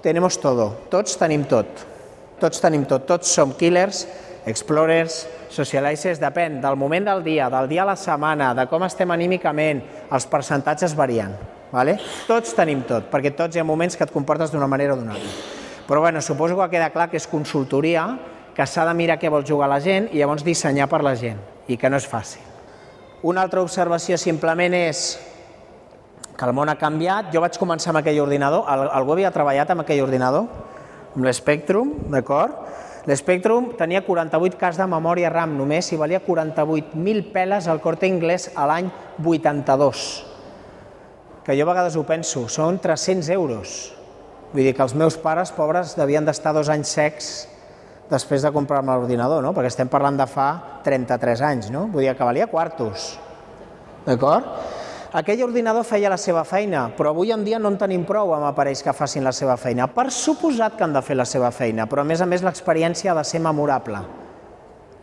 tenemos 0.00 0.40
todo, 0.40 0.70
tots 0.88 1.18
tenim 1.18 1.44
tot. 1.44 1.66
Tots 2.40 2.62
tenim 2.64 2.86
tot, 2.88 3.04
tots 3.04 3.28
som 3.28 3.52
killers, 3.60 4.06
explorers, 4.48 5.26
socializers, 5.52 6.16
depèn 6.16 6.56
del 6.62 6.78
moment 6.80 7.04
del 7.04 7.20
dia, 7.26 7.50
del 7.52 7.68
dia 7.68 7.82
a 7.84 7.90
la 7.90 7.96
setmana, 8.00 8.54
de 8.56 8.64
com 8.70 8.86
estem 8.88 9.12
anímicament, 9.12 9.82
els 10.16 10.24
percentatges 10.32 10.94
varien. 10.96 11.34
Vale? 11.74 11.98
Tots 12.24 12.56
tenim 12.56 12.86
tot, 12.88 13.12
perquè 13.12 13.34
tots 13.36 13.52
hi 13.52 13.60
ha 13.60 13.68
moments 13.68 14.00
que 14.00 14.08
et 14.08 14.16
comportes 14.16 14.56
d'una 14.56 14.64
manera 14.64 14.96
o 14.96 14.96
d'una 14.96 15.12
altra. 15.12 15.36
Però 15.84 16.00
bueno, 16.00 16.24
suposo 16.24 16.56
que 16.56 16.70
queda 16.78 16.88
clar 16.96 17.10
que 17.12 17.20
és 17.20 17.28
consultoria, 17.28 18.06
que 18.56 18.64
s'ha 18.64 18.86
de 18.88 18.94
mirar 18.96 19.18
què 19.20 19.28
vol 19.32 19.44
jugar 19.44 19.68
la 19.68 19.80
gent 19.84 20.08
i 20.12 20.20
llavors 20.22 20.44
dissenyar 20.44 20.88
per 20.88 21.02
la 21.04 21.14
gent, 21.18 21.38
i 21.68 21.76
que 21.76 21.90
no 21.92 22.00
és 22.00 22.08
fàcil. 22.08 22.40
Una 23.26 23.42
altra 23.44 23.60
observació 23.60 24.16
simplement 24.16 24.72
és 24.76 25.18
que 26.36 26.44
el 26.44 26.54
món 26.56 26.68
ha 26.68 26.76
canviat. 26.80 27.28
Jo 27.34 27.42
vaig 27.44 27.56
començar 27.60 27.92
amb 27.92 28.00
aquell 28.00 28.20
ordinador, 28.24 28.64
algú 28.68 29.12
havia 29.12 29.32
treballat 29.32 29.72
amb 29.72 29.84
aquell 29.84 30.04
ordinador, 30.04 30.46
amb 31.14 31.24
l'Spectrum, 31.24 31.92
d'acord? 32.12 32.64
L'Spectrum 33.06 33.70
tenia 33.78 34.02
48 34.02 34.58
cas 34.58 34.80
de 34.80 34.86
memòria 34.90 35.30
RAM 35.30 35.54
només 35.58 35.92
i 35.92 36.00
valia 36.00 36.22
48.000 36.24 37.28
peles 37.32 37.68
al 37.70 37.82
corte 37.84 38.08
inglès 38.08 38.50
a 38.56 38.66
l'any 38.66 38.90
82 39.22 40.06
que 41.46 41.54
jo 41.54 41.62
a 41.62 41.70
vegades 41.70 41.94
ho 41.94 42.02
penso, 42.02 42.48
són 42.50 42.80
300 42.82 43.28
euros. 43.30 43.74
Vull 44.50 44.64
dir 44.66 44.72
que 44.74 44.82
els 44.82 44.96
meus 44.98 45.14
pares, 45.22 45.52
pobres, 45.54 45.92
devien 45.94 46.26
d'estar 46.26 46.50
dos 46.56 46.66
anys 46.72 46.90
secs 46.90 47.28
després 48.10 48.44
de 48.44 48.52
comprar-me 48.54 48.94
l'ordinador, 48.94 49.42
no? 49.42 49.52
perquè 49.54 49.70
estem 49.72 49.90
parlant 49.90 50.18
de 50.18 50.26
fa 50.30 50.48
33 50.86 51.42
anys, 51.42 51.70
no? 51.74 51.86
vull 51.92 52.06
dir 52.06 52.14
que 52.14 52.26
valia 52.26 52.50
quartos. 52.50 53.14
D'acord? 54.06 54.46
Aquell 55.16 55.42
ordinador 55.46 55.86
feia 55.86 56.10
la 56.12 56.18
seva 56.20 56.42
feina, 56.44 56.90
però 56.96 57.14
avui 57.14 57.32
en 57.32 57.42
dia 57.46 57.58
no 57.62 57.70
en 57.72 57.78
tenim 57.80 58.04
prou 58.04 58.34
amb 58.36 58.46
aparells 58.50 58.82
que 58.84 58.94
facin 58.94 59.24
la 59.24 59.32
seva 59.32 59.56
feina. 59.56 59.86
Per 59.88 60.10
suposat 60.12 60.76
que 60.76 60.84
han 60.84 60.94
de 60.94 61.02
fer 61.02 61.16
la 61.16 61.24
seva 61.24 61.50
feina, 61.54 61.86
però 61.88 62.04
a 62.04 62.08
més 62.08 62.20
a 62.20 62.28
més 62.28 62.44
l'experiència 62.44 63.14
ha 63.14 63.18
de 63.18 63.24
ser 63.26 63.40
memorable 63.42 64.04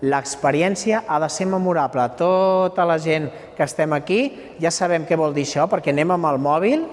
l'experiència 0.03 1.03
ha 1.07 1.19
de 1.23 1.29
ser 1.31 1.45
memorable. 1.47 2.03
Tota 2.19 2.83
la 2.85 2.97
gent 2.99 3.29
que 3.55 3.63
estem 3.63 3.93
aquí 3.95 4.19
ja 4.59 4.71
sabem 4.71 5.07
què 5.07 5.15
vol 5.19 5.31
dir 5.35 5.45
això, 5.47 5.67
perquè 5.71 5.93
anem 5.93 6.11
amb 6.17 6.27
el 6.27 6.39
mòbil, 6.43 6.83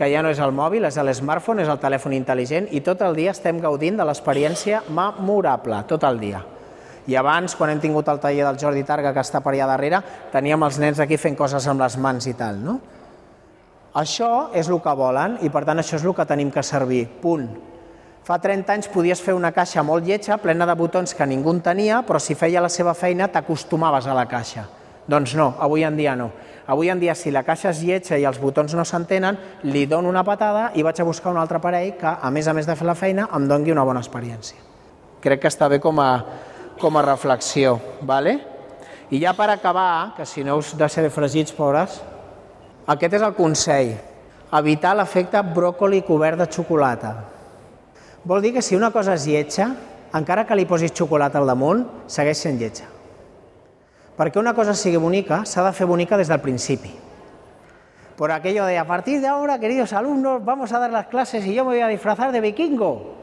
que 0.00 0.08
ja 0.08 0.22
no 0.24 0.30
és 0.32 0.38
el 0.40 0.54
mòbil, 0.56 0.86
és 0.88 0.96
l'smartphone, 0.96 1.60
és 1.60 1.68
el 1.68 1.76
telèfon 1.76 2.14
intel·ligent, 2.16 2.70
i 2.72 2.80
tot 2.80 3.02
el 3.04 3.18
dia 3.18 3.34
estem 3.34 3.58
gaudint 3.60 3.98
de 4.00 4.06
l'experiència 4.08 4.80
memorable, 4.96 5.82
tot 5.90 6.06
el 6.08 6.16
dia. 6.22 6.40
I 7.04 7.18
abans, 7.20 7.52
quan 7.56 7.74
hem 7.74 7.82
tingut 7.82 8.08
el 8.08 8.20
taller 8.22 8.46
del 8.46 8.56
Jordi 8.62 8.84
Targa, 8.88 9.12
que 9.12 9.20
està 9.20 9.42
per 9.44 9.52
allà 9.52 9.66
darrere, 9.68 10.00
teníem 10.32 10.64
els 10.64 10.78
nens 10.80 11.02
aquí 11.04 11.18
fent 11.20 11.36
coses 11.36 11.66
amb 11.68 11.84
les 11.84 11.98
mans 12.00 12.30
i 12.30 12.32
tal, 12.38 12.62
no? 12.64 12.78
Això 14.00 14.48
és 14.56 14.70
el 14.70 14.80
que 14.80 14.94
volen 14.96 15.36
i, 15.44 15.50
per 15.52 15.66
tant, 15.68 15.82
això 15.82 15.98
és 15.98 16.06
el 16.06 16.16
que 16.16 16.28
tenim 16.32 16.52
que 16.54 16.64
servir. 16.64 17.02
Punt. 17.20 17.50
Fa 18.24 18.38
30 18.40 18.72
anys 18.72 18.88
podies 18.88 19.20
fer 19.20 19.34
una 19.36 19.50
caixa 19.52 19.82
molt 19.84 20.08
lletja, 20.08 20.38
plena 20.40 20.64
de 20.64 20.78
botons 20.80 21.12
que 21.12 21.28
ningú 21.28 21.52
en 21.52 21.60
tenia, 21.60 22.00
però 22.08 22.20
si 22.22 22.38
feia 22.38 22.62
la 22.64 22.72
seva 22.72 22.94
feina 22.94 23.28
t'acostumaves 23.28 24.08
a 24.08 24.16
la 24.16 24.24
caixa. 24.30 24.64
Doncs 25.10 25.34
no, 25.36 25.56
avui 25.60 25.84
en 25.84 25.96
dia 25.98 26.16
no. 26.16 26.30
Avui 26.70 26.86
en 26.88 27.00
dia, 27.02 27.16
si 27.18 27.32
la 27.34 27.42
caixa 27.42 27.72
és 27.72 27.80
lletja 27.82 28.14
i 28.14 28.24
els 28.28 28.36
botons 28.38 28.76
no 28.78 28.84
s'entenen, 28.86 29.34
li 29.66 29.88
dono 29.90 30.06
una 30.06 30.22
patada 30.22 30.68
i 30.78 30.84
vaig 30.86 31.00
a 31.02 31.06
buscar 31.08 31.32
un 31.32 31.40
altre 31.40 31.58
aparell 31.58 31.96
que, 31.98 32.12
a 32.14 32.30
més 32.30 32.46
a 32.46 32.54
més 32.54 32.68
de 32.68 32.76
fer 32.78 32.86
la 32.86 32.94
feina, 32.94 33.24
em 33.34 33.48
doni 33.50 33.72
una 33.74 33.82
bona 33.88 33.98
experiència. 34.04 34.60
Crec 35.20 35.42
que 35.42 35.50
està 35.50 35.66
bé 35.66 35.80
com 35.82 35.98
a, 35.98 36.10
com 36.78 36.94
a 36.94 37.02
reflexió. 37.02 37.74
Vale? 38.06 38.36
I 39.10 39.18
ja 39.18 39.32
per 39.34 39.48
acabar, 39.50 40.14
que 40.14 40.22
si 40.22 40.46
no 40.46 40.60
us 40.60 40.70
de 40.78 40.86
ser 40.86 41.08
fregits, 41.10 41.56
pobres, 41.58 41.98
aquest 42.86 43.18
és 43.18 43.26
el 43.26 43.34
consell. 43.34 43.96
Evitar 44.54 44.94
l'efecte 44.94 45.42
bròcoli 45.42 46.04
cobert 46.06 46.38
de 46.38 46.46
xocolata. 46.54 47.16
Vol 48.22 48.46
dir 48.46 48.54
que 48.54 48.62
si 48.62 48.78
una 48.78 48.94
cosa 48.94 49.18
és 49.18 49.26
lletja, 49.26 49.72
encara 50.14 50.46
que 50.46 50.54
li 50.54 50.70
posis 50.70 50.94
xocolata 50.94 51.42
al 51.42 51.50
damunt, 51.50 51.82
segueix 52.06 52.46
sent 52.46 52.62
lletja. 52.62 52.99
Perquè 54.20 54.36
una 54.36 54.52
cosa 54.52 54.74
sigui 54.76 55.00
bonica, 55.00 55.46
s'ha 55.48 55.64
de 55.64 55.72
fer 55.72 55.86
bonica 55.88 56.18
des 56.20 56.28
del 56.28 56.42
principi. 56.44 56.90
Por 58.18 58.32
aquello 58.32 58.66
de, 58.66 58.76
a 58.76 58.84
partir 58.84 59.22
de 59.22 59.28
ahora, 59.28 59.58
queridos 59.58 59.94
alumnos, 59.94 60.44
vamos 60.44 60.72
a 60.72 60.78
dar 60.78 60.90
las 60.90 61.06
clases 61.06 61.46
y 61.46 61.54
yo 61.54 61.64
me 61.64 61.70
voy 61.70 61.80
a 61.80 61.88
disfrazar 61.88 62.30
de 62.30 62.42
vikingo. 62.42 63.16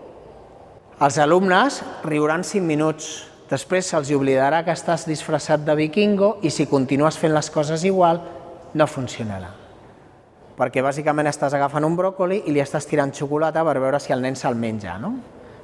Els 0.98 1.20
alumnes 1.22 1.84
riuran 2.02 2.41
5 2.43 2.66
minuts, 2.66 3.30
després 3.52 3.86
se'ls 3.86 4.10
oblidarà 4.18 4.64
que 4.66 4.74
estàs 4.74 5.06
disfressat 5.06 5.62
de 5.62 5.78
vikingo 5.78 6.39
i 6.41 6.50
si 6.50 6.66
continues 6.66 7.22
fent 7.22 7.38
les 7.38 7.52
coses 7.54 7.86
igual, 7.86 8.24
no 8.74 8.89
funcionarà 8.89 9.54
perquè 10.58 10.82
bàsicament 10.82 11.30
estàs 11.30 11.54
agafant 11.54 11.86
un 11.86 11.95
bròcoli 11.95 12.41
i 12.50 12.54
li 12.54 12.62
estàs 12.64 12.89
tirant 12.89 13.14
xocolata 13.14 13.62
per 13.64 13.78
veure 13.78 14.02
si 14.02 14.14
el 14.14 14.24
nen 14.26 14.36
se'l 14.36 14.58
menja, 14.58 14.98
no? 14.98 15.14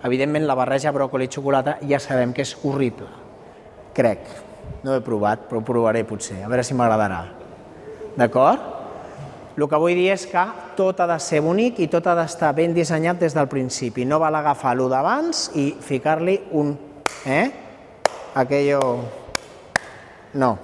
Evidentment, 0.05 0.45
la 0.45 0.57
barreja 0.59 0.93
bròcoli 0.93 1.25
i 1.25 1.33
xocolata 1.33 1.79
ja 1.89 1.97
sabem 1.99 2.33
que 2.35 2.45
és 2.45 2.53
horrible. 2.61 3.09
Crec. 3.97 4.52
No 4.83 4.91
ho 4.91 4.97
he 4.97 5.03
provat, 5.03 5.47
però 5.49 5.61
ho 5.61 5.65
provaré 5.65 6.03
potser, 6.03 6.41
a 6.43 6.49
veure 6.51 6.63
si 6.63 6.75
m'agradarà. 6.75 7.23
D'acord? 8.17 8.71
El 9.53 9.67
que 9.69 9.77
vull 9.77 9.93
dir 9.93 10.09
és 10.15 10.25
que 10.25 10.43
tot 10.77 10.99
ha 11.03 11.07
de 11.07 11.19
ser 11.21 11.43
bonic 11.45 11.77
i 11.83 11.87
tot 11.91 12.07
ha 12.09 12.15
d'estar 12.17 12.49
ben 12.57 12.73
dissenyat 12.73 13.19
des 13.21 13.35
del 13.37 13.47
principi. 13.47 14.05
No 14.05 14.17
val 14.19 14.35
agafar 14.35 14.73
lo 14.77 14.87
d'abans 14.89 15.51
i 15.61 15.69
ficar-li 15.79 16.39
un... 16.57 16.73
Eh? 17.29 17.43
Aquello... 18.33 18.79
No, 20.33 20.57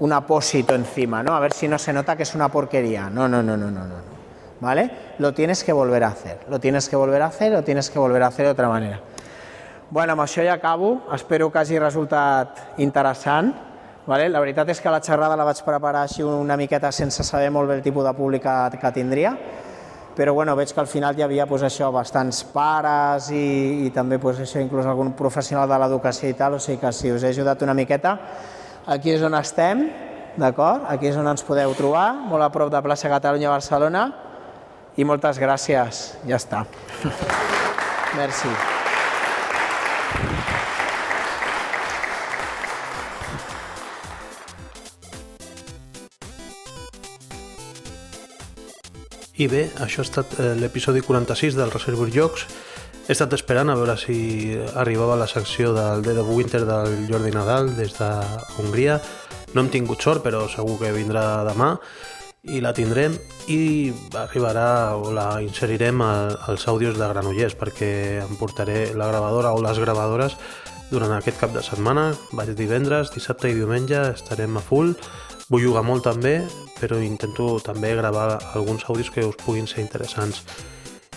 un 0.00 0.12
apósito 0.12 0.74
encima, 0.74 1.22
¿no? 1.22 1.36
A 1.36 1.40
ver 1.40 1.52
si 1.52 1.68
no 1.68 1.78
se 1.78 1.92
nota 1.92 2.16
que 2.16 2.24
es 2.24 2.34
una 2.34 2.48
porquería. 2.48 3.08
No, 3.08 3.28
no, 3.28 3.40
no, 3.40 3.56
no, 3.56 3.70
no, 3.70 3.86
no. 3.86 3.94
¿Vale? 4.58 4.90
Lo 5.18 5.32
tienes 5.32 5.62
que 5.62 5.72
volver 5.72 6.02
a 6.02 6.08
hacer. 6.08 6.40
Lo 6.48 6.58
tienes 6.58 6.88
que 6.88 6.96
volver 6.96 7.22
a 7.22 7.26
hacer, 7.26 7.52
lo 7.52 7.62
tienes 7.62 7.90
que 7.90 8.00
volver 8.00 8.24
a 8.24 8.26
hacer 8.26 8.46
de 8.46 8.52
otra 8.52 8.68
manera. 8.68 9.00
Bueno, 9.92 10.14
amb 10.16 10.24
això 10.24 10.40
ja 10.40 10.54
acabo. 10.56 11.02
Espero 11.12 11.50
que 11.52 11.58
hagi 11.60 11.78
resultat 11.78 12.80
interessant. 12.80 13.52
Vale? 14.06 14.30
La 14.32 14.40
veritat 14.40 14.70
és 14.72 14.80
que 14.80 14.90
la 14.90 15.02
xerrada 15.04 15.36
la 15.36 15.44
vaig 15.44 15.60
preparar 15.62 16.06
així 16.06 16.24
una 16.24 16.56
miqueta 16.56 16.90
sense 16.90 17.22
saber 17.22 17.50
molt 17.52 17.68
bé 17.68 17.76
el 17.76 17.84
tipus 17.84 18.08
de 18.08 18.14
públic 18.16 18.42
que, 18.42 18.78
que 18.80 18.92
tindria, 18.96 19.36
però 20.16 20.32
bueno, 20.34 20.56
veig 20.56 20.72
que 20.72 20.80
al 20.80 20.88
final 20.88 21.18
hi 21.18 21.22
havia 21.22 21.46
pues, 21.46 21.62
això, 21.68 21.92
bastants 21.92 22.40
pares 22.54 23.28
i, 23.36 23.84
i 23.86 23.92
també 23.94 24.18
pues, 24.18 24.40
això, 24.40 24.64
inclús 24.64 24.88
algun 24.88 25.12
professional 25.12 25.68
de 25.68 25.78
l'educació 25.84 26.32
i 26.32 26.34
tal, 26.40 26.56
o 26.56 26.58
sigui 26.58 26.80
que 26.80 26.92
si 26.96 27.12
us 27.12 27.22
he 27.22 27.30
ajudat 27.36 27.62
una 27.62 27.76
miqueta, 27.76 28.16
Aquí 28.86 29.12
és 29.14 29.22
on 29.22 29.36
estem, 29.38 29.84
d'acord? 30.34 30.88
Aquí 30.90 31.06
és 31.06 31.18
on 31.18 31.28
ens 31.30 31.44
podeu 31.46 31.70
trobar, 31.78 32.08
molt 32.26 32.42
a 32.42 32.50
prop 32.50 32.72
de 32.72 32.82
plaça 32.82 33.12
Catalunya 33.12 33.52
Barcelona. 33.52 34.08
I 34.98 35.06
moltes 35.06 35.38
gràcies. 35.38 36.04
Ja 36.26 36.42
està. 36.42 36.66
Merci. 38.18 38.81
I 49.42 49.48
bé, 49.50 49.62
això 49.82 50.02
ha 50.02 50.06
estat 50.06 50.36
eh, 50.38 50.52
l'episodi 50.54 51.00
46 51.02 51.56
del 51.58 51.72
Reservoir 51.72 52.12
Jocs. 52.14 52.44
He 53.08 53.14
estat 53.14 53.32
esperant 53.34 53.72
a 53.72 53.74
veure 53.74 53.96
si 53.98 54.54
arribava 54.78 55.16
la 55.18 55.26
secció 55.26 55.72
del 55.74 56.04
Dead 56.06 56.20
of 56.20 56.30
Winter 56.30 56.60
del 56.68 57.08
Jordi 57.08 57.32
Nadal 57.34 57.72
des 57.74 57.96
de 57.96 58.10
Hongria. 58.62 59.00
No 59.56 59.64
hem 59.64 59.70
tingut 59.72 60.04
sort, 60.04 60.22
però 60.22 60.44
segur 60.52 60.76
que 60.78 60.92
vindrà 60.94 61.42
demà 61.48 61.72
i 62.54 62.62
la 62.62 62.70
tindrem 62.76 63.16
i 63.50 63.90
arribarà 64.20 64.94
o 64.98 65.10
la 65.14 65.26
inserirem 65.42 66.04
als 66.06 66.68
àudios 66.70 66.94
de 66.98 67.08
Granollers 67.10 67.58
perquè 67.58 67.92
em 68.22 68.38
portaré 68.38 68.92
la 68.94 69.10
gravadora 69.10 69.54
o 69.56 69.62
les 69.64 69.82
gravadores 69.82 70.38
durant 70.92 71.16
aquest 71.16 71.40
cap 71.40 71.54
de 71.56 71.64
setmana, 71.66 72.12
vaig 72.36 72.54
divendres, 72.54 73.10
dissabte 73.10 73.50
i 73.50 73.58
diumenge 73.58 74.10
estarem 74.12 74.58
a 74.60 74.62
full. 74.62 74.92
Vull 75.48 75.66
jugar 75.66 75.82
molt 75.88 76.04
també, 76.06 76.44
però 76.82 76.98
intento 76.98 77.60
també 77.62 77.94
gravar 77.94 78.40
alguns 78.56 78.88
àudios 78.90 79.14
que 79.14 79.24
us 79.24 79.38
puguin 79.38 79.70
ser 79.70 79.86
interessants. 79.86 80.42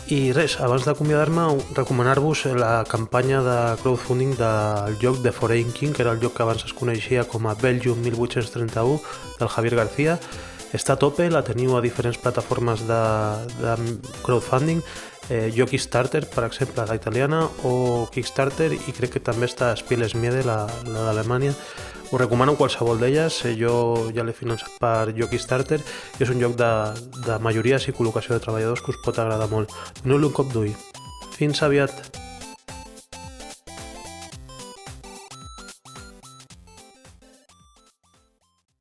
I 0.06 0.30
res, 0.38 0.60
abans 0.62 0.86
d'acomiadar-me, 0.86 1.48
recomanar-vos 1.74 2.44
la 2.54 2.84
campanya 2.86 3.40
de 3.42 3.58
crowdfunding 3.82 4.36
del 4.38 5.00
joc 5.02 5.24
de 5.26 5.32
Foreign 5.34 5.72
King, 5.74 5.96
que 5.98 6.04
era 6.04 6.12
el 6.14 6.22
joc 6.22 6.36
que 6.38 6.44
abans 6.46 6.62
es 6.68 6.76
coneixia 6.78 7.24
com 7.26 7.48
a 7.50 7.56
Belgium 7.58 8.04
1831, 8.06 9.02
del 9.40 9.50
Javier 9.50 9.80
García. 9.82 10.20
Està 10.78 10.94
a 10.94 11.02
tope, 11.02 11.26
la 11.34 11.42
teniu 11.48 11.74
a 11.74 11.82
diferents 11.82 12.22
plataformes 12.22 12.86
de, 12.86 13.02
de 13.58 13.76
crowdfunding, 14.22 14.84
eh, 15.30 15.50
jo 15.58 15.66
Kickstarter, 15.66 16.28
per 16.30 16.46
exemple, 16.46 16.86
la 16.86 17.00
italiana, 17.02 17.42
o 17.64 18.06
Kickstarter, 18.14 18.74
i 18.76 18.94
crec 18.94 19.18
que 19.18 19.26
també 19.26 19.50
està 19.50 19.74
Spiel 19.74 20.06
Miede, 20.22 20.46
la, 20.46 20.68
la 20.86 21.10
d'Alemanya, 21.10 21.56
us 22.11 22.19
recomano 22.22 22.56
qualsevol 22.56 22.99
d'elles, 23.02 23.40
eh, 23.45 23.56
jo 23.57 24.11
ja 24.15 24.23
l'he 24.23 24.34
finançat 24.34 24.77
per 24.82 25.14
Jockey 25.18 25.40
Starter 25.40 25.80
i 25.80 26.23
és 26.26 26.30
un 26.30 26.41
joc 26.41 26.57
de, 26.60 26.72
de 27.26 27.40
majories 27.41 27.88
i 27.90 27.95
col·locació 27.95 28.36
de 28.36 28.44
treballadors 28.44 28.84
que 28.86 28.94
us 28.94 29.02
pot 29.06 29.18
agradar 29.19 29.49
molt. 29.52 29.73
No 30.06 30.19
un 30.22 30.32
cop 30.34 30.53
d'ull. 30.53 30.73
Fins 31.36 31.64
aviat! 31.65 32.25